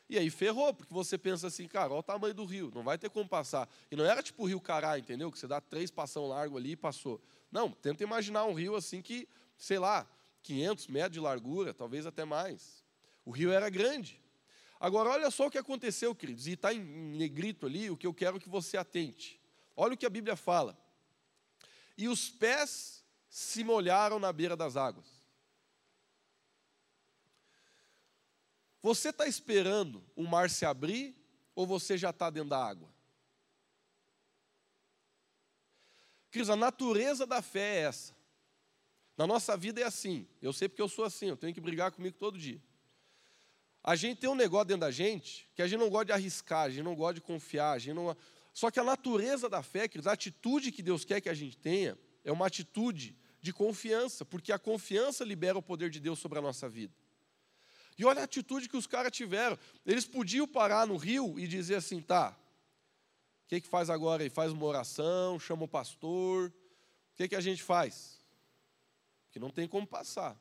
E 0.07 0.19
aí 0.19 0.29
ferrou, 0.29 0.71
porque 0.71 0.93
você 0.93 1.17
pensa 1.17 1.47
assim, 1.47 1.67
cara, 1.67 1.91
olha 1.91 1.99
o 1.99 2.03
tamanho 2.03 2.33
do 2.33 2.45
rio, 2.45 2.71
não 2.73 2.83
vai 2.83 2.95
ter 2.95 3.09
como 3.09 3.27
passar. 3.27 3.67
E 3.89 3.95
não 3.95 4.05
era 4.05 4.21
tipo 4.21 4.43
o 4.43 4.45
rio 4.45 4.61
Cará, 4.61 4.99
entendeu? 4.99 5.31
Que 5.31 5.39
você 5.39 5.47
dá 5.47 5.59
três 5.59 5.89
passão 5.89 6.27
largo 6.27 6.57
ali 6.57 6.71
e 6.71 6.75
passou. 6.75 7.19
Não, 7.51 7.71
tenta 7.71 8.03
imaginar 8.03 8.45
um 8.45 8.53
rio 8.53 8.75
assim 8.75 9.01
que, 9.01 9.27
sei 9.57 9.79
lá, 9.79 10.07
500 10.43 10.87
metros 10.87 11.13
de 11.13 11.19
largura, 11.19 11.73
talvez 11.73 12.05
até 12.05 12.23
mais. 12.23 12.85
O 13.25 13.31
rio 13.31 13.51
era 13.51 13.67
grande. 13.67 14.21
Agora, 14.79 15.09
olha 15.09 15.31
só 15.31 15.47
o 15.47 15.51
que 15.51 15.57
aconteceu, 15.57 16.13
queridos, 16.13 16.45
e 16.45 16.51
está 16.51 16.71
em 16.71 16.79
negrito 16.79 17.65
ali 17.65 17.89
o 17.89 17.97
que 17.97 18.05
eu 18.05 18.13
quero 18.13 18.39
que 18.39 18.47
você 18.47 18.77
atente. 18.77 19.41
Olha 19.75 19.95
o 19.95 19.97
que 19.97 20.05
a 20.05 20.09
Bíblia 20.09 20.35
fala. 20.35 20.77
E 21.97 22.07
os 22.07 22.29
pés 22.29 22.94
se 23.35 23.65
molharam 23.65 24.17
na 24.17 24.31
beira 24.31 24.55
das 24.55 24.77
águas. 24.77 25.05
Você 28.81 29.09
está 29.09 29.27
esperando 29.27 30.01
o 30.15 30.23
mar 30.23 30.49
se 30.49 30.65
abrir 30.65 31.13
ou 31.53 31.67
você 31.67 31.97
já 31.97 32.11
está 32.11 32.29
dentro 32.29 32.51
da 32.51 32.65
água? 32.65 32.89
Cris, 36.31 36.49
a 36.49 36.55
natureza 36.55 37.27
da 37.27 37.41
fé 37.41 37.75
é 37.75 37.79
essa. 37.81 38.15
Na 39.17 39.27
nossa 39.27 39.57
vida 39.57 39.81
é 39.81 39.83
assim. 39.83 40.25
Eu 40.41 40.53
sei 40.53 40.69
porque 40.69 40.81
eu 40.81 40.87
sou 40.87 41.03
assim, 41.03 41.27
eu 41.27 41.35
tenho 41.35 41.53
que 41.53 41.59
brigar 41.59 41.91
comigo 41.91 42.15
todo 42.17 42.39
dia. 42.39 42.63
A 43.83 43.97
gente 43.97 44.21
tem 44.21 44.29
um 44.29 44.35
negócio 44.35 44.67
dentro 44.67 44.81
da 44.81 44.91
gente 44.91 45.51
que 45.53 45.61
a 45.61 45.67
gente 45.67 45.81
não 45.81 45.89
gosta 45.89 46.05
de 46.05 46.11
arriscar, 46.13 46.61
a 46.61 46.69
gente 46.69 46.83
não 46.83 46.95
gosta 46.95 47.15
de 47.15 47.21
confiar, 47.21 47.73
a 47.73 47.79
gente 47.79 47.95
não. 47.95 48.15
Só 48.53 48.71
que 48.71 48.79
a 48.79 48.83
natureza 48.83 49.49
da 49.49 49.61
fé, 49.61 49.89
a 50.05 50.11
atitude 50.13 50.71
que 50.71 50.81
Deus 50.81 51.03
quer 51.03 51.19
que 51.19 51.27
a 51.27 51.33
gente 51.33 51.57
tenha, 51.57 51.99
é 52.23 52.31
uma 52.31 52.47
atitude 52.47 53.17
de 53.45 53.53
confiança, 53.53 54.25
porque 54.25 54.51
a 54.51 54.57
confiança 54.57 55.23
libera 55.23 55.55
o 55.55 55.61
poder 55.61 55.91
de 55.91 55.99
Deus 55.99 56.17
sobre 56.17 56.39
a 56.39 56.41
nossa 56.41 56.67
vida. 56.67 56.93
E 57.95 58.03
olha 58.03 58.21
a 58.21 58.23
atitude 58.23 58.67
que 58.67 58.75
os 58.75 58.87
caras 58.87 59.11
tiveram. 59.11 59.55
Eles 59.85 60.03
podiam 60.05 60.47
parar 60.47 60.87
no 60.87 60.97
rio 60.97 61.39
e 61.39 61.47
dizer 61.47 61.75
assim: 61.75 62.01
tá, 62.01 62.35
o 63.43 63.47
que, 63.47 63.61
que 63.61 63.67
faz 63.67 63.91
agora 63.91 64.23
aí? 64.23 64.31
Faz 64.31 64.51
uma 64.51 64.65
oração, 64.65 65.39
chama 65.39 65.65
o 65.65 65.67
pastor. 65.67 66.47
O 66.49 67.15
que, 67.15 67.27
que 67.27 67.35
a 67.35 67.39
gente 67.39 67.61
faz? 67.61 68.19
Que 69.29 69.37
não 69.39 69.51
tem 69.51 69.67
como 69.67 69.85
passar. 69.85 70.35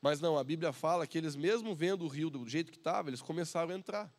Mas 0.00 0.18
não, 0.18 0.38
a 0.38 0.42
Bíblia 0.42 0.72
fala 0.72 1.06
que 1.06 1.18
eles, 1.18 1.36
mesmo 1.36 1.74
vendo 1.74 2.06
o 2.06 2.08
rio 2.08 2.30
do 2.30 2.48
jeito 2.48 2.72
que 2.72 2.78
estava, 2.78 3.10
eles 3.10 3.20
começaram 3.20 3.70
a 3.70 3.74
entrar. 3.74 4.12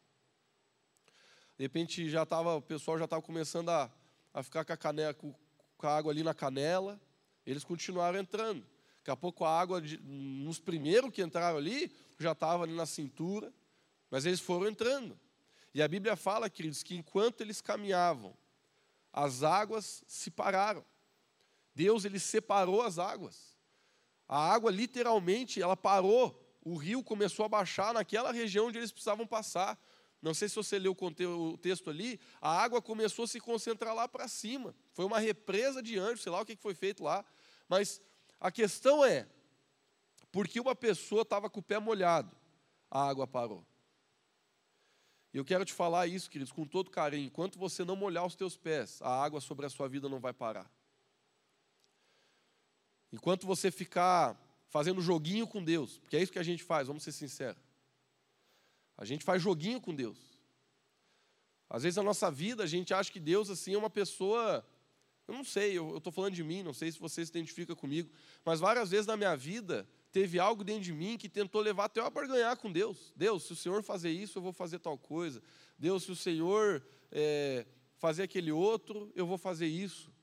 De 1.57 1.63
repente 1.63 2.07
já 2.07 2.23
tava, 2.23 2.55
o 2.55 2.61
pessoal 2.61 2.99
já 2.99 3.05
estava 3.05 3.21
começando 3.21 3.69
a, 3.69 3.91
a 4.31 4.43
ficar 4.43 4.63
com 4.63 4.73
a, 4.73 4.77
canela, 4.77 5.13
com 5.15 5.35
a 5.81 5.97
água 5.97 6.11
ali 6.11 6.21
na 6.21 6.35
canela. 6.35 7.01
Eles 7.45 7.63
continuaram 7.63 8.19
entrando. 8.19 8.65
Daqui 8.97 9.11
a 9.11 9.15
pouco 9.15 9.43
a 9.43 9.59
água, 9.59 9.81
nos 10.01 10.59
primeiros 10.59 11.11
que 11.11 11.21
entraram 11.21 11.57
ali, 11.57 11.91
já 12.17 12.31
estava 12.31 12.63
ali 12.63 12.73
na 12.73 12.85
cintura, 12.85 13.53
mas 14.09 14.25
eles 14.25 14.39
foram 14.39 14.67
entrando. 14.67 15.19
E 15.73 15.81
a 15.81 15.87
Bíblia 15.87 16.15
fala, 16.15 16.49
queridos, 16.49 16.83
que 16.83 16.95
enquanto 16.95 17.41
eles 17.41 17.59
caminhavam, 17.59 18.33
as 19.11 19.43
águas 19.43 20.03
se 20.07 20.31
pararam. 20.31 20.85
Deus 21.75 22.05
ele 22.05 22.19
separou 22.19 22.81
as 22.81 22.97
águas. 22.97 23.57
A 24.27 24.53
água 24.53 24.71
literalmente 24.71 25.61
ela 25.61 25.75
parou. 25.75 26.39
O 26.63 26.77
rio 26.77 27.03
começou 27.03 27.45
a 27.45 27.49
baixar 27.49 27.93
naquela 27.93 28.31
região 28.31 28.67
onde 28.67 28.77
eles 28.77 28.91
precisavam 28.91 29.27
passar. 29.27 29.77
Não 30.23 30.33
sei 30.33 30.47
se 30.47 30.55
você 30.55 30.79
leu 30.79 30.95
o 30.97 31.57
texto 31.57 31.89
ali, 31.89 32.17
a 32.39 32.49
água 32.49 32.81
começou 32.81 33.25
a 33.25 33.27
se 33.27 33.41
concentrar 33.41 33.93
lá 33.93 34.07
para 34.07 34.25
cima. 34.29 34.73
Foi 34.93 35.03
uma 35.03 35.19
represa 35.19 35.83
de 35.83 35.99
anjos, 35.99 36.21
sei 36.21 36.31
lá 36.31 36.39
o 36.39 36.45
que 36.45 36.55
foi 36.55 36.73
feito 36.73 37.03
lá. 37.03 37.25
Mas 37.67 38.01
a 38.39 38.49
questão 38.49 39.03
é, 39.03 39.27
porque 40.31 40.61
uma 40.61 40.73
pessoa 40.73 41.23
estava 41.23 41.49
com 41.49 41.59
o 41.59 41.63
pé 41.63 41.77
molhado, 41.77 42.33
a 42.89 43.05
água 43.05 43.27
parou. 43.27 43.65
E 45.33 45.37
eu 45.37 45.43
quero 45.43 45.65
te 45.65 45.73
falar 45.73 46.07
isso, 46.07 46.29
queridos, 46.29 46.53
com 46.53 46.65
todo 46.65 46.89
carinho. 46.89 47.27
Enquanto 47.27 47.59
você 47.59 47.83
não 47.83 47.97
molhar 47.97 48.25
os 48.25 48.35
teus 48.35 48.55
pés, 48.55 49.01
a 49.01 49.21
água 49.21 49.41
sobre 49.41 49.65
a 49.65 49.69
sua 49.69 49.89
vida 49.89 50.07
não 50.07 50.21
vai 50.21 50.31
parar. 50.31 50.71
Enquanto 53.11 53.45
você 53.45 53.69
ficar 53.69 54.39
fazendo 54.69 55.01
joguinho 55.01 55.45
com 55.45 55.61
Deus, 55.61 55.99
porque 55.99 56.15
é 56.15 56.21
isso 56.21 56.31
que 56.31 56.39
a 56.39 56.43
gente 56.43 56.63
faz, 56.63 56.87
vamos 56.87 57.03
ser 57.03 57.11
sinceros. 57.11 57.61
A 59.03 59.05
gente 59.05 59.25
faz 59.25 59.41
joguinho 59.41 59.81
com 59.81 59.93
Deus. 59.93 60.17
Às 61.69 61.83
vezes 61.83 61.97
na 61.97 62.03
nossa 62.03 62.31
vida 62.31 62.63
a 62.63 62.65
gente 62.65 62.93
acha 62.93 63.11
que 63.11 63.19
Deus 63.19 63.49
assim 63.49 63.73
é 63.73 63.77
uma 63.77 63.89
pessoa 63.89 64.65
Eu 65.27 65.33
não 65.33 65.43
sei, 65.43 65.77
eu 65.77 65.97
estou 65.97 66.11
falando 66.11 66.33
de 66.33 66.43
mim, 66.43 66.63
não 66.63 66.73
sei 66.73 66.89
se 66.89 66.97
você 66.97 67.25
se 67.25 67.29
identifica 67.29 67.75
comigo, 67.75 68.09
mas 68.45 68.61
várias 68.61 68.91
vezes 68.91 69.05
na 69.05 69.17
minha 69.17 69.35
vida 69.35 69.85
teve 70.09 70.39
algo 70.39 70.63
dentro 70.63 70.83
de 70.83 70.93
mim 70.93 71.17
que 71.17 71.27
tentou 71.27 71.59
levar 71.59 71.85
até 71.85 71.99
eu 71.99 72.05
a 72.05 72.09
barganhar 72.09 72.55
com 72.55 72.71
Deus. 72.71 73.11
Deus, 73.13 73.43
se 73.43 73.51
o 73.51 73.57
Senhor 73.57 73.83
fazer 73.83 74.09
isso, 74.09 74.37
eu 74.37 74.41
vou 74.41 74.53
fazer 74.53 74.79
tal 74.79 74.97
coisa. 74.97 75.43
Deus, 75.77 76.03
se 76.03 76.11
o 76.11 76.15
Senhor 76.15 76.81
é, 77.11 77.65
fazer 77.97 78.23
aquele 78.23 78.53
outro, 78.53 79.11
eu 79.15 79.27
vou 79.27 79.37
fazer 79.37 79.67
isso. 79.67 80.13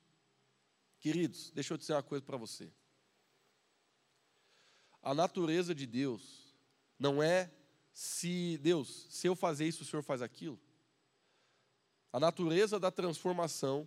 Queridos, 1.00 1.50
deixa 1.50 1.74
eu 1.74 1.76
dizer 1.76 1.92
uma 1.92 2.02
coisa 2.02 2.24
para 2.24 2.38
você. 2.38 2.72
A 5.02 5.12
natureza 5.12 5.74
de 5.74 5.86
Deus 5.86 6.54
não 6.98 7.22
é 7.22 7.50
se 7.92 8.58
Deus, 8.58 9.06
se 9.10 9.26
eu 9.26 9.34
fazer 9.34 9.66
isso, 9.66 9.82
o 9.82 9.86
Senhor 9.86 10.02
faz 10.02 10.22
aquilo. 10.22 10.58
A 12.12 12.18
natureza 12.18 12.78
da 12.78 12.90
transformação, 12.90 13.86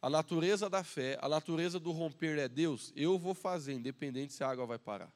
a 0.00 0.10
natureza 0.10 0.68
da 0.68 0.82
fé, 0.82 1.18
a 1.20 1.28
natureza 1.28 1.78
do 1.78 1.92
romper 1.92 2.38
é 2.38 2.48
Deus, 2.48 2.92
eu 2.96 3.18
vou 3.18 3.34
fazer, 3.34 3.74
independente 3.74 4.32
se 4.32 4.42
a 4.42 4.48
água 4.48 4.66
vai 4.66 4.78
parar. 4.78 5.12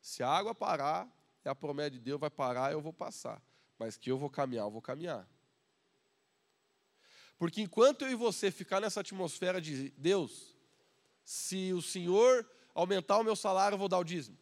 Se 0.00 0.22
a 0.22 0.28
água 0.28 0.54
parar, 0.54 1.08
é 1.44 1.48
a 1.48 1.54
promessa 1.54 1.90
de 1.90 2.00
Deus, 2.00 2.20
vai 2.20 2.30
parar, 2.30 2.72
eu 2.72 2.80
vou 2.80 2.92
passar. 2.92 3.42
Mas 3.78 3.96
que 3.96 4.10
eu 4.10 4.18
vou 4.18 4.30
caminhar, 4.30 4.66
eu 4.66 4.70
vou 4.70 4.82
caminhar. 4.82 5.28
Porque 7.38 7.60
enquanto 7.60 8.02
eu 8.02 8.10
e 8.10 8.14
você 8.14 8.50
ficar 8.50 8.80
nessa 8.80 9.00
atmosfera 9.00 9.60
de 9.60 9.90
Deus, 9.90 10.54
se 11.24 11.72
o 11.72 11.82
Senhor 11.82 12.48
aumentar 12.74 13.18
o 13.18 13.24
meu 13.24 13.34
salário, 13.34 13.74
eu 13.74 13.78
vou 13.78 13.88
dar 13.88 13.98
o 13.98 14.04
dízimo. 14.04 14.38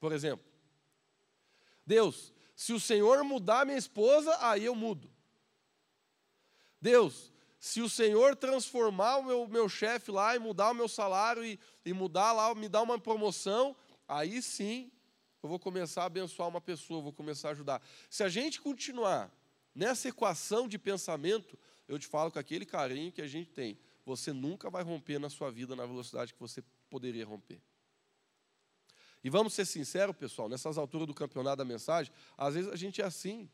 Por 0.00 0.12
exemplo. 0.12 0.47
Deus, 1.88 2.34
se 2.54 2.74
o 2.74 2.78
Senhor 2.78 3.24
mudar 3.24 3.64
minha 3.64 3.78
esposa, 3.78 4.36
aí 4.42 4.66
eu 4.66 4.74
mudo. 4.74 5.10
Deus, 6.78 7.32
se 7.58 7.80
o 7.80 7.88
Senhor 7.88 8.36
transformar 8.36 9.16
o 9.16 9.24
meu, 9.24 9.48
meu 9.48 9.70
chefe 9.70 10.10
lá 10.10 10.36
e 10.36 10.38
mudar 10.38 10.70
o 10.70 10.74
meu 10.74 10.86
salário 10.86 11.42
e, 11.42 11.58
e 11.86 11.94
mudar 11.94 12.32
lá, 12.32 12.54
me 12.54 12.68
dar 12.68 12.82
uma 12.82 12.98
promoção, 13.00 13.74
aí 14.06 14.42
sim 14.42 14.92
eu 15.42 15.48
vou 15.48 15.58
começar 15.58 16.02
a 16.02 16.06
abençoar 16.06 16.46
uma 16.50 16.60
pessoa, 16.60 17.00
vou 17.00 17.12
começar 17.12 17.48
a 17.48 17.50
ajudar. 17.52 17.82
Se 18.10 18.22
a 18.22 18.28
gente 18.28 18.60
continuar 18.60 19.32
nessa 19.74 20.10
equação 20.10 20.68
de 20.68 20.78
pensamento, 20.78 21.58
eu 21.88 21.98
te 21.98 22.06
falo 22.06 22.30
com 22.30 22.38
aquele 22.38 22.66
carinho 22.66 23.10
que 23.10 23.22
a 23.22 23.26
gente 23.26 23.50
tem, 23.50 23.78
você 24.04 24.30
nunca 24.30 24.68
vai 24.68 24.82
romper 24.82 25.18
na 25.18 25.30
sua 25.30 25.50
vida 25.50 25.74
na 25.74 25.86
velocidade 25.86 26.34
que 26.34 26.40
você 26.40 26.62
poderia 26.90 27.24
romper. 27.24 27.62
E 29.22 29.30
vamos 29.30 29.52
ser 29.52 29.64
sinceros, 29.64 30.16
pessoal, 30.16 30.48
nessas 30.48 30.78
alturas 30.78 31.06
do 31.06 31.14
campeonato 31.14 31.56
da 31.56 31.64
mensagem, 31.64 32.12
às 32.36 32.54
vezes 32.54 32.70
a 32.70 32.76
gente 32.76 33.02
é 33.02 33.04
assim. 33.04 33.50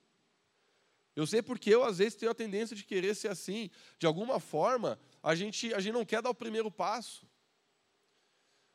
Eu 1.16 1.26
sei 1.26 1.40
porque 1.40 1.70
eu, 1.70 1.84
às 1.84 1.98
vezes, 1.98 2.16
tenho 2.16 2.32
a 2.32 2.34
tendência 2.34 2.74
de 2.74 2.84
querer 2.84 3.14
ser 3.14 3.28
assim. 3.28 3.70
De 3.98 4.06
alguma 4.06 4.40
forma, 4.40 4.98
a 5.22 5.34
gente, 5.34 5.72
a 5.72 5.80
gente 5.80 5.94
não 5.94 6.04
quer 6.04 6.20
dar 6.20 6.30
o 6.30 6.34
primeiro 6.34 6.70
passo. 6.70 7.26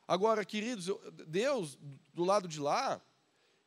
Agora, 0.08 0.44
queridos, 0.44 0.88
eu, 0.88 1.00
Deus, 1.12 1.78
do 2.12 2.24
lado 2.24 2.48
de 2.48 2.58
lá, 2.58 3.00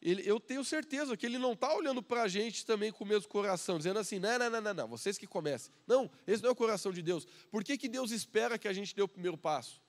ele, 0.01 0.21
eu 0.29 0.37
tenho 0.37 0.65
certeza 0.65 1.15
que 1.15 1.25
Ele 1.25 1.37
não 1.37 1.53
está 1.53 1.73
olhando 1.73 2.03
para 2.03 2.23
a 2.23 2.27
gente 2.27 2.65
também 2.65 2.91
com 2.91 3.05
o 3.05 3.07
mesmo 3.07 3.29
coração, 3.29 3.77
dizendo 3.77 3.99
assim: 3.99 4.19
não, 4.19 4.37
não, 4.37 4.49
não, 4.49 4.61
não, 4.61 4.73
não, 4.73 4.87
vocês 4.89 5.17
que 5.17 5.25
comecem. 5.25 5.73
Não, 5.87 6.11
esse 6.27 6.43
não 6.43 6.49
é 6.49 6.51
o 6.51 6.55
coração 6.55 6.91
de 6.91 7.01
Deus. 7.01 7.25
Por 7.49 7.63
que, 7.63 7.77
que 7.77 7.87
Deus 7.87 8.11
espera 8.11 8.57
que 8.57 8.67
a 8.67 8.73
gente 8.73 8.93
dê 8.93 9.01
o 9.01 9.07
primeiro 9.07 9.37
passo? 9.37 9.81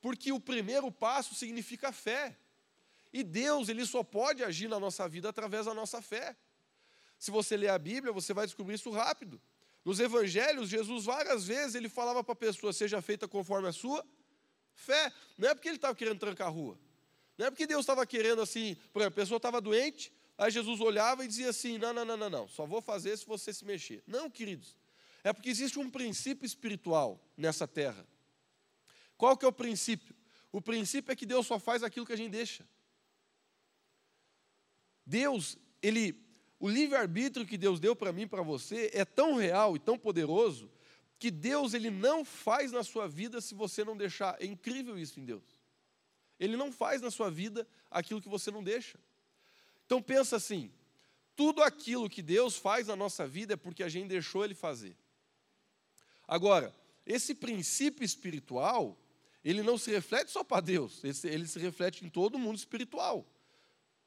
Porque 0.00 0.32
o 0.32 0.40
primeiro 0.40 0.90
passo 0.90 1.34
significa 1.34 1.92
fé. 1.92 2.34
E 3.16 3.24
Deus, 3.24 3.70
ele 3.70 3.86
só 3.86 4.02
pode 4.02 4.44
agir 4.44 4.68
na 4.68 4.78
nossa 4.78 5.08
vida 5.08 5.30
através 5.30 5.64
da 5.64 5.72
nossa 5.72 6.02
fé. 6.02 6.36
Se 7.18 7.30
você 7.30 7.56
ler 7.56 7.70
a 7.70 7.78
Bíblia, 7.78 8.12
você 8.12 8.34
vai 8.34 8.44
descobrir 8.44 8.74
isso 8.74 8.90
rápido. 8.90 9.40
Nos 9.82 9.98
evangelhos, 10.00 10.68
Jesus 10.68 11.06
várias 11.06 11.46
vezes 11.46 11.74
ele 11.74 11.88
falava 11.88 12.22
para 12.22 12.34
a 12.34 12.36
pessoa: 12.36 12.74
seja 12.74 13.00
feita 13.00 13.26
conforme 13.26 13.68
a 13.68 13.72
sua 13.72 14.04
fé. 14.74 15.10
Não 15.38 15.48
é 15.48 15.54
porque 15.54 15.66
ele 15.66 15.76
estava 15.76 15.94
querendo 15.94 16.18
trancar 16.18 16.48
a 16.48 16.50
rua. 16.50 16.78
Não 17.38 17.46
é 17.46 17.50
porque 17.50 17.66
Deus 17.66 17.80
estava 17.80 18.04
querendo 18.04 18.42
assim, 18.42 18.76
por 18.92 19.00
exemplo, 19.00 19.18
a 19.18 19.22
pessoa 19.22 19.38
estava 19.38 19.62
doente, 19.62 20.12
aí 20.36 20.50
Jesus 20.50 20.78
olhava 20.82 21.24
e 21.24 21.28
dizia 21.28 21.48
assim: 21.48 21.78
não, 21.78 21.94
não, 21.94 22.04
não, 22.04 22.18
não, 22.18 22.28
não, 22.28 22.48
só 22.48 22.66
vou 22.66 22.82
fazer 22.82 23.16
se 23.16 23.24
você 23.24 23.50
se 23.50 23.64
mexer. 23.64 24.02
Não, 24.06 24.28
queridos. 24.28 24.76
É 25.24 25.32
porque 25.32 25.48
existe 25.48 25.78
um 25.78 25.88
princípio 25.88 26.44
espiritual 26.44 27.18
nessa 27.34 27.66
terra. 27.66 28.06
Qual 29.16 29.38
que 29.38 29.46
é 29.46 29.48
o 29.48 29.52
princípio? 29.52 30.14
O 30.52 30.60
princípio 30.60 31.10
é 31.10 31.16
que 31.16 31.24
Deus 31.24 31.46
só 31.46 31.58
faz 31.58 31.82
aquilo 31.82 32.04
que 32.04 32.12
a 32.12 32.16
gente 32.16 32.32
deixa. 32.32 32.62
Deus, 35.06 35.56
ele, 35.80 36.20
o 36.58 36.68
livre-arbítrio 36.68 37.46
que 37.46 37.56
Deus 37.56 37.78
deu 37.78 37.94
para 37.94 38.12
mim 38.12 38.22
e 38.22 38.26
para 38.26 38.42
você 38.42 38.90
é 38.92 39.04
tão 39.04 39.36
real 39.36 39.76
e 39.76 39.78
tão 39.78 39.96
poderoso 39.96 40.70
que 41.18 41.30
Deus 41.30 41.72
ele 41.72 41.90
não 41.90 42.24
faz 42.24 42.72
na 42.72 42.82
sua 42.82 43.08
vida 43.08 43.40
se 43.40 43.54
você 43.54 43.84
não 43.84 43.96
deixar. 43.96 44.36
É 44.42 44.44
incrível 44.44 44.98
isso 44.98 45.20
em 45.20 45.24
Deus. 45.24 45.44
Ele 46.38 46.56
não 46.56 46.70
faz 46.70 47.00
na 47.00 47.10
sua 47.10 47.30
vida 47.30 47.66
aquilo 47.90 48.20
que 48.20 48.28
você 48.28 48.50
não 48.50 48.62
deixa. 48.62 48.98
Então 49.86 50.02
pensa 50.02 50.36
assim, 50.36 50.70
tudo 51.34 51.62
aquilo 51.62 52.10
que 52.10 52.20
Deus 52.20 52.56
faz 52.56 52.88
na 52.88 52.96
nossa 52.96 53.26
vida 53.26 53.54
é 53.54 53.56
porque 53.56 53.82
a 53.82 53.88
gente 53.88 54.08
deixou 54.08 54.44
ele 54.44 54.54
fazer. 54.54 54.96
Agora, 56.26 56.74
esse 57.06 57.34
princípio 57.34 58.04
espiritual, 58.04 58.98
ele 59.44 59.62
não 59.62 59.78
se 59.78 59.90
reflete 59.90 60.30
só 60.30 60.42
para 60.42 60.60
Deus, 60.60 61.02
ele 61.04 61.46
se 61.46 61.58
reflete 61.58 62.04
em 62.04 62.08
todo 62.08 62.38
mundo 62.38 62.56
espiritual. 62.56 63.24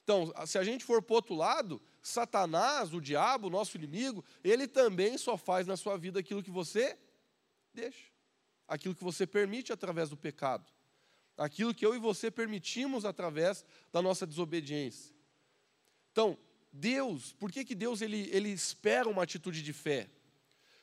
Então, 0.10 0.34
se 0.48 0.58
a 0.58 0.64
gente 0.64 0.84
for 0.84 1.04
para 1.04 1.18
outro 1.18 1.36
lado, 1.36 1.80
Satanás, 2.02 2.92
o 2.96 3.00
diabo, 3.00 3.46
o 3.46 3.50
nosso 3.52 3.78
inimigo, 3.78 4.26
ele 4.44 4.68
também 4.68 5.20
só 5.20 5.38
faz 5.38 5.68
na 5.68 5.78
sua 5.78 6.00
vida 6.00 6.20
aquilo 6.20 6.42
que 6.42 6.50
você 6.50 6.98
deixa, 7.72 8.06
aquilo 8.68 8.96
que 8.96 9.04
você 9.04 9.28
permite 9.28 9.72
através 9.72 10.10
do 10.10 10.18
pecado, 10.18 10.66
aquilo 11.38 11.76
que 11.76 11.86
eu 11.86 11.94
e 11.94 12.00
você 12.00 12.32
permitimos 12.32 13.06
através 13.06 13.64
da 13.94 14.02
nossa 14.02 14.26
desobediência. 14.26 15.14
Então, 16.12 16.36
Deus, 16.74 17.32
por 17.34 17.52
que, 17.52 17.64
que 17.64 17.76
Deus 17.76 18.02
ele, 18.02 18.32
ele 18.32 18.50
espera 18.50 19.08
uma 19.08 19.22
atitude 19.22 19.62
de 19.62 19.74
fé? 19.74 20.10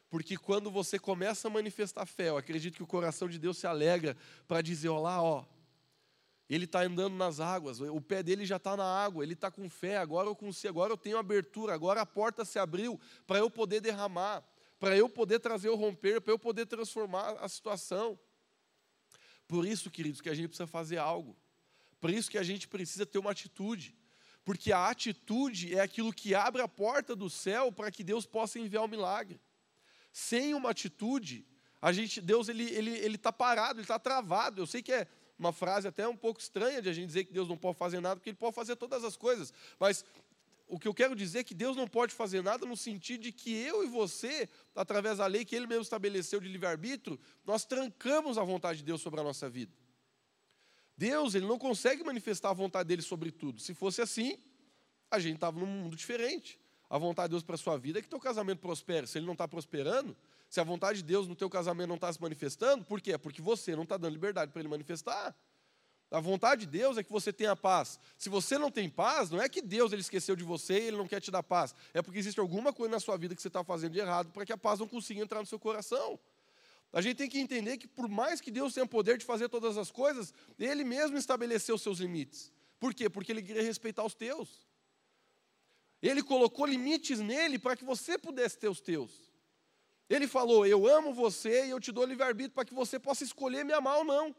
Porque 0.09 0.37
quando 0.37 0.71
você 0.71 1.01
começa 1.01 1.49
a 1.49 1.51
manifestar 1.51 2.07
fé, 2.07 2.29
eu 2.29 2.37
acredito 2.37 2.77
que 2.77 2.83
o 2.85 2.87
coração 2.87 3.29
de 3.29 3.41
Deus 3.41 3.59
se 3.59 3.67
alegra 3.67 4.17
para 4.47 4.63
dizer: 4.63 4.89
olá, 4.89 5.21
ó, 5.21 5.45
ele 6.49 6.65
está 6.65 6.83
andando 6.83 7.15
nas 7.17 7.41
águas, 7.41 7.81
o 7.81 8.01
pé 8.01 8.23
dele 8.23 8.47
já 8.47 8.57
está 8.57 8.77
na 8.77 8.85
água, 8.85 9.25
ele 9.25 9.33
está 9.33 9.51
com 9.51 9.69
fé, 9.69 9.97
agora 9.97 10.29
eu 10.29 10.37
consigo, 10.37 10.69
agora 10.69 10.93
eu 10.93 10.97
tenho 10.97 11.19
abertura, 11.19 11.75
agora 11.75 12.01
a 12.01 12.07
porta 12.07 12.45
se 12.45 12.59
abriu 12.59 13.01
para 13.27 13.39
eu 13.39 13.51
poder 13.51 13.81
derramar, 13.81 14.45
para 14.79 14.97
eu 14.97 15.09
poder 15.09 15.41
trazer 15.41 15.69
o 15.69 15.75
romper, 15.75 16.21
para 16.21 16.33
eu 16.33 16.39
poder 16.39 16.67
transformar 16.67 17.33
a 17.41 17.49
situação. 17.49 18.19
Por 19.49 19.67
isso, 19.67 19.91
queridos, 19.91 20.21
que 20.21 20.29
a 20.29 20.35
gente 20.35 20.49
precisa 20.49 20.67
fazer 20.67 20.99
algo. 20.99 21.37
Por 22.01 22.11
isso 22.11 22.31
que 22.31 22.39
a 22.39 22.43
gente 22.43 22.69
precisa 22.69 23.07
ter 23.07 23.19
uma 23.19 23.31
atitude. 23.31 23.97
Porque 24.45 24.73
a 24.73 24.89
atitude 24.89 25.75
é 25.75 25.81
aquilo 25.81 26.13
que 26.13 26.35
abre 26.35 26.63
a 26.63 26.69
porta 26.69 27.17
do 27.17 27.29
céu 27.29 27.73
para 27.73 27.91
que 27.91 28.05
Deus 28.05 28.25
possa 28.25 28.59
enviar 28.61 28.85
o 28.85 28.89
milagre. 28.89 29.41
Sem 30.13 30.55
uma 30.55 30.71
atitude, 30.71 31.45
a 31.83 31.93
gente, 31.93 32.21
Deus 32.21 32.49
ele 32.49 32.65
ele 32.71 32.91
ele 32.91 33.17
está 33.17 33.33
parado, 33.33 33.79
ele 33.79 33.85
está 33.85 33.99
travado. 33.99 34.63
Eu 34.63 34.67
sei 34.67 34.83
que 34.83 34.93
é 34.93 35.09
uma 35.39 35.53
frase 35.53 35.87
até 35.87 36.07
um 36.09 36.17
pouco 36.17 36.41
estranha 36.41 36.81
de 36.81 36.89
a 36.89 36.93
gente 36.93 37.07
dizer 37.07 37.25
que 37.25 37.33
Deus 37.33 37.49
não 37.49 37.57
pode 37.57 37.79
fazer 37.79 38.01
nada, 38.01 38.17
porque 38.17 38.31
Ele 38.31 38.37
pode 38.37 38.55
fazer 38.55 38.77
todas 38.77 39.05
as 39.05 39.17
coisas. 39.17 39.53
Mas 39.79 40.05
o 40.69 40.79
que 40.79 40.89
eu 40.89 40.95
quero 40.95 41.15
dizer 41.15 41.41
é 41.41 41.45
que 41.45 41.55
Deus 41.55 41.77
não 41.77 41.87
pode 41.87 42.15
fazer 42.15 42.43
nada 42.43 42.67
no 42.67 42.77
sentido 42.77 43.23
de 43.23 43.33
que 43.33 43.55
eu 43.55 43.85
e 43.85 43.87
você, 43.87 44.49
através 44.75 45.19
da 45.19 45.27
lei 45.27 45.45
que 45.45 45.55
Ele 45.55 45.67
mesmo 45.67 45.83
estabeleceu 45.83 46.41
de 46.41 46.49
livre-arbítrio, 46.49 47.19
nós 47.45 47.65
trancamos 47.65 48.39
a 48.39 48.43
vontade 48.43 48.79
de 48.79 48.85
Deus 48.85 49.01
sobre 49.01 49.21
a 49.21 49.23
nossa 49.23 49.49
vida. 49.49 49.73
Deus, 50.97 51.35
Ele 51.35 51.47
não 51.47 51.59
consegue 51.59 52.03
manifestar 52.03 52.51
a 52.51 52.55
vontade 52.55 52.89
dele 52.89 53.03
sobre 53.03 53.31
tudo. 53.31 53.61
Se 53.61 53.75
fosse 53.75 54.01
assim, 54.01 54.39
a 55.11 55.19
gente 55.19 55.37
estava 55.37 55.61
num 55.61 55.67
mundo 55.67 55.95
diferente. 55.95 56.59
A 56.89 56.99
vontade 56.99 57.29
de 57.29 57.33
Deus 57.33 57.43
para 57.43 57.57
a 57.57 57.59
sua 57.59 57.77
vida 57.77 57.99
é 57.99 58.03
que 58.03 58.09
teu 58.09 58.21
casamento 58.21 58.61
prospere. 58.61 59.07
Se 59.07 59.19
ele 59.19 59.27
não 59.27 59.33
está 59.33 59.49
prosperando, 59.49 60.17
se 60.49 60.61
a 60.61 60.65
vontade 60.65 60.99
de 60.99 61.05
Deus 61.05 61.27
no 61.27 61.35
teu 61.35 61.51
casamento 61.51 61.89
não 61.89 61.97
está 61.97 62.13
se 62.13 62.21
manifestando, 62.21 62.85
por 62.85 63.01
quê? 63.01 63.19
Porque 63.19 63.43
você 63.43 63.75
não 63.75 63.83
está 63.83 63.97
dando 63.97 64.13
liberdade 64.13 64.53
para 64.53 64.61
ele 64.61 64.69
manifestar. 64.69 65.35
A 66.11 66.21
vontade 66.21 66.61
de 66.61 66.67
Deus 66.69 66.97
é 66.97 67.03
que 67.03 67.11
você 67.11 67.33
tenha 67.33 67.57
paz. 67.57 67.99
Se 68.17 68.29
você 68.29 68.57
não 68.57 68.71
tem 68.71 68.89
paz, 68.89 69.31
não 69.31 69.43
é 69.43 69.49
que 69.49 69.61
Deus 69.61 69.93
ele 69.93 70.03
esqueceu 70.03 70.37
de 70.37 70.45
você 70.45 70.75
e 70.75 70.87
ele 70.87 70.97
não 70.97 71.09
quer 71.09 71.21
te 71.21 71.33
dar 71.33 71.43
paz. 71.43 71.75
É 71.93 72.01
porque 72.01 72.19
existe 72.19 72.39
alguma 72.39 72.73
coisa 72.73 72.93
na 72.93 73.01
sua 73.01 73.17
vida 73.17 73.35
que 73.35 73.43
você 73.43 73.49
está 73.49 73.65
fazendo 73.65 73.93
de 73.93 73.99
errado 73.99 74.31
para 74.31 74.47
que 74.47 74.53
a 74.53 74.57
paz 74.57 74.79
não 74.79 74.87
consiga 74.87 75.21
entrar 75.21 75.41
no 75.41 75.47
seu 75.47 75.59
coração. 75.59 76.19
A 76.93 77.01
gente 77.01 77.17
tem 77.17 77.29
que 77.29 77.41
entender 77.41 77.77
que, 77.77 77.89
por 77.89 78.09
mais 78.09 78.41
que 78.41 78.53
Deus 78.53 78.73
tenha 78.73 78.87
poder 78.87 79.19
de 79.19 79.25
fazer 79.25 79.49
todas 79.49 79.77
as 79.77 79.91
coisas, 79.91 80.33
Ele 80.59 80.85
mesmo 80.85 81.19
estabeleceu 81.19 81.75
os 81.75 81.83
seus 81.83 81.99
limites. 81.99 82.53
Por 82.79 82.95
quê? 82.95 83.11
Porque 83.11 83.33
Ele 83.33 83.43
queria 83.43 83.63
respeitar 83.63 84.05
os 84.05 84.15
teus. 84.15 84.65
Ele 86.03 86.23
colocou 86.23 86.67
limites 86.67 87.21
nele 87.21 87.59
para 87.59 87.77
que 87.77 87.85
você 87.85 88.19
pudesse 88.19 88.59
ter 88.59 88.69
os 88.69 88.81
teus. 88.81 89.11
Ele 90.09 90.29
falou: 90.29 90.67
Eu 90.67 90.87
amo 90.87 91.13
você 91.13 91.67
e 91.67 91.71
eu 91.71 91.81
te 91.81 91.91
dou 91.91 92.05
livre-arbítrio 92.05 92.55
para 92.55 92.65
que 92.65 92.75
você 92.75 92.99
possa 92.99 93.25
escolher 93.25 93.65
me 93.65 93.73
amar 93.73 93.99
ou 93.99 94.05
não. 94.05 94.35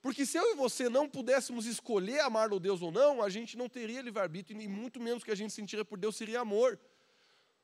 Porque 0.00 0.26
se 0.26 0.36
eu 0.36 0.50
e 0.50 0.56
você 0.56 0.88
não 0.88 1.08
pudéssemos 1.08 1.64
escolher 1.64 2.20
amar 2.20 2.52
o 2.52 2.58
Deus 2.58 2.82
ou 2.82 2.90
não, 2.90 3.22
a 3.22 3.30
gente 3.30 3.56
não 3.56 3.68
teria 3.68 4.02
livre-arbítrio 4.02 4.60
e 4.60 4.66
muito 4.66 5.00
menos 5.00 5.22
que 5.22 5.30
a 5.30 5.34
gente 5.34 5.52
sentiria 5.52 5.84
por 5.84 5.96
Deus 5.96 6.16
seria 6.16 6.40
amor. 6.40 6.78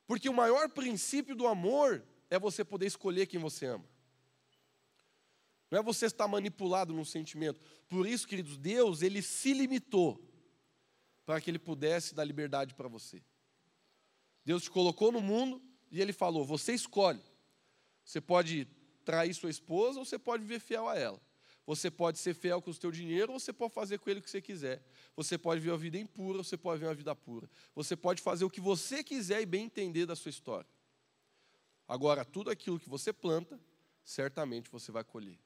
Porque 0.07 0.29
o 0.29 0.33
maior 0.33 0.69
princípio 0.69 1.35
do 1.35 1.45
amor 1.45 2.01
é 2.29 2.39
você 2.39 2.63
poder 2.63 2.85
escolher 2.85 3.27
quem 3.27 3.39
você 3.39 3.65
ama. 3.65 3.85
Não 5.69 5.79
é 5.79 5.83
você 5.83 6.05
estar 6.05 6.27
manipulado 6.27 6.93
num 6.93 7.05
sentimento. 7.05 7.63
Por 7.87 8.07
isso, 8.07 8.27
queridos, 8.27 8.57
Deus, 8.57 9.01
ele 9.01 9.21
se 9.21 9.53
limitou 9.53 10.19
para 11.29 11.39
que 11.39 11.51
ele 11.51 11.59
pudesse 11.59 12.15
dar 12.15 12.23
liberdade 12.23 12.73
para 12.73 12.87
você. 12.87 13.21
Deus 14.43 14.63
te 14.63 14.71
colocou 14.71 15.11
no 15.11 15.21
mundo 15.21 15.61
e 15.91 16.01
ele 16.01 16.11
falou: 16.11 16.43
você 16.43 16.73
escolhe. 16.73 17.21
Você 18.03 18.19
pode 18.19 18.67
trair 19.05 19.31
sua 19.35 19.51
esposa 19.51 19.99
ou 19.99 20.05
você 20.05 20.17
pode 20.17 20.41
viver 20.41 20.59
fiel 20.59 20.89
a 20.89 20.97
ela. 20.97 21.21
Você 21.67 21.91
pode 21.91 22.17
ser 22.17 22.33
fiel 22.33 22.59
com 22.63 22.71
o 22.71 22.73
seu 22.73 22.89
dinheiro 22.89 23.31
ou 23.31 23.39
você 23.39 23.53
pode 23.53 23.75
fazer 23.75 23.99
com 23.99 24.09
ele 24.09 24.21
o 24.21 24.23
que 24.23 24.29
você 24.31 24.41
quiser. 24.41 24.83
Você 25.15 25.37
pode 25.37 25.59
viver 25.59 25.71
uma 25.71 25.77
vida 25.77 25.99
impura 25.99 26.39
ou 26.39 26.43
você 26.43 26.57
pode 26.57 26.79
viver 26.79 26.89
uma 26.89 26.95
vida 26.95 27.15
pura. 27.15 27.47
Você 27.75 27.95
pode 27.95 28.23
fazer 28.23 28.43
o 28.43 28.49
que 28.49 28.59
você 28.59 29.03
quiser 29.03 29.39
e 29.39 29.45
bem 29.45 29.65
entender 29.65 30.07
da 30.07 30.15
sua 30.15 30.29
história. 30.29 30.67
Agora, 31.87 32.25
tudo 32.25 32.49
aquilo 32.49 32.79
que 32.79 32.89
você 32.89 33.13
planta, 33.13 33.61
certamente 34.03 34.67
você 34.71 34.91
vai 34.91 35.03
colher. 35.03 35.37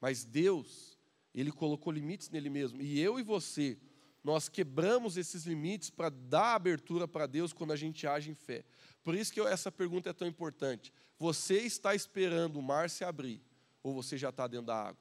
Mas 0.00 0.24
Deus, 0.24 0.98
Ele 1.32 1.52
colocou 1.52 1.92
limites 1.92 2.30
nele 2.30 2.50
mesmo. 2.50 2.82
E 2.82 2.98
eu 2.98 3.16
e 3.20 3.22
você, 3.22 3.78
nós 4.26 4.48
quebramos 4.48 5.16
esses 5.16 5.44
limites 5.44 5.88
para 5.88 6.08
dar 6.08 6.56
abertura 6.56 7.06
para 7.06 7.28
Deus 7.28 7.52
quando 7.52 7.72
a 7.72 7.76
gente 7.76 8.08
age 8.08 8.28
em 8.28 8.34
fé. 8.34 8.64
Por 9.04 9.14
isso 9.14 9.32
que 9.32 9.40
essa 9.40 9.70
pergunta 9.70 10.10
é 10.10 10.12
tão 10.12 10.26
importante. 10.26 10.92
Você 11.16 11.58
está 11.58 11.94
esperando 11.94 12.56
o 12.56 12.62
mar 12.62 12.90
se 12.90 13.04
abrir 13.04 13.40
ou 13.84 13.94
você 13.94 14.18
já 14.18 14.30
está 14.30 14.48
dentro 14.48 14.66
da 14.66 14.88
água? 14.88 15.00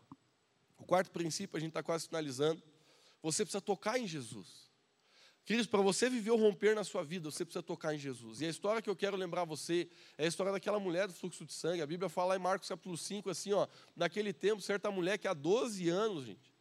O 0.78 0.86
quarto 0.86 1.10
princípio, 1.10 1.58
a 1.58 1.60
gente 1.60 1.70
está 1.70 1.82
quase 1.82 2.06
finalizando. 2.06 2.62
Você 3.24 3.44
precisa 3.44 3.60
tocar 3.60 3.98
em 3.98 4.06
Jesus. 4.06 4.70
Queridos, 5.44 5.66
para 5.66 5.82
você 5.82 6.08
viver 6.08 6.30
o 6.30 6.36
romper 6.36 6.76
na 6.76 6.84
sua 6.84 7.04
vida, 7.04 7.32
você 7.32 7.44
precisa 7.44 7.64
tocar 7.64 7.96
em 7.96 7.98
Jesus. 7.98 8.42
E 8.42 8.46
a 8.46 8.50
história 8.50 8.80
que 8.80 8.90
eu 8.92 8.96
quero 8.96 9.18
lembrar 9.18 9.44
você 9.44 9.90
é 10.20 10.26
a 10.26 10.28
história 10.28 10.52
daquela 10.52 10.80
mulher 10.80 11.08
do 11.08 11.16
fluxo 11.16 11.44
de 11.44 11.54
sangue. 11.54 11.82
A 11.82 11.88
Bíblia 11.88 12.10
fala 12.10 12.36
em 12.36 12.40
Marcos 12.40 12.70
capítulo 12.70 12.96
5, 12.96 13.28
assim, 13.32 13.54
ó, 13.54 13.68
naquele 13.96 14.32
tempo, 14.32 14.62
certa 14.62 14.92
mulher 14.92 15.18
que 15.18 15.28
há 15.28 15.34
12 15.34 15.90
anos, 15.90 16.26
gente, 16.26 16.54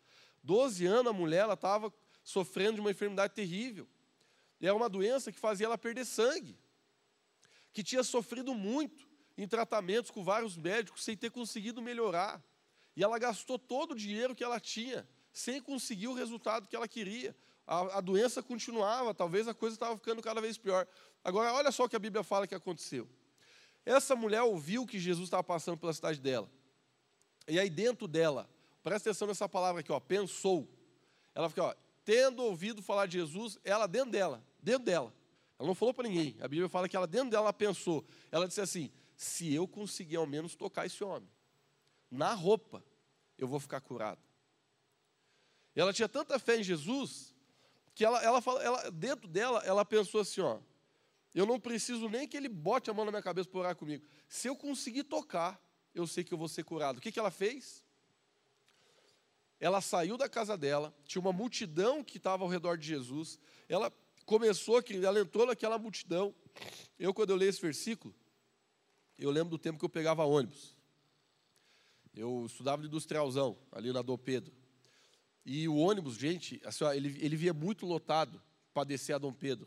12 0.43 0.87
anos 0.87 1.11
a 1.11 1.13
mulher, 1.13 1.41
ela 1.41 1.53
estava 1.53 1.93
sofrendo 2.25 2.75
de 2.75 2.81
uma 2.81 2.91
enfermidade 2.91 3.35
terrível. 3.35 3.87
Era 4.61 4.75
uma 4.75 4.89
doença 4.89 5.31
que 5.31 5.39
fazia 5.39 5.67
ela 5.67 5.77
perder 5.77 6.07
sangue. 6.07 6.59
Que 7.73 7.83
tinha 7.83 8.03
sofrido 8.03 8.55
muito 8.55 9.07
em 9.37 9.47
tratamentos 9.47 10.11
com 10.11 10.25
vários 10.25 10.57
médicos 10.57 11.05
sem 11.05 11.17
ter 11.17 11.31
conseguido 11.31 11.83
melhorar. 11.83 12.43
E 12.97 13.05
ela 13.05 13.19
gastou 13.19 13.59
todo 13.59 13.93
o 13.93 13.97
dinheiro 13.97 14.35
que 14.35 14.43
ela 14.43 14.59
tinha, 14.59 15.07
sem 15.33 15.61
conseguir 15.61 16.09
o 16.09 16.15
resultado 16.15 16.67
que 16.67 16.75
ela 16.75 16.89
queria. 16.89 17.37
A, 17.67 17.99
a 17.99 18.01
doença 18.01 18.43
continuava, 18.43 19.13
talvez 19.13 19.47
a 19.49 19.55
coisa 19.55 19.75
estava 19.75 19.97
ficando 19.97 20.23
cada 20.23 20.41
vez 20.41 20.57
pior. 20.57 20.87
Agora, 21.23 21.53
olha 21.53 21.73
só 21.73 21.85
o 21.85 21.89
que 21.89 21.97
a 21.97 21.99
Bíblia 21.99 22.23
fala 22.23 22.47
que 22.47 22.55
aconteceu. 22.55 23.09
Essa 23.85 24.17
mulher 24.17 24.43
ouviu 24.43 24.87
que 24.87 24.99
Jesus 24.99 25.27
estava 25.27 25.43
passando 25.43 25.77
pela 25.77 25.93
cidade 25.93 26.21
dela. 26.21 26.49
E 27.47 27.59
aí, 27.59 27.69
dentro 27.69 28.09
dela, 28.09 28.49
presta 28.83 29.11
atenção 29.11 29.29
nessa 29.29 29.49
palavra 29.49 29.81
aqui, 29.81 29.93
ó, 29.93 30.01
pensou. 30.01 30.67
Ela 31.35 31.49
fica, 31.49 31.65
ó, 31.65 31.75
tendo 32.05 32.43
ouvido 32.43 32.83
falar 32.83 33.07
de 33.07 33.19
Jesus, 33.19 33.59
ela 33.65 33.87
dentro 33.87 34.11
dela, 34.11 34.45
dentro 34.63 34.85
dela. 34.85 35.15
Ela 35.59 35.67
não 35.67 35.75
falou 35.75 35.95
para 35.95 36.09
ninguém. 36.09 36.37
A 36.41 36.49
Bíblia 36.49 36.69
fala 36.69 36.89
que 36.89 36.97
ela 36.97 37.07
dentro 37.07 37.31
dela 37.31 37.53
pensou. 37.53 38.05
Ela 38.31 38.47
disse 38.47 38.61
assim: 38.61 38.91
se 39.17 39.53
eu 39.53 39.67
conseguir 39.67 40.17
ao 40.17 40.27
menos 40.27 40.55
tocar 40.55 40.87
esse 40.87 41.03
homem, 41.03 41.29
na 42.11 42.33
roupa, 42.33 42.85
eu 43.39 43.47
vou 43.47 43.61
ficar 43.61 43.81
curado. 43.81 44.21
Ela 45.75 45.93
tinha 45.93 46.09
tanta 46.09 46.39
fé 46.39 46.59
em 46.59 46.63
Jesus, 46.63 47.35
que 47.95 48.05
ela, 48.05 48.23
ela, 48.23 48.43
ela, 48.63 48.91
dentro 48.91 49.29
dela, 49.29 49.63
ela 49.65 49.85
pensou 49.85 50.21
assim: 50.21 50.41
ó, 50.41 50.59
eu 51.35 51.47
não 51.47 51.59
preciso 51.61 52.09
nem 52.09 52.27
que 52.27 52.37
ele 52.37 52.49
bote 52.49 52.91
a 52.91 52.95
mão 52.95 53.05
na 53.05 53.11
minha 53.11 53.23
cabeça 53.23 53.49
para 53.49 53.61
orar 53.61 53.77
comigo. 53.77 54.05
Se 54.29 54.49
eu 54.49 54.57
conseguir 54.57 55.05
tocar, 55.05 55.61
eu 55.95 56.07
sei 56.07 56.25
que 56.25 56.35
eu 56.35 56.39
vou 56.39 56.49
ser 56.49 56.65
curado. 56.65 56.99
O 56.99 57.01
que, 57.01 57.13
que 57.13 57.19
ela 57.19 57.31
fez? 57.31 57.84
Ela 59.65 59.81
saiu 59.81 60.19
da 60.19 60.29
casa 60.29 60.59
dela, 60.59 60.95
tinha 61.07 61.23
uma 61.23 61.33
multidão 61.33 62.05
que 62.05 62.19
estava 62.19 62.45
ao 62.45 62.51
redor 62.51 62.77
de 62.77 62.87
Jesus. 62.87 63.39
Ela 63.67 63.91
começou, 64.27 64.85
ela 65.03 65.19
entrou 65.19 65.47
naquela 65.47 65.79
multidão. 65.79 66.35
Eu, 66.99 67.15
quando 67.15 67.31
eu 67.31 67.37
leio 67.37 67.49
esse 67.49 67.63
versículo, 67.63 68.15
eu 69.19 69.31
lembro 69.31 69.49
do 69.49 69.59
tempo 69.59 69.79
que 69.79 69.85
eu 69.87 69.89
pegava 69.89 70.23
ônibus. 70.23 70.77
Eu 72.15 72.45
estudava 72.45 72.83
de 72.83 72.89
industrialzão, 72.89 73.57
ali 73.73 73.91
na 73.91 74.03
Dom 74.03 74.19
Pedro. 74.19 74.53
E 75.47 75.67
o 75.67 75.77
ônibus, 75.77 76.17
gente, 76.17 76.61
assim, 76.63 76.85
ele, 76.89 77.19
ele 77.25 77.35
via 77.35 77.55
muito 77.55 77.87
lotado 77.87 78.43
para 78.75 78.85
descer 78.85 79.15
a 79.15 79.19
Dom 79.19 79.33
Pedro. 79.33 79.67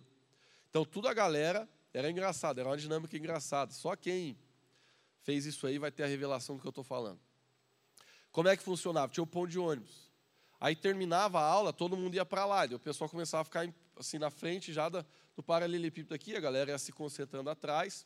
Então, 0.70 0.86
toda 0.86 1.10
a 1.10 1.14
galera 1.16 1.68
era 1.92 2.12
engraçado, 2.12 2.60
era 2.60 2.70
uma 2.70 2.78
dinâmica 2.78 3.18
engraçada. 3.18 3.74
Só 3.74 3.96
quem 3.96 4.38
fez 5.24 5.48
isso 5.48 5.66
aí 5.66 5.80
vai 5.80 5.92
ter 5.92 6.04
a 6.04 6.08
revelação 6.08 6.56
do 6.56 6.62
que 6.62 6.68
eu 6.68 6.70
estou 6.70 6.84
falando. 6.84 7.20
Como 8.38 8.48
é 8.48 8.56
que 8.56 8.62
funcionava? 8.62 9.12
Tinha 9.12 9.24
o 9.24 9.26
pão 9.26 9.48
de 9.48 9.58
ônibus. 9.58 10.12
Aí 10.60 10.76
terminava 10.76 11.40
a 11.40 11.44
aula, 11.44 11.74
todo 11.74 11.98
mundo 11.98 12.14
ia 12.14 12.24
para 12.24 12.46
lá. 12.46 12.68
E 12.68 12.76
o 12.76 12.78
pessoal 12.78 13.10
começava 13.10 13.42
a 13.42 13.44
ficar 13.44 13.68
assim 13.96 14.20
na 14.20 14.30
frente 14.30 14.72
já 14.72 14.88
do 14.90 15.42
paralelepípedo 15.44 16.14
aqui, 16.14 16.36
a 16.36 16.40
galera 16.40 16.70
ia 16.70 16.78
se 16.78 16.92
concentrando 16.92 17.50
atrás. 17.50 18.06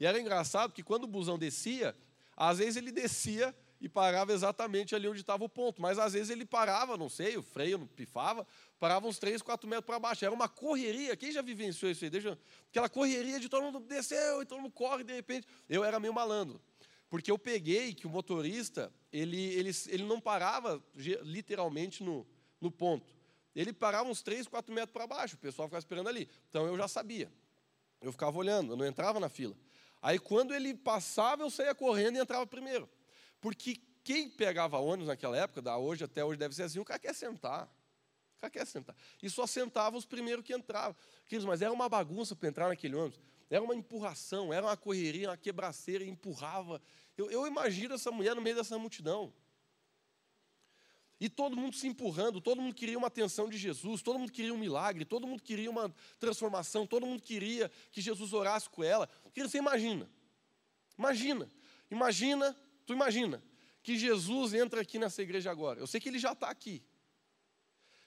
E 0.00 0.04
era 0.04 0.18
engraçado 0.18 0.72
que 0.72 0.82
quando 0.82 1.04
o 1.04 1.06
busão 1.06 1.38
descia, 1.38 1.94
às 2.36 2.58
vezes 2.58 2.74
ele 2.74 2.90
descia 2.90 3.54
e 3.80 3.88
parava 3.88 4.32
exatamente 4.32 4.96
ali 4.96 5.06
onde 5.06 5.20
estava 5.20 5.44
o 5.44 5.48
ponto, 5.48 5.80
mas 5.80 5.96
às 5.96 6.12
vezes 6.12 6.30
ele 6.30 6.44
parava, 6.44 6.96
não 6.96 7.08
sei, 7.08 7.36
o 7.36 7.42
freio 7.44 7.78
não 7.78 7.86
pifava, 7.86 8.44
parava 8.80 9.06
uns 9.06 9.20
3, 9.20 9.40
4 9.42 9.68
metros 9.68 9.86
para 9.86 10.00
baixo. 10.00 10.24
Era 10.24 10.34
uma 10.34 10.48
correria. 10.48 11.16
Quem 11.16 11.30
já 11.30 11.40
vivenciou 11.40 11.88
isso 11.88 12.02
aí? 12.02 12.10
Deixa... 12.10 12.36
Aquela 12.68 12.88
correria 12.88 13.38
de 13.38 13.48
todo 13.48 13.62
mundo 13.62 13.78
desceu 13.78 14.42
e 14.42 14.44
todo 14.44 14.60
mundo 14.60 14.72
corre 14.72 15.04
de 15.04 15.14
repente. 15.14 15.46
Eu 15.68 15.84
era 15.84 16.00
meio 16.00 16.12
malandro. 16.12 16.60
Porque 17.08 17.30
eu 17.30 17.38
peguei 17.38 17.94
que 17.94 18.06
o 18.06 18.10
motorista, 18.10 18.92
ele, 19.12 19.40
ele, 19.54 19.70
ele 19.88 20.04
não 20.04 20.20
parava 20.20 20.82
literalmente 20.94 22.02
no, 22.02 22.26
no 22.60 22.70
ponto. 22.70 23.16
Ele 23.54 23.72
parava 23.72 24.08
uns 24.08 24.22
3, 24.22 24.46
4 24.46 24.72
metros 24.72 24.92
para 24.92 25.06
baixo, 25.06 25.36
o 25.36 25.38
pessoal 25.38 25.68
ficava 25.68 25.78
esperando 25.78 26.08
ali. 26.08 26.28
Então 26.48 26.66
eu 26.66 26.76
já 26.76 26.86
sabia. 26.86 27.32
Eu 28.00 28.12
ficava 28.12 28.36
olhando, 28.38 28.72
eu 28.72 28.76
não 28.76 28.86
entrava 28.86 29.18
na 29.18 29.28
fila. 29.28 29.56
Aí 30.00 30.18
quando 30.18 30.54
ele 30.54 30.74
passava, 30.74 31.42
eu 31.42 31.50
saía 31.50 31.74
correndo 31.74 32.16
e 32.16 32.20
entrava 32.20 32.46
primeiro. 32.46 32.88
Porque 33.40 33.80
quem 34.04 34.28
pegava 34.28 34.78
ônibus 34.78 35.08
naquela 35.08 35.36
época, 35.36 35.60
da 35.60 35.76
hoje 35.76 36.04
até 36.04 36.24
hoje 36.24 36.38
deve 36.38 36.54
ser 36.54 36.64
assim, 36.64 36.78
o 36.78 36.84
cara 36.84 36.98
quer 36.98 37.14
sentar. 37.14 37.64
O 38.36 38.40
cara 38.40 38.50
quer 38.50 38.66
sentar. 38.66 38.94
E 39.22 39.28
só 39.28 39.46
sentava 39.46 39.96
os 39.96 40.04
primeiros 40.04 40.44
que 40.44 40.54
entravam. 40.54 40.94
Mas 41.44 41.60
era 41.60 41.72
uma 41.72 41.88
bagunça 41.88 42.36
para 42.36 42.48
entrar 42.48 42.68
naquele 42.68 42.94
ônibus. 42.94 43.20
Era 43.50 43.62
uma 43.62 43.74
empurração, 43.74 44.52
era 44.52 44.66
uma 44.66 44.76
correria, 44.76 45.30
uma 45.30 45.36
quebraceira, 45.36 46.04
empurrava. 46.04 46.80
Eu, 47.16 47.30
eu 47.30 47.46
imagino 47.46 47.94
essa 47.94 48.10
mulher 48.10 48.34
no 48.34 48.42
meio 48.42 48.56
dessa 48.56 48.78
multidão. 48.78 49.32
E 51.20 51.28
todo 51.28 51.56
mundo 51.56 51.74
se 51.74 51.86
empurrando, 51.86 52.40
todo 52.40 52.60
mundo 52.60 52.74
queria 52.74 52.96
uma 52.96 53.08
atenção 53.08 53.48
de 53.48 53.58
Jesus, 53.58 54.02
todo 54.02 54.18
mundo 54.18 54.30
queria 54.30 54.54
um 54.54 54.58
milagre, 54.58 55.04
todo 55.04 55.26
mundo 55.26 55.42
queria 55.42 55.68
uma 55.68 55.92
transformação, 56.18 56.86
todo 56.86 57.06
mundo 57.06 57.20
queria 57.20 57.70
que 57.90 58.00
Jesus 58.00 58.32
orasse 58.32 58.70
com 58.70 58.84
ela. 58.84 59.08
Você 59.34 59.58
imagina, 59.58 60.08
imagina, 60.96 61.48
imagina, 61.90 62.56
tu 62.86 62.92
imagina, 62.92 63.42
que 63.82 63.98
Jesus 63.98 64.54
entra 64.54 64.82
aqui 64.82 64.98
nessa 64.98 65.20
igreja 65.20 65.50
agora. 65.50 65.80
Eu 65.80 65.86
sei 65.88 66.00
que 66.00 66.08
ele 66.08 66.18
já 66.20 66.32
está 66.32 66.50
aqui. 66.50 66.84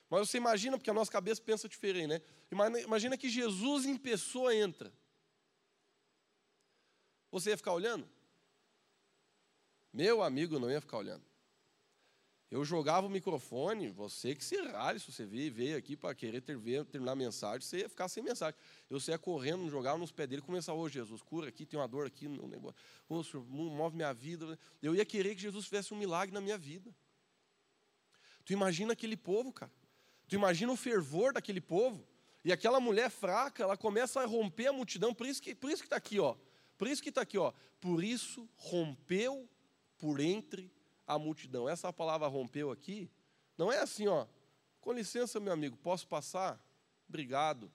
Mas 0.09 0.29
você 0.29 0.37
imagina, 0.37 0.77
porque 0.77 0.89
a 0.89 0.93
nossa 0.93 1.11
cabeça 1.11 1.41
pensa 1.41 1.67
diferente, 1.67 2.07
né? 2.07 2.21
Imagina 2.85 3.17
que 3.17 3.29
Jesus 3.29 3.85
em 3.85 3.97
pessoa 3.97 4.55
entra. 4.55 4.93
Você 7.31 7.51
ia 7.51 7.57
ficar 7.57 7.73
olhando? 7.73 8.07
Meu 9.93 10.21
amigo 10.21 10.59
não 10.59 10.69
ia 10.69 10.81
ficar 10.81 10.97
olhando. 10.97 11.23
Eu 12.51 12.65
jogava 12.65 13.07
o 13.07 13.09
microfone, 13.09 13.89
você 13.89 14.35
que 14.35 14.43
se 14.43 14.61
rale, 14.61 14.99
se 14.99 15.09
você 15.09 15.25
veio, 15.25 15.53
veio 15.53 15.77
aqui 15.77 15.95
para 15.95 16.13
querer 16.13 16.41
ter, 16.41 16.59
terminar 16.85 17.13
a 17.13 17.15
mensagem, 17.15 17.61
você 17.61 17.77
ia 17.77 17.87
ficar 17.87 18.09
sem 18.09 18.21
mensagem. 18.21 18.59
Eu 18.89 18.99
saía 18.99 19.17
correndo, 19.17 19.69
jogava 19.69 19.97
nos 19.97 20.11
pés 20.11 20.27
dele 20.27 20.41
começava, 20.41 20.77
ô 20.77 20.81
oh, 20.81 20.89
Jesus, 20.89 21.21
cura 21.21 21.47
aqui, 21.47 21.65
tem 21.65 21.79
uma 21.79 21.87
dor 21.87 22.05
aqui 22.05 22.27
no 22.27 22.49
negócio. 22.49 22.75
Ô 23.07 23.15
oh, 23.15 23.23
Senhor, 23.23 23.45
move 23.45 23.95
minha 23.95 24.13
vida. 24.13 24.59
Eu 24.81 24.93
ia 24.93 25.05
querer 25.05 25.33
que 25.33 25.41
Jesus 25.41 25.63
fizesse 25.63 25.93
um 25.93 25.97
milagre 25.97 26.33
na 26.33 26.41
minha 26.41 26.57
vida. 26.57 26.93
Tu 28.43 28.51
imagina 28.51 28.91
aquele 28.91 29.15
povo, 29.15 29.53
cara. 29.53 29.71
Tu 30.27 30.35
imagina 30.35 30.73
o 30.73 30.75
fervor 30.75 31.31
daquele 31.31 31.61
povo. 31.61 32.05
E 32.43 32.51
aquela 32.51 32.81
mulher 32.81 33.09
fraca, 33.09 33.63
ela 33.63 33.77
começa 33.77 34.19
a 34.19 34.25
romper 34.25 34.67
a 34.67 34.73
multidão. 34.73 35.13
Por 35.13 35.25
isso 35.25 35.41
que 35.41 35.51
está 35.51 35.95
aqui, 35.95 36.19
ó. 36.19 36.35
Por 36.81 36.87
isso 36.87 37.03
que 37.03 37.09
está 37.09 37.21
aqui, 37.21 37.37
ó. 37.37 37.53
Por 37.79 38.03
isso 38.03 38.49
rompeu 38.55 39.47
por 39.99 40.19
entre 40.19 40.73
a 41.05 41.19
multidão. 41.19 41.69
Essa 41.69 41.93
palavra 41.93 42.27
rompeu 42.27 42.71
aqui, 42.71 43.07
não 43.55 43.71
é 43.71 43.77
assim, 43.77 44.07
ó. 44.07 44.25
Com 44.79 44.91
licença, 44.91 45.39
meu 45.39 45.53
amigo, 45.53 45.77
posso 45.77 46.07
passar? 46.07 46.59
Obrigado. 47.07 47.71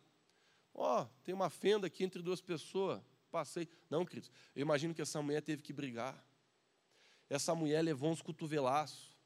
Ó, 0.75 1.07
tem 1.23 1.33
uma 1.33 1.49
fenda 1.49 1.87
aqui 1.87 2.03
entre 2.03 2.21
duas 2.21 2.41
pessoas. 2.41 3.01
Passei. 3.31 3.69
Não, 3.89 4.05
queridos, 4.05 4.29
eu 4.57 4.63
imagino 4.63 4.93
que 4.93 5.03
essa 5.03 5.23
mulher 5.23 5.41
teve 5.41 5.63
que 5.63 5.73
brigar. 5.73 6.21
Essa 7.31 7.55
mulher 7.55 7.83
levou 7.83 8.11
uns 8.11 8.21
cotovelaços. 8.21 9.17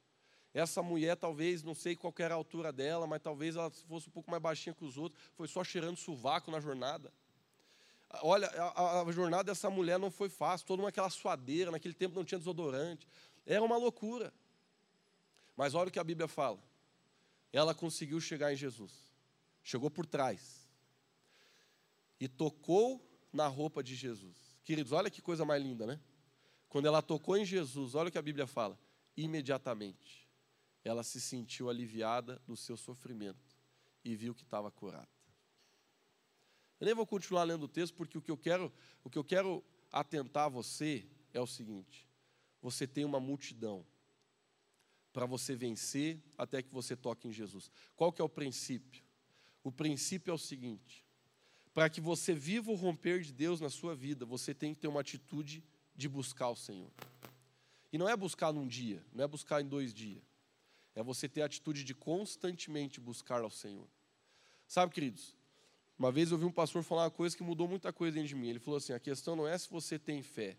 Essa 0.53 0.83
mulher, 0.83 1.17
talvez, 1.17 1.63
não 1.63 1.75
sei 1.75 1.97
qual 1.97 2.13
era 2.19 2.35
a 2.35 2.37
altura 2.37 2.71
dela, 2.71 3.07
mas 3.07 3.23
talvez 3.23 3.57
ela 3.57 3.71
fosse 3.71 4.11
um 4.11 4.13
pouco 4.13 4.31
mais 4.31 4.43
baixinha 4.43 4.75
que 4.75 4.85
os 4.85 4.99
outros, 4.99 5.19
foi 5.33 5.49
só 5.49 5.65
cheirando 5.65 5.97
sovaco 5.97 6.51
na 6.51 6.61
jornada. 6.61 7.11
Olha, 8.23 8.49
a, 8.49 9.03
a, 9.03 9.13
jornada 9.13 9.45
dessa 9.45 9.71
mulher 9.71 9.99
não 9.99 10.11
foi 10.11 10.29
fácil, 10.29 10.67
toda 10.67 10.87
aquela 10.89 11.09
suadeira, 11.09 11.71
naquele 11.71 11.95
tempo 11.95 12.15
não 12.15 12.25
tinha 12.25 12.39
desodorante. 12.39 13.07
Era 13.47 13.63
uma 13.63 13.77
loucura. 13.77 14.33
Mas 15.57 15.75
olha 15.75 15.89
o 15.89 15.93
que 15.93 15.99
a 15.99 16.05
Bíblia 16.05 16.27
fala. 16.27 16.59
Ela 17.53 17.75
conseguiu 17.75 18.21
chegar 18.21 18.53
em 18.53 18.57
Jesus. 18.57 18.93
Chegou 19.63 19.91
por 19.91 20.07
trás. 20.07 20.69
E 22.19 22.27
tocou 22.27 23.01
na 23.33 23.47
roupa 23.47 23.83
de 23.83 23.95
Jesus. 23.95 24.37
Queridos, 24.65 24.93
olha 24.93 25.11
que 25.11 25.23
coisa 25.23 25.45
mais 25.45 25.63
linda, 25.63 25.87
né? 25.87 26.01
Quando 26.69 26.87
ela 26.87 27.03
tocou 27.03 27.37
em 27.37 27.45
Jesus, 27.45 27.95
olha 27.95 28.09
o 28.09 28.13
que 28.13 28.19
a 28.19 28.23
Bíblia 28.23 28.47
fala. 28.47 28.79
Imediatamente, 29.17 30.29
ela 30.85 31.03
se 31.03 31.21
sentiu 31.21 31.69
aliviada 31.69 32.41
do 32.47 32.57
seu 32.57 32.77
sofrimento 32.77 33.57
e 34.05 34.17
viu 34.17 34.35
que 34.35 34.43
estava 34.43 34.71
curada. 34.71 35.20
Eu 36.81 36.87
nem 36.87 36.95
vou 36.95 37.07
continuar 37.07 37.45
lendo 37.45 37.65
o 37.65 37.69
texto 37.69 37.95
porque 37.95 38.17
o 38.17 38.23
que 38.23 38.31
eu 38.31 38.39
quero, 38.39 38.73
o 39.05 39.11
que 39.11 39.19
eu 39.19 39.25
quero 39.25 39.63
atentar 39.93 40.47
a 40.47 40.49
você 40.49 41.07
é 41.33 41.41
o 41.41 41.47
seguinte: 41.47 42.09
você 42.63 42.87
tem 42.87 43.05
uma 43.05 43.21
multidão 43.21 43.85
para 45.13 45.27
você 45.27 45.55
vencer 45.55 46.19
até 46.39 46.63
que 46.63 46.73
você 46.73 46.97
toque 46.97 47.29
em 47.29 47.33
Jesus. 47.33 47.71
Qual 47.95 48.13
que 48.13 48.23
é 48.23 48.25
o 48.25 48.29
princípio? 48.29 49.05
O 49.63 49.71
princípio 49.71 50.31
é 50.31 50.35
o 50.35 50.39
seguinte: 50.39 51.05
para 51.75 51.91
que 51.91 52.01
você 52.01 52.33
viva 52.33 52.71
o 52.71 52.77
romper 52.77 53.21
de 53.21 53.33
Deus 53.33 53.61
na 53.61 53.69
sua 53.69 53.95
vida, 53.95 54.25
você 54.25 54.55
tem 54.55 54.75
que 54.75 54.81
ter 54.81 54.89
uma 54.89 55.01
atitude 55.01 55.63
de 55.95 56.09
buscar 56.09 56.49
o 56.49 56.57
Senhor. 56.57 56.91
E 57.93 57.99
não 57.99 58.09
é 58.09 58.17
buscar 58.17 58.53
num 58.53 58.67
dia, 58.67 59.05
não 59.13 59.25
é 59.25 59.29
buscar 59.29 59.61
em 59.61 59.69
dois 59.69 59.93
dias. 59.93 60.23
É 60.95 61.03
você 61.03 61.29
ter 61.29 61.43
a 61.43 61.47
atitude 61.47 61.85
de 61.85 61.95
constantemente 61.95 63.01
buscar 63.01 63.43
ao 63.43 63.51
Senhor. 63.51 63.89
Sabe, 64.67 64.93
queridos, 64.93 65.37
uma 66.01 66.11
vez 66.11 66.31
eu 66.31 66.37
ouvi 66.37 66.47
um 66.47 66.51
pastor 66.51 66.83
falar 66.83 67.05
uma 67.05 67.11
coisa 67.11 67.37
que 67.37 67.43
mudou 67.43 67.69
muita 67.69 67.93
coisa 67.93 68.15
dentro 68.15 68.31
de 68.31 68.35
mim. 68.35 68.49
Ele 68.49 68.59
falou 68.59 68.79
assim: 68.79 68.95
a 68.95 68.99
questão 68.99 69.37
não 69.37 69.47
é 69.47 69.59
se 69.59 69.69
você 69.69 69.99
tem 69.99 70.23
fé. 70.23 70.57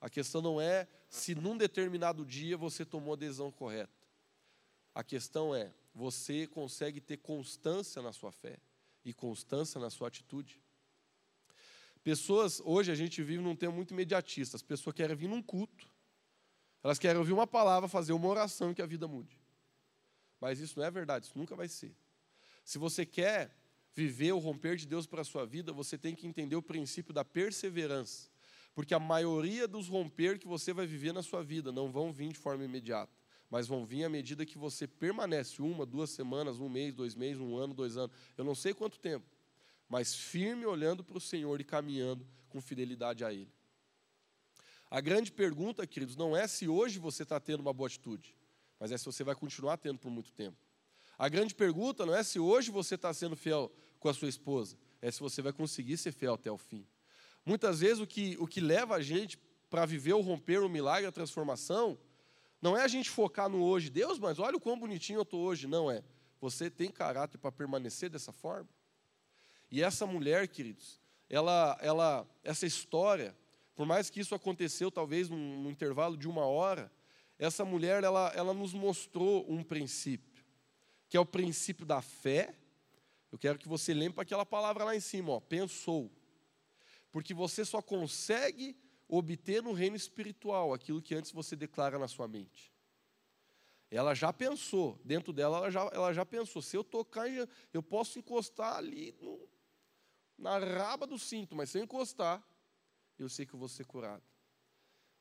A 0.00 0.10
questão 0.10 0.42
não 0.42 0.60
é 0.60 0.88
se 1.08 1.32
num 1.36 1.56
determinado 1.56 2.26
dia 2.26 2.56
você 2.56 2.84
tomou 2.84 3.14
a 3.14 3.16
decisão 3.16 3.52
correta. 3.52 4.04
A 4.92 5.04
questão 5.04 5.54
é: 5.54 5.72
você 5.94 6.44
consegue 6.48 7.00
ter 7.00 7.18
constância 7.18 8.02
na 8.02 8.12
sua 8.12 8.32
fé 8.32 8.58
e 9.04 9.14
constância 9.14 9.80
na 9.80 9.90
sua 9.90 10.08
atitude? 10.08 10.60
Pessoas, 12.02 12.60
hoje 12.64 12.90
a 12.90 12.96
gente 12.96 13.22
vive 13.22 13.40
num 13.40 13.54
tempo 13.54 13.76
muito 13.76 13.94
imediatista. 13.94 14.56
As 14.56 14.62
pessoas 14.62 14.96
querem 14.96 15.14
vir 15.14 15.28
num 15.28 15.40
culto, 15.40 15.88
elas 16.82 16.98
querem 16.98 17.16
ouvir 17.16 17.32
uma 17.32 17.46
palavra, 17.46 17.88
fazer 17.88 18.12
uma 18.12 18.26
oração 18.26 18.72
e 18.72 18.74
que 18.74 18.82
a 18.82 18.86
vida 18.86 19.06
mude. 19.06 19.40
Mas 20.40 20.58
isso 20.58 20.80
não 20.80 20.84
é 20.84 20.90
verdade, 20.90 21.26
isso 21.26 21.38
nunca 21.38 21.54
vai 21.54 21.68
ser. 21.68 21.94
Se 22.64 22.76
você 22.76 23.06
quer 23.06 23.54
viver 23.96 24.32
o 24.32 24.38
romper 24.38 24.76
de 24.76 24.86
Deus 24.86 25.06
para 25.06 25.22
a 25.22 25.24
sua 25.24 25.46
vida, 25.46 25.72
você 25.72 25.96
tem 25.96 26.14
que 26.14 26.26
entender 26.26 26.54
o 26.54 26.60
princípio 26.62 27.14
da 27.14 27.24
perseverança. 27.24 28.28
Porque 28.74 28.92
a 28.92 29.00
maioria 29.00 29.66
dos 29.66 29.88
romper 29.88 30.38
que 30.38 30.46
você 30.46 30.70
vai 30.74 30.86
viver 30.86 31.14
na 31.14 31.22
sua 31.22 31.42
vida 31.42 31.72
não 31.72 31.90
vão 31.90 32.12
vir 32.12 32.28
de 32.28 32.38
forma 32.38 32.62
imediata, 32.62 33.10
mas 33.48 33.66
vão 33.66 33.86
vir 33.86 34.04
à 34.04 34.08
medida 34.10 34.44
que 34.44 34.58
você 34.58 34.86
permanece 34.86 35.62
uma, 35.62 35.86
duas 35.86 36.10
semanas, 36.10 36.60
um 36.60 36.68
mês, 36.68 36.92
dois 36.92 37.14
meses, 37.14 37.40
um 37.40 37.56
ano, 37.56 37.72
dois 37.72 37.96
anos, 37.96 38.14
eu 38.36 38.44
não 38.44 38.54
sei 38.54 38.74
quanto 38.74 38.98
tempo, 38.98 39.24
mas 39.88 40.14
firme 40.14 40.66
olhando 40.66 41.02
para 41.02 41.16
o 41.16 41.20
Senhor 41.20 41.58
e 41.58 41.64
caminhando 41.64 42.26
com 42.50 42.60
fidelidade 42.60 43.24
a 43.24 43.32
Ele. 43.32 43.50
A 44.90 45.00
grande 45.00 45.32
pergunta, 45.32 45.86
queridos, 45.86 46.16
não 46.16 46.36
é 46.36 46.46
se 46.46 46.68
hoje 46.68 46.98
você 46.98 47.22
está 47.22 47.40
tendo 47.40 47.60
uma 47.60 47.72
boa 47.72 47.86
atitude, 47.86 48.36
mas 48.78 48.92
é 48.92 48.98
se 48.98 49.06
você 49.06 49.24
vai 49.24 49.34
continuar 49.34 49.78
tendo 49.78 49.98
por 49.98 50.10
muito 50.10 50.32
tempo. 50.32 50.58
A 51.18 51.30
grande 51.30 51.54
pergunta 51.54 52.04
não 52.04 52.14
é 52.14 52.22
se 52.22 52.38
hoje 52.38 52.70
você 52.70 52.94
está 52.94 53.12
sendo 53.14 53.34
fiel 53.34 53.72
com 54.06 54.10
a 54.10 54.14
sua 54.14 54.28
esposa, 54.28 54.76
é 55.02 55.10
se 55.10 55.18
você 55.18 55.42
vai 55.42 55.52
conseguir 55.52 55.96
ser 55.96 56.12
fiel 56.12 56.34
até 56.34 56.48
o 56.48 56.56
fim. 56.56 56.86
Muitas 57.44 57.80
vezes 57.80 57.98
o 57.98 58.06
que, 58.06 58.36
o 58.38 58.46
que 58.46 58.60
leva 58.60 58.94
a 58.94 59.02
gente 59.02 59.36
para 59.68 59.84
viver 59.84 60.12
o 60.12 60.20
romper, 60.20 60.62
o 60.62 60.68
milagre, 60.68 61.06
a 61.06 61.12
transformação, 61.12 61.98
não 62.62 62.76
é 62.76 62.82
a 62.82 62.88
gente 62.88 63.10
focar 63.10 63.48
no 63.48 63.64
hoje, 63.64 63.90
Deus, 63.90 64.20
mas 64.20 64.38
olha 64.38 64.56
o 64.56 64.60
quão 64.60 64.78
bonitinho 64.78 65.18
eu 65.18 65.22
estou 65.22 65.40
hoje. 65.40 65.66
Não 65.66 65.90
é. 65.90 66.04
Você 66.40 66.70
tem 66.70 66.88
caráter 66.88 67.36
para 67.38 67.50
permanecer 67.50 68.08
dessa 68.08 68.30
forma? 68.32 68.68
E 69.72 69.82
essa 69.82 70.06
mulher, 70.06 70.46
queridos, 70.46 71.00
ela, 71.28 71.76
ela, 71.80 72.24
essa 72.44 72.64
história, 72.64 73.36
por 73.74 73.86
mais 73.86 74.08
que 74.08 74.20
isso 74.20 74.36
aconteceu 74.36 74.88
talvez 74.88 75.28
num, 75.28 75.62
num 75.62 75.70
intervalo 75.70 76.16
de 76.16 76.28
uma 76.28 76.46
hora, 76.46 76.92
essa 77.40 77.64
mulher 77.64 78.04
ela, 78.04 78.32
ela 78.36 78.54
nos 78.54 78.72
mostrou 78.72 79.44
um 79.50 79.64
princípio, 79.64 80.44
que 81.08 81.16
é 81.16 81.20
o 81.20 81.26
princípio 81.26 81.84
da 81.84 82.00
fé 82.00 82.54
eu 83.30 83.38
quero 83.38 83.58
que 83.58 83.68
você 83.68 83.92
lembre 83.92 84.20
aquela 84.20 84.46
palavra 84.46 84.84
lá 84.84 84.94
em 84.94 85.00
cima, 85.00 85.32
ó, 85.32 85.40
pensou. 85.40 86.10
Porque 87.10 87.34
você 87.34 87.64
só 87.64 87.82
consegue 87.82 88.76
obter 89.08 89.62
no 89.62 89.72
reino 89.72 89.96
espiritual 89.96 90.72
aquilo 90.72 91.02
que 91.02 91.14
antes 91.14 91.32
você 91.32 91.56
declara 91.56 91.98
na 91.98 92.08
sua 92.08 92.26
mente. 92.26 92.72
Ela 93.90 94.14
já 94.14 94.32
pensou, 94.32 95.00
dentro 95.04 95.32
dela 95.32 95.58
ela 95.58 95.70
já, 95.70 95.80
ela 95.92 96.12
já 96.12 96.26
pensou, 96.26 96.60
se 96.60 96.76
eu 96.76 96.82
tocar, 96.82 97.26
eu 97.72 97.82
posso 97.82 98.18
encostar 98.18 98.76
ali 98.76 99.14
no, 99.20 99.48
na 100.36 100.58
raba 100.58 101.06
do 101.06 101.18
cinto, 101.18 101.54
mas 101.54 101.70
se 101.70 101.78
eu 101.78 101.84
encostar, 101.84 102.42
eu 103.18 103.28
sei 103.28 103.46
que 103.46 103.54
eu 103.54 103.58
vou 103.58 103.68
ser 103.68 103.86
curado. 103.86 104.24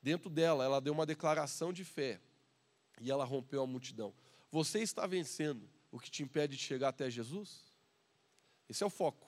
Dentro 0.01 0.30
dela, 0.30 0.64
ela 0.64 0.82
deu 0.82 0.93
uma 0.93 1.06
declaração 1.06 1.72
de 1.72 1.84
fé 1.84 2.20
e 2.99 3.10
ela 3.10 3.24
rompeu 3.24 3.64
a 3.64 3.68
multidão. 3.68 4.14
Você 4.51 4.80
está 4.80 5.06
vencendo 5.06 5.70
o 5.91 5.99
que 5.99 6.10
te 6.10 6.24
impede 6.24 6.56
de 6.58 6.62
chegar 6.62 6.89
até 6.89 7.10
Jesus? 7.10 7.64
Esse 8.68 8.84
é 8.84 8.86
o 8.86 8.89
foco. 8.89 9.26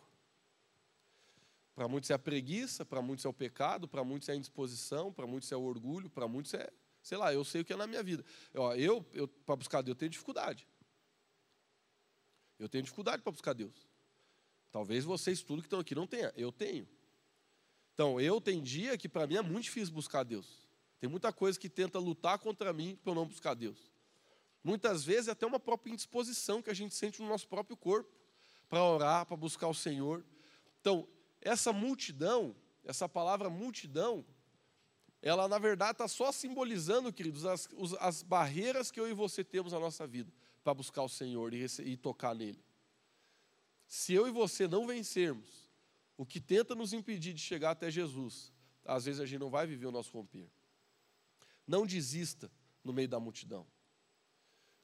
Para 1.76 1.88
muitos 1.88 2.10
é 2.10 2.14
a 2.14 2.20
preguiça, 2.20 2.84
para 2.84 3.02
muitos 3.02 3.24
é 3.24 3.30
o 3.30 3.34
pecado, 3.34 3.88
para 3.88 4.04
muitos 4.04 4.28
é 4.30 4.32
a 4.32 4.36
indisposição, 4.36 5.14
para 5.14 5.28
muitos 5.28 5.52
é 5.52 5.56
o 5.56 5.62
orgulho, 5.62 6.10
para 6.10 6.28
muitos 6.28 6.54
é, 6.56 6.72
sei 7.04 7.18
lá, 7.18 7.32
eu 7.32 7.44
sei 7.46 7.62
o 7.62 7.66
que 7.66 7.72
é 7.72 7.76
na 7.76 7.86
minha 7.86 8.02
vida. 8.02 8.26
Eu, 8.52 9.06
eu 9.14 9.28
para 9.28 9.56
buscar 9.56 9.82
Deus, 9.84 9.94
eu 9.96 10.00
tenho 10.00 10.10
dificuldade. 10.10 10.68
Eu 12.58 12.68
tenho 12.68 12.84
dificuldade 12.84 13.22
para 13.22 13.32
buscar 13.32 13.54
Deus. 13.54 13.88
Talvez 14.72 15.06
vocês, 15.06 15.44
tudo 15.44 15.62
que 15.62 15.68
estão 15.68 15.80
aqui, 15.80 15.94
não 15.94 16.08
tenha. 16.08 16.34
Eu 16.36 16.52
tenho. 16.52 16.88
Então, 17.94 18.20
eu 18.20 18.42
tenho 18.42 18.62
dia 18.62 18.98
que 18.98 19.08
para 19.08 19.28
mim 19.28 19.36
é 19.36 19.42
muito 19.42 19.66
difícil 19.66 19.94
buscar 19.94 20.24
Deus. 20.24 20.68
Tem 21.00 21.08
muita 21.08 21.32
coisa 21.32 21.60
que 21.60 21.70
tenta 21.70 22.00
lutar 22.00 22.40
contra 22.40 22.74
mim 22.74 22.96
para 23.04 23.12
eu 23.12 23.16
não 23.16 23.28
buscar 23.28 23.54
Deus. 23.54 23.92
Muitas 24.64 25.04
vezes 25.04 25.28
é 25.28 25.32
até 25.32 25.46
uma 25.46 25.60
própria 25.60 25.92
indisposição 25.92 26.62
que 26.62 26.70
a 26.70 26.74
gente 26.74 26.96
sente 26.96 27.22
no 27.22 27.28
nosso 27.28 27.48
próprio 27.48 27.78
corpo 27.78 28.12
para 28.70 28.84
orar, 28.84 29.26
para 29.26 29.38
buscar 29.38 29.68
o 29.68 29.74
Senhor. 29.74 30.26
Então, 30.80 31.08
essa 31.42 31.72
multidão, 31.72 32.56
essa 32.84 33.08
palavra 33.08 33.50
multidão, 33.50 34.26
ela 35.22 35.48
na 35.48 35.58
verdade 35.58 35.92
está 35.94 36.08
só 36.08 36.32
simbolizando, 36.32 37.12
queridos, 37.12 37.46
as, 37.46 37.68
as, 38.00 38.24
barreiras 38.24 38.92
que 38.92 39.00
eu 39.00 39.10
e 39.10 39.14
você 39.14 39.44
temos 39.44 39.74
na 39.74 39.80
nossa 39.80 40.06
vida 40.06 40.32
para 40.64 40.74
buscar 40.74 41.04
o 41.04 41.10
Senhor 41.10 41.54
e, 41.54 41.66
e 41.84 41.98
tocar 41.98 42.36
nele. 42.36 42.64
Se 43.88 44.14
eu 44.14 44.28
e 44.28 44.32
você 44.32 44.68
não 44.68 44.86
vencermos 44.86 45.70
o 46.18 46.26
que 46.26 46.40
tenta 46.40 46.76
nos 46.76 46.94
impedir 46.94 47.34
de 47.34 47.42
chegar 47.42 47.72
até 47.72 47.90
Jesus, 47.90 48.52
às 48.84 49.06
vezes 49.06 49.22
a 49.22 49.26
gente 49.26 49.40
não 49.40 49.50
vai 49.50 49.66
viver 49.66 49.86
o 49.86 49.92
nosso 49.92 50.12
romper. 50.12 50.50
Não 51.66 51.86
desista 51.86 52.52
no 52.84 52.94
meio 52.94 53.08
da 53.08 53.20
multidão. 53.20 53.66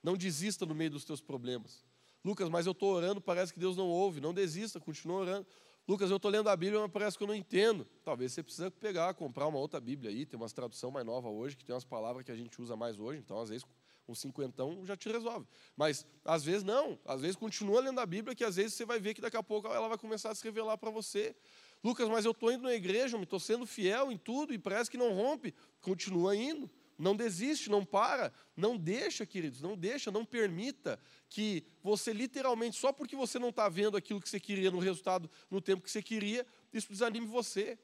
Não 0.02 0.18
desista 0.18 0.66
no 0.66 0.76
meio 0.76 0.92
dos 0.92 1.06
teus 1.06 1.22
problemas. 1.22 1.86
Lucas, 2.24 2.50
mas 2.50 2.66
eu 2.66 2.72
estou 2.72 2.94
orando, 2.94 3.20
parece 3.20 3.54
que 3.54 3.60
Deus 3.60 3.76
não 3.76 3.88
ouve. 3.88 4.22
Não 4.22 4.34
desista, 4.34 4.80
continua 4.80 5.18
orando. 5.18 5.48
Lucas, 5.86 6.10
eu 6.10 6.16
estou 6.16 6.32
lendo 6.32 6.48
a 6.48 6.56
Bíblia, 6.56 6.80
mas 6.80 6.92
parece 6.92 7.18
que 7.18 7.24
eu 7.24 7.28
não 7.28 7.36
entendo. 7.36 7.86
Talvez 8.06 8.32
você 8.32 8.42
precisa 8.42 8.72
pegar, 8.72 9.14
comprar 9.14 9.48
uma 9.48 9.60
outra 9.60 9.82
Bíblia 9.82 10.10
aí, 10.10 10.26
tem 10.26 10.40
umas 10.40 10.54
tradução 10.54 10.90
mais 10.90 11.06
nova 11.06 11.28
hoje, 11.30 11.58
que 11.58 11.66
tem 11.66 11.74
umas 11.74 11.84
palavras 11.84 12.24
que 12.26 12.32
a 12.32 12.36
gente 12.36 12.62
usa 12.62 12.76
mais 12.76 12.98
hoje, 12.98 13.20
então 13.20 13.38
às 13.42 13.50
vezes 13.50 13.66
um 14.08 14.16
cinquentão 14.16 14.86
já 14.86 14.96
te 14.96 15.10
resolve. 15.10 15.46
Mas 15.76 16.06
às 16.24 16.44
vezes 16.44 16.64
não, 16.64 16.98
às 17.06 17.20
vezes 17.20 17.36
continua 17.36 17.82
lendo 17.82 18.00
a 18.00 18.06
Bíblia, 18.06 18.34
que 18.34 18.46
às 18.46 18.56
vezes 18.56 18.76
você 18.76 18.86
vai 18.86 18.98
ver 18.98 19.14
que 19.14 19.20
daqui 19.20 19.36
a 19.36 19.44
pouco 19.44 19.68
ela 19.68 19.90
vai 19.90 19.98
começar 19.98 20.32
a 20.32 20.36
se 20.36 20.44
revelar 20.44 20.78
para 20.78 20.90
você. 20.90 21.36
Lucas, 21.84 22.08
mas 22.08 22.24
eu 22.24 22.32
estou 22.32 22.50
indo 22.50 22.64
na 22.64 22.74
igreja, 22.74 23.18
estou 23.18 23.40
sendo 23.40 23.66
fiel 23.66 24.10
em 24.10 24.18
tudo 24.18 24.54
e 24.54 24.58
parece 24.58 24.90
que 24.90 24.96
não 24.96 25.14
rompe. 25.14 25.54
Continua 25.82 26.34
indo. 26.34 26.70
Não 26.98 27.16
desiste, 27.16 27.70
não 27.70 27.84
para, 27.84 28.32
não 28.56 28.78
deixa, 28.78 29.26
queridos, 29.26 29.62
não 29.62 29.76
deixa, 29.76 30.12
não 30.12 30.24
permita 30.26 31.00
que 31.30 31.66
você 31.82 32.14
literalmente, 32.14 32.78
só 32.78 32.94
porque 32.94 33.16
você 33.16 33.40
não 33.40 33.50
está 33.50 33.68
vendo 33.68 33.98
aquilo 33.98 34.22
que 34.22 34.30
você 34.30 34.40
queria 34.40 34.70
no 34.72 34.80
resultado, 34.80 35.30
no 35.50 35.62
tempo 35.62 35.84
que 35.84 35.92
você 35.92 36.02
queria, 36.02 36.46
isso 36.72 36.92
desanime 36.92 37.26
você. 37.26 37.78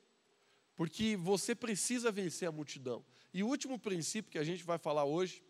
Porque 0.76 1.18
você 1.18 1.54
precisa 1.54 2.12
vencer 2.12 2.48
a 2.48 2.52
multidão. 2.52 3.04
E 3.34 3.44
o 3.44 3.48
último 3.48 3.78
princípio 3.78 4.32
que 4.32 4.40
a 4.40 4.44
gente 4.44 4.64
vai 4.64 4.78
falar 4.78 5.04
hoje 5.04 5.44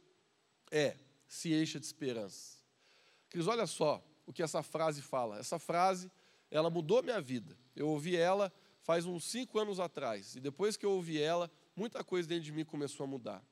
é: 0.71 0.97
se 1.27 1.53
encha 1.53 1.79
de 1.79 1.85
esperança. 1.85 2.57
Queridos, 3.29 3.47
olha 3.47 3.67
só 3.67 4.03
o 4.25 4.33
que 4.33 4.41
essa 4.41 4.63
frase 4.63 5.01
fala. 5.01 5.37
Essa 5.37 5.59
frase, 5.59 6.11
ela 6.49 6.69
mudou 6.69 7.03
minha 7.03 7.21
vida. 7.21 7.55
Eu 7.75 7.87
ouvi 7.89 8.15
ela 8.15 8.51
faz 8.81 9.05
uns 9.05 9.25
cinco 9.25 9.59
anos 9.59 9.79
atrás. 9.79 10.35
E 10.35 10.39
depois 10.39 10.75
que 10.75 10.85
eu 10.85 10.91
ouvi 10.91 11.21
ela, 11.21 11.51
muita 11.75 12.03
coisa 12.03 12.27
dentro 12.27 12.45
de 12.45 12.51
mim 12.51 12.65
começou 12.65 13.03
a 13.03 13.07
mudar. 13.07 13.45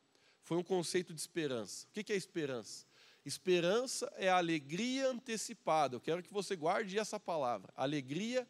Foi 0.47 0.55
um 0.55 0.63
conceito 0.63 1.13
de 1.13 1.19
esperança. 1.19 1.85
O 1.87 1.91
que 1.91 2.13
é 2.13 2.15
esperança? 2.15 2.85
Esperança 3.25 4.09
é 4.15 4.29
a 4.29 4.37
alegria 4.37 5.09
antecipada. 5.09 5.97
Eu 5.97 5.99
quero 5.99 6.23
que 6.23 6.31
você 6.31 6.55
guarde 6.55 6.97
essa 6.97 7.19
palavra, 7.19 7.69
alegria 7.75 8.47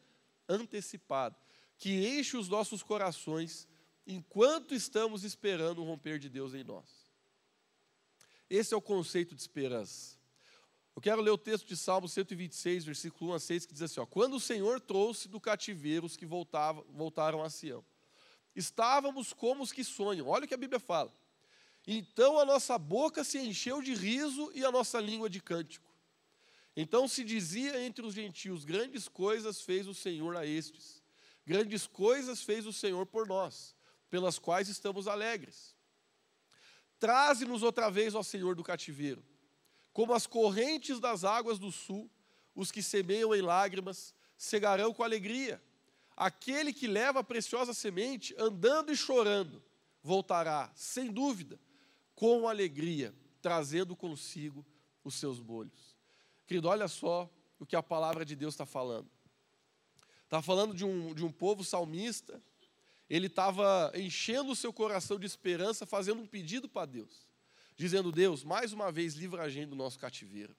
antecipada. 0.47 1.35
que 1.75 2.07
enche 2.07 2.37
os 2.37 2.47
nossos 2.47 2.83
corações 2.83 3.67
enquanto 4.05 4.75
estamos 4.75 5.23
esperando 5.23 5.81
o 5.81 5.85
romper 5.85 6.19
de 6.19 6.29
Deus 6.29 6.53
em 6.53 6.63
nós. 6.63 6.85
Esse 8.47 8.75
é 8.75 8.77
o 8.77 8.81
conceito 8.81 9.33
de 9.33 9.41
esperança. 9.41 10.17
Eu 10.95 11.01
quero 11.01 11.19
ler 11.19 11.31
o 11.31 11.37
texto 11.37 11.65
de 11.65 11.75
Salmo 11.75 12.07
126, 12.07 12.85
versículo 12.85 13.31
1 13.31 13.33
a 13.33 13.39
6, 13.39 13.65
que 13.65 13.73
diz 13.73 13.81
assim: 13.81 13.99
ó, 13.99 14.05
Quando 14.05 14.35
o 14.35 14.39
Senhor 14.39 14.79
trouxe 14.79 15.27
do 15.27 15.41
cativeiro 15.41 16.05
os 16.05 16.15
que 16.15 16.27
voltavam, 16.27 16.85
voltaram 16.91 17.41
a 17.41 17.49
Sião, 17.49 17.83
estávamos 18.55 19.33
como 19.33 19.63
os 19.63 19.71
que 19.71 19.83
sonham. 19.83 20.27
Olha 20.27 20.45
o 20.45 20.47
que 20.47 20.53
a 20.53 20.57
Bíblia 20.57 20.79
fala. 20.79 21.11
Então 21.89 22.37
a 22.37 22.43
nossa 22.43 22.77
boca 22.77 23.23
se 23.23 23.39
encheu 23.39 23.81
de 23.81 23.93
riso 23.93 24.51
e 24.53 24.65
a 24.65 24.71
nossa 24.71 24.99
língua 24.99 25.29
de 25.29 25.39
cântico. 25.39 25.87
Então 26.75 27.07
se 27.07 27.23
dizia 27.23 27.81
entre 27.81 28.05
os 28.05 28.13
gentios: 28.13 28.65
Grandes 28.65 29.07
coisas 29.07 29.61
fez 29.61 29.87
o 29.87 29.93
Senhor 29.93 30.35
a 30.35 30.45
estes, 30.45 31.01
grandes 31.45 31.87
coisas 31.87 32.43
fez 32.43 32.65
o 32.65 32.73
Senhor 32.73 33.05
por 33.05 33.25
nós, 33.25 33.73
pelas 34.09 34.37
quais 34.37 34.67
estamos 34.67 35.07
alegres. 35.07 35.73
Traze-nos 36.99 37.63
outra 37.63 37.89
vez, 37.89 38.13
ó 38.13 38.21
Senhor, 38.21 38.53
do 38.53 38.63
cativeiro, 38.63 39.23
como 39.93 40.13
as 40.13 40.27
correntes 40.27 40.99
das 40.99 41.23
águas 41.23 41.57
do 41.57 41.71
sul, 41.71 42.11
os 42.53 42.69
que 42.69 42.83
semeiam 42.83 43.33
em 43.33 43.41
lágrimas, 43.41 44.13
cegarão 44.37 44.93
com 44.93 45.03
alegria. 45.03 45.63
Aquele 46.17 46.73
que 46.73 46.87
leva 46.87 47.19
a 47.19 47.23
preciosa 47.23 47.73
semente, 47.73 48.35
andando 48.37 48.91
e 48.91 48.97
chorando, 48.97 49.63
voltará, 50.01 50.71
sem 50.75 51.11
dúvida, 51.11 51.59
com 52.17 52.49
alegria, 52.49 53.13
trazendo 53.43 53.95
consigo 53.95 54.65
os 55.03 55.13
seus 55.13 55.39
bolhos. 55.39 55.95
Querido, 56.47 56.67
olha 56.67 56.87
só 56.87 57.31
o 57.59 57.65
que 57.65 57.75
a 57.75 57.83
palavra 57.83 58.25
de 58.25 58.35
Deus 58.35 58.55
está 58.55 58.65
falando. 58.65 59.07
Está 60.23 60.41
falando 60.41 60.73
de 60.73 60.83
um, 60.83 61.13
de 61.13 61.23
um 61.23 61.31
povo 61.31 61.63
salmista, 61.63 62.41
ele 63.07 63.27
estava 63.27 63.91
enchendo 63.93 64.51
o 64.51 64.55
seu 64.55 64.73
coração 64.73 65.19
de 65.19 65.27
esperança, 65.27 65.85
fazendo 65.85 66.19
um 66.19 66.25
pedido 66.25 66.67
para 66.67 66.87
Deus, 66.87 67.29
dizendo: 67.75 68.11
Deus, 68.11 68.43
mais 68.43 68.73
uma 68.73 68.91
vez, 68.91 69.13
livra 69.13 69.43
a 69.43 69.49
gente 69.49 69.69
do 69.69 69.75
nosso 69.75 69.99
cativeiro. 69.99 70.55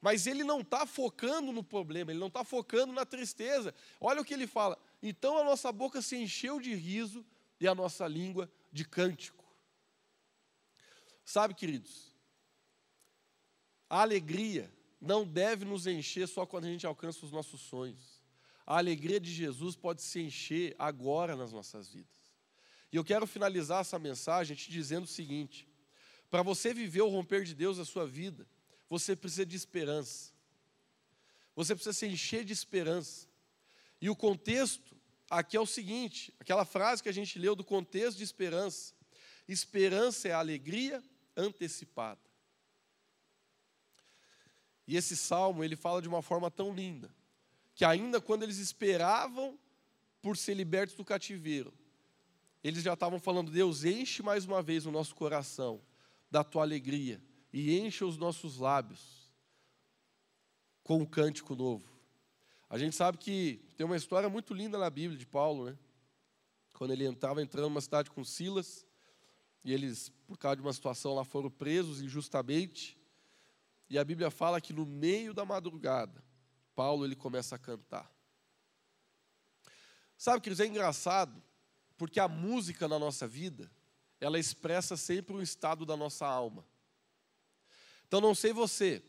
Mas 0.00 0.26
ele 0.26 0.44
não 0.44 0.62
está 0.62 0.86
focando 0.86 1.52
no 1.52 1.62
problema, 1.62 2.10
ele 2.10 2.20
não 2.20 2.28
está 2.28 2.42
focando 2.42 2.90
na 2.90 3.04
tristeza. 3.04 3.74
Olha 4.00 4.22
o 4.22 4.24
que 4.24 4.32
ele 4.32 4.46
fala: 4.46 4.78
então 5.02 5.36
a 5.36 5.44
nossa 5.44 5.70
boca 5.70 6.00
se 6.00 6.16
encheu 6.16 6.58
de 6.58 6.74
riso 6.74 7.22
e 7.60 7.68
a 7.68 7.74
nossa 7.74 8.08
língua 8.08 8.50
de 8.72 8.86
cântico. 8.86 9.37
Sabe, 11.28 11.52
queridos, 11.52 12.10
a 13.86 14.00
alegria 14.00 14.72
não 14.98 15.26
deve 15.26 15.62
nos 15.66 15.86
encher 15.86 16.26
só 16.26 16.46
quando 16.46 16.64
a 16.64 16.68
gente 16.68 16.86
alcança 16.86 17.22
os 17.22 17.30
nossos 17.30 17.60
sonhos. 17.60 18.22
A 18.64 18.78
alegria 18.78 19.20
de 19.20 19.30
Jesus 19.30 19.76
pode 19.76 20.00
se 20.00 20.20
encher 20.20 20.74
agora 20.78 21.36
nas 21.36 21.52
nossas 21.52 21.90
vidas. 21.90 22.16
E 22.90 22.96
eu 22.96 23.04
quero 23.04 23.26
finalizar 23.26 23.82
essa 23.82 23.98
mensagem 23.98 24.56
te 24.56 24.70
dizendo 24.70 25.04
o 25.04 25.06
seguinte: 25.06 25.68
para 26.30 26.42
você 26.42 26.72
viver 26.72 27.02
o 27.02 27.10
romper 27.10 27.44
de 27.44 27.54
Deus 27.54 27.76
na 27.76 27.84
sua 27.84 28.06
vida, 28.06 28.48
você 28.88 29.14
precisa 29.14 29.44
de 29.44 29.54
esperança. 29.54 30.32
Você 31.54 31.74
precisa 31.74 31.92
se 31.92 32.06
encher 32.06 32.42
de 32.42 32.54
esperança. 32.54 33.28
E 34.00 34.08
o 34.08 34.16
contexto 34.16 34.96
aqui 35.28 35.58
é 35.58 35.60
o 35.60 35.66
seguinte: 35.66 36.32
aquela 36.40 36.64
frase 36.64 37.02
que 37.02 37.08
a 37.10 37.12
gente 37.12 37.38
leu 37.38 37.54
do 37.54 37.62
contexto 37.62 38.16
de 38.16 38.24
esperança. 38.24 38.94
Esperança 39.46 40.26
é 40.26 40.32
alegria 40.32 41.04
antecipada. 41.38 42.20
E 44.86 44.96
esse 44.96 45.16
salmo, 45.16 45.62
ele 45.62 45.76
fala 45.76 46.02
de 46.02 46.08
uma 46.08 46.22
forma 46.22 46.50
tão 46.50 46.74
linda, 46.74 47.14
que 47.74 47.84
ainda 47.84 48.20
quando 48.20 48.42
eles 48.42 48.58
esperavam 48.58 49.58
por 50.20 50.36
ser 50.36 50.54
libertos 50.54 50.96
do 50.96 51.04
cativeiro, 51.04 51.72
eles 52.64 52.82
já 52.82 52.94
estavam 52.94 53.20
falando: 53.20 53.50
Deus, 53.50 53.84
enche 53.84 54.22
mais 54.22 54.44
uma 54.44 54.62
vez 54.62 54.84
o 54.86 54.90
nosso 54.90 55.14
coração 55.14 55.80
da 56.30 56.42
tua 56.42 56.62
alegria 56.62 57.22
e 57.52 57.78
enche 57.78 58.04
os 58.04 58.16
nossos 58.16 58.58
lábios 58.58 59.30
com 60.82 60.98
um 60.98 61.06
cântico 61.06 61.54
novo. 61.54 61.86
A 62.68 62.78
gente 62.78 62.96
sabe 62.96 63.18
que 63.18 63.62
tem 63.76 63.84
uma 63.84 63.96
história 63.96 64.28
muito 64.28 64.52
linda 64.52 64.78
na 64.78 64.90
Bíblia 64.90 65.18
de 65.18 65.26
Paulo, 65.26 65.66
né? 65.66 65.78
Quando 66.74 66.92
ele 66.92 67.04
estava 67.04 67.42
entrando 67.42 67.64
numa 67.64 67.80
cidade 67.80 68.10
com 68.10 68.24
Silas, 68.24 68.86
e 69.64 69.72
eles, 69.72 70.10
por 70.26 70.38
causa 70.38 70.56
de 70.56 70.62
uma 70.62 70.72
situação 70.72 71.14
lá, 71.14 71.24
foram 71.24 71.50
presos 71.50 72.00
injustamente. 72.00 72.96
E 73.90 73.98
a 73.98 74.04
Bíblia 74.04 74.30
fala 74.30 74.60
que 74.60 74.72
no 74.72 74.86
meio 74.86 75.34
da 75.34 75.44
madrugada, 75.44 76.22
Paulo 76.74 77.04
ele 77.04 77.16
começa 77.16 77.56
a 77.56 77.58
cantar. 77.58 78.10
Sabe, 80.16 80.40
que 80.40 80.62
é 80.62 80.66
engraçado, 80.66 81.42
porque 81.96 82.18
a 82.18 82.28
música 82.28 82.88
na 82.88 82.98
nossa 82.98 83.26
vida, 83.26 83.70
ela 84.20 84.38
expressa 84.38 84.96
sempre 84.96 85.34
um 85.34 85.42
estado 85.42 85.86
da 85.86 85.96
nossa 85.96 86.26
alma. 86.26 86.64
Então, 88.06 88.20
não 88.20 88.34
sei 88.34 88.52
você, 88.52 89.02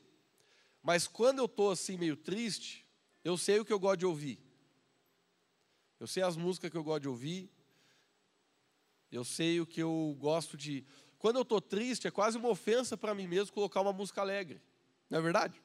mas 0.84 1.08
quando 1.08 1.40
eu 1.40 1.46
estou 1.46 1.72
assim 1.72 1.98
meio 1.98 2.18
triste, 2.18 2.86
eu 3.24 3.38
sei 3.38 3.60
o 3.60 3.66
que 3.66 3.74
eu 3.74 3.80
gosto 3.80 4.00
de 4.00 4.06
ouvir. 4.06 4.40
Eu 6.00 6.08
sei 6.08 6.24
as 6.24 6.38
músicas 6.38 6.72
que 6.72 6.78
eu 6.78 6.84
gosto 6.84 7.02
de 7.02 7.10
ouvir, 7.10 7.52
eu 9.12 9.24
sei 9.24 9.60
o 9.60 9.66
que 9.66 9.82
eu 9.82 10.16
gosto 10.20 10.56
de. 10.56 10.86
Quando 11.18 11.38
eu 11.38 11.42
estou 11.42 11.60
triste, 11.60 12.08
é 12.08 12.12
quase 12.12 12.38
uma 12.38 12.50
ofensa 12.50 12.96
para 12.96 13.14
mim 13.14 13.28
mesmo 13.28 13.54
colocar 13.54 13.82
uma 13.82 13.94
música 13.94 14.22
alegre. 14.22 14.62
Não 15.10 15.20
é 15.20 15.22
verdade? 15.22 15.62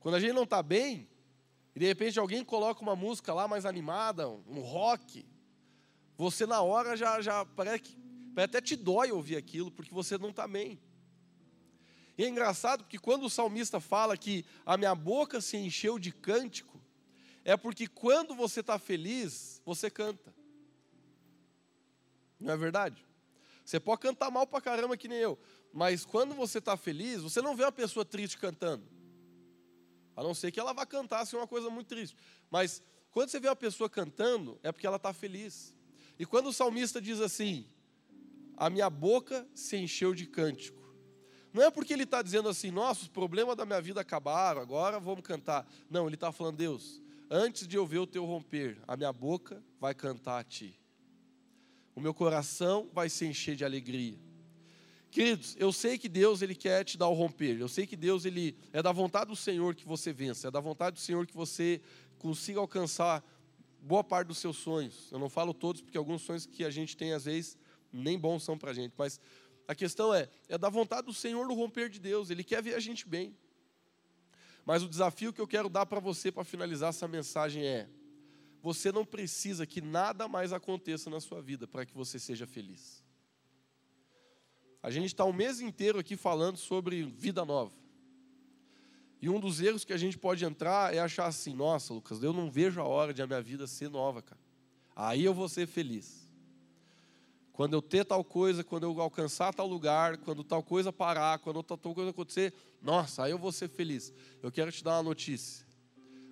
Quando 0.00 0.16
a 0.16 0.20
gente 0.20 0.32
não 0.32 0.42
está 0.42 0.62
bem, 0.62 1.08
e 1.74 1.78
de 1.78 1.86
repente 1.86 2.18
alguém 2.18 2.44
coloca 2.44 2.82
uma 2.82 2.96
música 2.96 3.32
lá 3.32 3.46
mais 3.46 3.64
animada, 3.64 4.28
um 4.28 4.60
rock, 4.60 5.26
você 6.16 6.46
na 6.46 6.60
hora 6.60 6.96
já, 6.96 7.20
já 7.20 7.44
parece 7.44 7.80
que 7.80 7.98
parece 8.34 8.56
até 8.56 8.60
te 8.60 8.76
dói 8.76 9.12
ouvir 9.12 9.36
aquilo, 9.36 9.70
porque 9.70 9.92
você 9.92 10.16
não 10.18 10.30
está 10.30 10.46
bem. 10.46 10.80
E 12.16 12.24
é 12.24 12.28
engraçado 12.28 12.84
porque 12.84 12.98
quando 12.98 13.24
o 13.24 13.30
salmista 13.30 13.80
fala 13.80 14.16
que 14.16 14.44
a 14.64 14.76
minha 14.76 14.94
boca 14.94 15.40
se 15.40 15.56
encheu 15.56 15.98
de 15.98 16.12
cântico, 16.12 16.80
é 17.44 17.56
porque 17.56 17.86
quando 17.86 18.34
você 18.34 18.60
está 18.60 18.78
feliz, 18.78 19.62
você 19.64 19.90
canta. 19.90 20.34
Não 22.40 22.54
é 22.54 22.56
verdade? 22.56 23.04
Você 23.64 23.78
pode 23.78 24.00
cantar 24.00 24.30
mal 24.30 24.46
pra 24.46 24.60
caramba 24.60 24.96
que 24.96 25.06
nem 25.06 25.18
eu, 25.18 25.38
mas 25.72 26.04
quando 26.04 26.34
você 26.34 26.58
está 26.58 26.76
feliz, 26.76 27.20
você 27.20 27.40
não 27.40 27.54
vê 27.54 27.62
uma 27.62 27.70
pessoa 27.70 28.04
triste 28.04 28.38
cantando. 28.38 28.84
A 30.16 30.22
não 30.22 30.34
ser 30.34 30.50
que 30.50 30.58
ela 30.58 30.72
vá 30.72 30.84
cantar 30.84 31.20
assim 31.20 31.36
uma 31.36 31.46
coisa 31.46 31.70
muito 31.70 31.86
triste. 31.86 32.16
Mas 32.50 32.82
quando 33.10 33.28
você 33.28 33.38
vê 33.38 33.48
uma 33.48 33.56
pessoa 33.56 33.88
cantando, 33.88 34.58
é 34.62 34.72
porque 34.72 34.86
ela 34.86 34.96
está 34.96 35.12
feliz. 35.12 35.74
E 36.18 36.26
quando 36.26 36.48
o 36.48 36.52
salmista 36.52 37.00
diz 37.00 37.20
assim: 37.20 37.66
A 38.56 38.68
minha 38.68 38.90
boca 38.90 39.46
se 39.54 39.76
encheu 39.76 40.14
de 40.14 40.26
cântico. 40.26 40.80
Não 41.52 41.62
é 41.62 41.70
porque 41.70 41.92
ele 41.92 42.04
está 42.04 42.22
dizendo 42.22 42.48
assim, 42.48 42.70
nossa, 42.70 43.02
os 43.02 43.08
problemas 43.08 43.56
da 43.56 43.66
minha 43.66 43.80
vida 43.80 44.00
acabaram, 44.00 44.60
agora 44.60 45.00
vamos 45.00 45.22
cantar. 45.22 45.68
Não, 45.88 46.06
ele 46.06 46.14
está 46.14 46.30
falando, 46.30 46.56
Deus, 46.56 47.02
antes 47.28 47.66
de 47.66 47.76
eu 47.76 47.84
ver 47.84 47.98
o 47.98 48.06
teu 48.06 48.24
romper, 48.24 48.80
a 48.86 48.96
minha 48.96 49.12
boca 49.12 49.60
vai 49.80 49.92
cantar 49.92 50.38
a 50.38 50.44
ti 50.44 50.79
o 51.94 52.00
meu 52.00 52.14
coração 52.14 52.88
vai 52.92 53.08
se 53.08 53.26
encher 53.26 53.56
de 53.56 53.64
alegria. 53.64 54.18
Queridos, 55.10 55.56
eu 55.58 55.72
sei 55.72 55.98
que 55.98 56.08
Deus 56.08 56.40
ele 56.40 56.54
quer 56.54 56.84
te 56.84 56.96
dar 56.96 57.08
o 57.08 57.14
romper. 57.14 57.58
Eu 57.58 57.68
sei 57.68 57.86
que 57.86 57.96
Deus 57.96 58.24
ele 58.24 58.56
é 58.72 58.80
da 58.80 58.92
vontade 58.92 59.30
do 59.30 59.36
Senhor 59.36 59.74
que 59.74 59.84
você 59.84 60.12
vença, 60.12 60.48
é 60.48 60.50
da 60.50 60.60
vontade 60.60 60.94
do 60.94 61.00
Senhor 61.00 61.26
que 61.26 61.34
você 61.34 61.80
consiga 62.18 62.60
alcançar 62.60 63.24
boa 63.82 64.04
parte 64.04 64.28
dos 64.28 64.38
seus 64.38 64.56
sonhos. 64.56 65.08
Eu 65.10 65.18
não 65.18 65.28
falo 65.28 65.52
todos 65.52 65.80
porque 65.80 65.98
alguns 65.98 66.22
sonhos 66.22 66.46
que 66.46 66.64
a 66.64 66.70
gente 66.70 66.96
tem 66.96 67.12
às 67.12 67.24
vezes 67.24 67.58
nem 67.92 68.16
bons 68.16 68.44
são 68.44 68.56
para 68.56 68.70
a 68.70 68.74
gente, 68.74 68.94
mas 68.96 69.18
a 69.66 69.74
questão 69.74 70.14
é, 70.14 70.28
é 70.48 70.56
da 70.56 70.68
vontade 70.68 71.06
do 71.06 71.14
Senhor 71.14 71.46
no 71.46 71.54
romper 71.54 71.88
de 71.88 71.98
Deus. 71.98 72.30
Ele 72.30 72.44
quer 72.44 72.62
ver 72.62 72.74
a 72.74 72.80
gente 72.80 73.08
bem. 73.08 73.36
Mas 74.64 74.82
o 74.82 74.88
desafio 74.88 75.32
que 75.32 75.40
eu 75.40 75.46
quero 75.46 75.68
dar 75.68 75.86
para 75.86 75.98
você 75.98 76.30
para 76.30 76.44
finalizar 76.44 76.90
essa 76.90 77.08
mensagem 77.08 77.64
é: 77.64 77.88
você 78.62 78.92
não 78.92 79.04
precisa 79.04 79.66
que 79.66 79.80
nada 79.80 80.28
mais 80.28 80.52
aconteça 80.52 81.08
na 81.08 81.20
sua 81.20 81.40
vida 81.40 81.66
para 81.66 81.86
que 81.86 81.94
você 81.94 82.18
seja 82.18 82.46
feliz. 82.46 83.02
A 84.82 84.90
gente 84.90 85.06
está 85.06 85.24
o 85.24 85.32
mês 85.32 85.60
inteiro 85.60 85.98
aqui 85.98 86.16
falando 86.16 86.56
sobre 86.56 87.02
vida 87.02 87.44
nova. 87.44 87.72
E 89.20 89.28
um 89.28 89.38
dos 89.38 89.60
erros 89.60 89.84
que 89.84 89.92
a 89.92 89.98
gente 89.98 90.16
pode 90.16 90.44
entrar 90.44 90.94
é 90.94 90.98
achar 90.98 91.26
assim: 91.26 91.54
nossa, 91.54 91.92
Lucas, 91.92 92.22
eu 92.22 92.32
não 92.32 92.50
vejo 92.50 92.80
a 92.80 92.84
hora 92.84 93.12
de 93.12 93.20
a 93.20 93.26
minha 93.26 93.42
vida 93.42 93.66
ser 93.66 93.90
nova, 93.90 94.22
cara. 94.22 94.40
Aí 94.96 95.24
eu 95.24 95.34
vou 95.34 95.48
ser 95.48 95.66
feliz. 95.66 96.28
Quando 97.52 97.74
eu 97.74 97.82
ter 97.82 98.06
tal 98.06 98.24
coisa, 98.24 98.64
quando 98.64 98.84
eu 98.84 99.00
alcançar 99.00 99.52
tal 99.52 99.66
lugar, 99.66 100.16
quando 100.18 100.42
tal 100.42 100.62
coisa 100.62 100.90
parar, 100.90 101.38
quando 101.40 101.62
tal 101.62 101.94
coisa 101.94 102.10
acontecer, 102.10 102.54
nossa, 102.80 103.24
aí 103.24 103.32
eu 103.32 103.38
vou 103.38 103.52
ser 103.52 103.68
feliz. 103.68 104.14
Eu 104.42 104.50
quero 104.50 104.72
te 104.72 104.82
dar 104.82 104.96
uma 104.96 105.02
notícia 105.02 105.69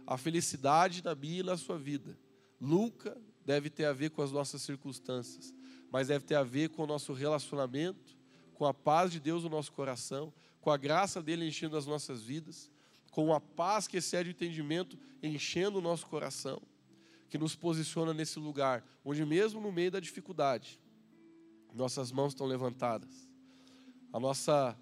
a 0.08 0.16
felicidade 0.16 1.02
minha 1.20 1.40
e 1.40 1.42
na 1.42 1.58
sua 1.58 1.76
vida 1.76 2.18
nunca 2.58 3.14
deve 3.44 3.68
ter 3.68 3.84
a 3.84 3.92
ver 3.92 4.08
com 4.08 4.22
as 4.22 4.32
nossas 4.32 4.62
circunstâncias, 4.62 5.54
mas 5.92 6.08
deve 6.08 6.24
ter 6.24 6.34
a 6.34 6.42
ver 6.42 6.70
com 6.70 6.82
o 6.82 6.86
nosso 6.86 7.12
relacionamento, 7.12 8.16
com 8.54 8.64
a 8.64 8.72
paz 8.72 9.12
de 9.12 9.20
Deus 9.20 9.44
no 9.44 9.50
nosso 9.50 9.70
coração, 9.70 10.32
com 10.62 10.70
a 10.70 10.78
graça 10.78 11.22
dele 11.22 11.46
enchendo 11.46 11.76
as 11.76 11.86
nossas 11.86 12.22
vidas, 12.22 12.70
com 13.10 13.34
a 13.34 13.40
paz 13.40 13.86
que 13.86 13.98
excede 13.98 14.30
o 14.30 14.32
entendimento 14.32 14.98
enchendo 15.22 15.78
o 15.78 15.82
nosso 15.82 16.06
coração. 16.06 16.60
que 17.28 17.36
nos 17.36 17.54
posiciona 17.54 18.14
nesse 18.14 18.38
lugar, 18.38 18.82
onde 19.04 19.22
mesmo 19.26 19.60
no 19.60 19.70
meio 19.70 19.90
da 19.90 20.00
dificuldade, 20.00 20.80
nossas 21.74 22.10
mãos 22.10 22.32
estão 22.32 22.46
levantadas. 22.46 23.28
A 24.10 24.18
nossa, 24.18 24.74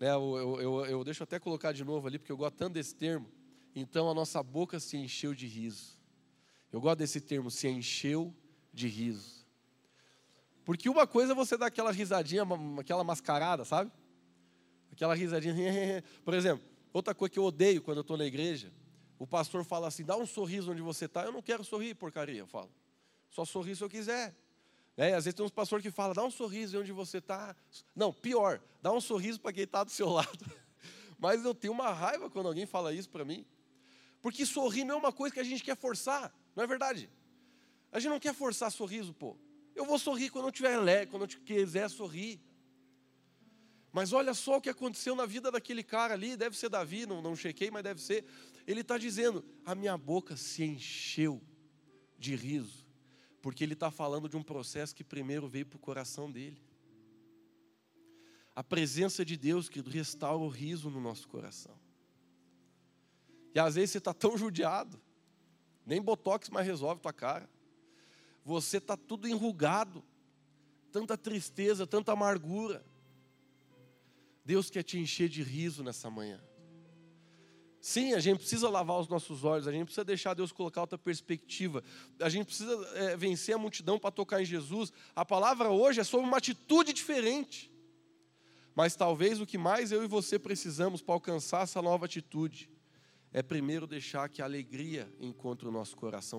né, 0.00 0.08
eu, 0.14 0.58
eu, 0.58 0.86
eu 0.86 1.04
deixo 1.04 1.22
até 1.22 1.38
colocar 1.38 1.72
de 1.72 1.84
novo 1.84 2.06
ali, 2.06 2.18
porque 2.18 2.32
eu 2.32 2.36
gosto 2.38 2.56
tanto 2.56 2.72
desse 2.72 2.94
termo. 2.94 3.28
Então 3.74 4.10
a 4.10 4.14
nossa 4.14 4.42
boca 4.42 4.78
se 4.78 4.96
encheu 4.96 5.34
de 5.34 5.46
riso. 5.46 5.98
Eu 6.70 6.80
gosto 6.80 6.98
desse 6.98 7.20
termo, 7.20 7.50
se 7.50 7.68
encheu 7.68 8.34
de 8.72 8.88
riso. 8.88 9.46
Porque 10.64 10.88
uma 10.88 11.06
coisa 11.06 11.32
é 11.32 11.34
você 11.34 11.56
dar 11.56 11.66
aquela 11.66 11.90
risadinha, 11.90 12.44
aquela 12.78 13.02
mascarada, 13.02 13.64
sabe? 13.64 13.90
Aquela 14.90 15.14
risadinha. 15.14 15.54
Por 16.24 16.34
exemplo, 16.34 16.64
outra 16.92 17.14
coisa 17.14 17.32
que 17.32 17.38
eu 17.38 17.44
odeio 17.44 17.82
quando 17.82 17.98
eu 17.98 18.02
estou 18.02 18.16
na 18.16 18.24
igreja, 18.24 18.72
o 19.18 19.26
pastor 19.26 19.64
fala 19.64 19.88
assim: 19.88 20.04
dá 20.04 20.16
um 20.16 20.26
sorriso 20.26 20.70
onde 20.70 20.82
você 20.82 21.06
está. 21.06 21.24
Eu 21.24 21.32
não 21.32 21.42
quero 21.42 21.64
sorrir, 21.64 21.94
porcaria, 21.94 22.38
eu 22.38 22.46
falo. 22.46 22.70
Só 23.30 23.44
sorrir 23.44 23.74
se 23.74 23.82
eu 23.82 23.88
quiser. 23.88 24.34
É, 24.96 25.14
às 25.14 25.24
vezes 25.24 25.34
tem 25.34 25.44
uns 25.44 25.50
pastores 25.50 25.82
que 25.82 25.90
falam, 25.90 26.12
dá 26.12 26.22
um 26.22 26.30
sorriso 26.30 26.78
onde 26.78 26.92
você 26.92 27.18
está. 27.18 27.56
Não, 27.96 28.12
pior, 28.12 28.60
dá 28.82 28.92
um 28.92 29.00
sorriso 29.00 29.40
para 29.40 29.52
quem 29.52 29.64
está 29.64 29.82
do 29.82 29.90
seu 29.90 30.08
lado. 30.12 30.44
Mas 31.18 31.44
eu 31.44 31.54
tenho 31.54 31.72
uma 31.72 31.90
raiva 31.92 32.28
quando 32.28 32.46
alguém 32.46 32.66
fala 32.66 32.92
isso 32.92 33.08
para 33.08 33.24
mim. 33.24 33.46
Porque 34.22 34.46
sorrir 34.46 34.84
não 34.84 34.94
é 34.94 34.98
uma 34.98 35.12
coisa 35.12 35.34
que 35.34 35.40
a 35.40 35.44
gente 35.44 35.64
quer 35.64 35.76
forçar, 35.76 36.32
não 36.54 36.62
é 36.62 36.66
verdade? 36.66 37.10
A 37.90 37.98
gente 37.98 38.10
não 38.10 38.20
quer 38.20 38.32
forçar 38.32 38.70
sorriso, 38.70 39.12
pô. 39.12 39.36
Eu 39.74 39.84
vou 39.84 39.98
sorrir 39.98 40.30
quando 40.30 40.46
eu 40.46 40.52
tiver 40.52 40.74
alegre, 40.74 41.08
quando 41.08 41.24
eu 41.24 41.28
quiser 41.28 41.90
sorrir. 41.90 42.40
Mas 43.92 44.12
olha 44.12 44.32
só 44.32 44.56
o 44.56 44.60
que 44.60 44.70
aconteceu 44.70 45.14
na 45.14 45.26
vida 45.26 45.50
daquele 45.50 45.82
cara 45.82 46.14
ali, 46.14 46.36
deve 46.36 46.56
ser 46.56 46.70
Davi, 46.70 47.04
não, 47.04 47.20
não 47.20 47.36
chequei, 47.36 47.70
mas 47.70 47.82
deve 47.82 48.00
ser. 48.00 48.24
Ele 48.66 48.80
está 48.80 48.96
dizendo: 48.96 49.44
a 49.64 49.74
minha 49.74 49.98
boca 49.98 50.36
se 50.36 50.62
encheu 50.64 51.42
de 52.16 52.34
riso, 52.36 52.86
porque 53.42 53.64
ele 53.64 53.74
está 53.74 53.90
falando 53.90 54.28
de 54.28 54.36
um 54.36 54.42
processo 54.42 54.94
que 54.94 55.04
primeiro 55.04 55.48
veio 55.48 55.66
para 55.66 55.76
o 55.76 55.80
coração 55.80 56.30
dele. 56.30 56.62
A 58.54 58.62
presença 58.62 59.24
de 59.24 59.36
Deus 59.36 59.68
que 59.68 59.80
restaura 59.80 60.42
o 60.42 60.48
riso 60.48 60.88
no 60.88 61.00
nosso 61.00 61.26
coração. 61.28 61.81
E 63.54 63.58
às 63.58 63.74
vezes 63.74 63.90
você 63.90 63.98
está 63.98 64.14
tão 64.14 64.36
judiado, 64.36 65.00
nem 65.84 66.00
botox 66.00 66.48
mais 66.48 66.66
resolve 66.66 67.00
tua 67.00 67.12
cara. 67.12 67.48
Você 68.44 68.78
está 68.78 68.96
tudo 68.96 69.28
enrugado, 69.28 70.02
tanta 70.90 71.16
tristeza, 71.16 71.86
tanta 71.86 72.12
amargura. 72.12 72.84
Deus 74.44 74.70
quer 74.70 74.82
te 74.82 74.98
encher 74.98 75.28
de 75.28 75.42
riso 75.42 75.84
nessa 75.84 76.10
manhã. 76.10 76.42
Sim, 77.80 78.14
a 78.14 78.20
gente 78.20 78.38
precisa 78.38 78.68
lavar 78.68 78.98
os 79.00 79.08
nossos 79.08 79.42
olhos, 79.42 79.66
a 79.66 79.72
gente 79.72 79.86
precisa 79.86 80.04
deixar 80.04 80.34
Deus 80.34 80.52
colocar 80.52 80.82
outra 80.82 80.96
perspectiva, 80.96 81.82
a 82.20 82.28
gente 82.28 82.46
precisa 82.46 82.72
é, 82.94 83.16
vencer 83.16 83.56
a 83.56 83.58
multidão 83.58 83.98
para 83.98 84.12
tocar 84.12 84.40
em 84.40 84.44
Jesus. 84.44 84.92
A 85.16 85.24
palavra 85.24 85.68
hoje 85.68 86.00
é 86.00 86.04
sobre 86.04 86.26
uma 86.26 86.38
atitude 86.38 86.92
diferente. 86.92 87.70
Mas 88.74 88.94
talvez 88.96 89.40
o 89.40 89.46
que 89.46 89.58
mais 89.58 89.92
eu 89.92 90.02
e 90.02 90.06
você 90.06 90.38
precisamos 90.38 91.02
para 91.02 91.14
alcançar 91.14 91.64
essa 91.64 91.82
nova 91.82 92.06
atitude 92.06 92.71
é 93.32 93.42
primeiro 93.42 93.86
deixar 93.86 94.28
que 94.28 94.42
a 94.42 94.44
alegria 94.44 95.10
encontre 95.18 95.66
o 95.66 95.72
nosso 95.72 95.96
coração. 95.96 96.38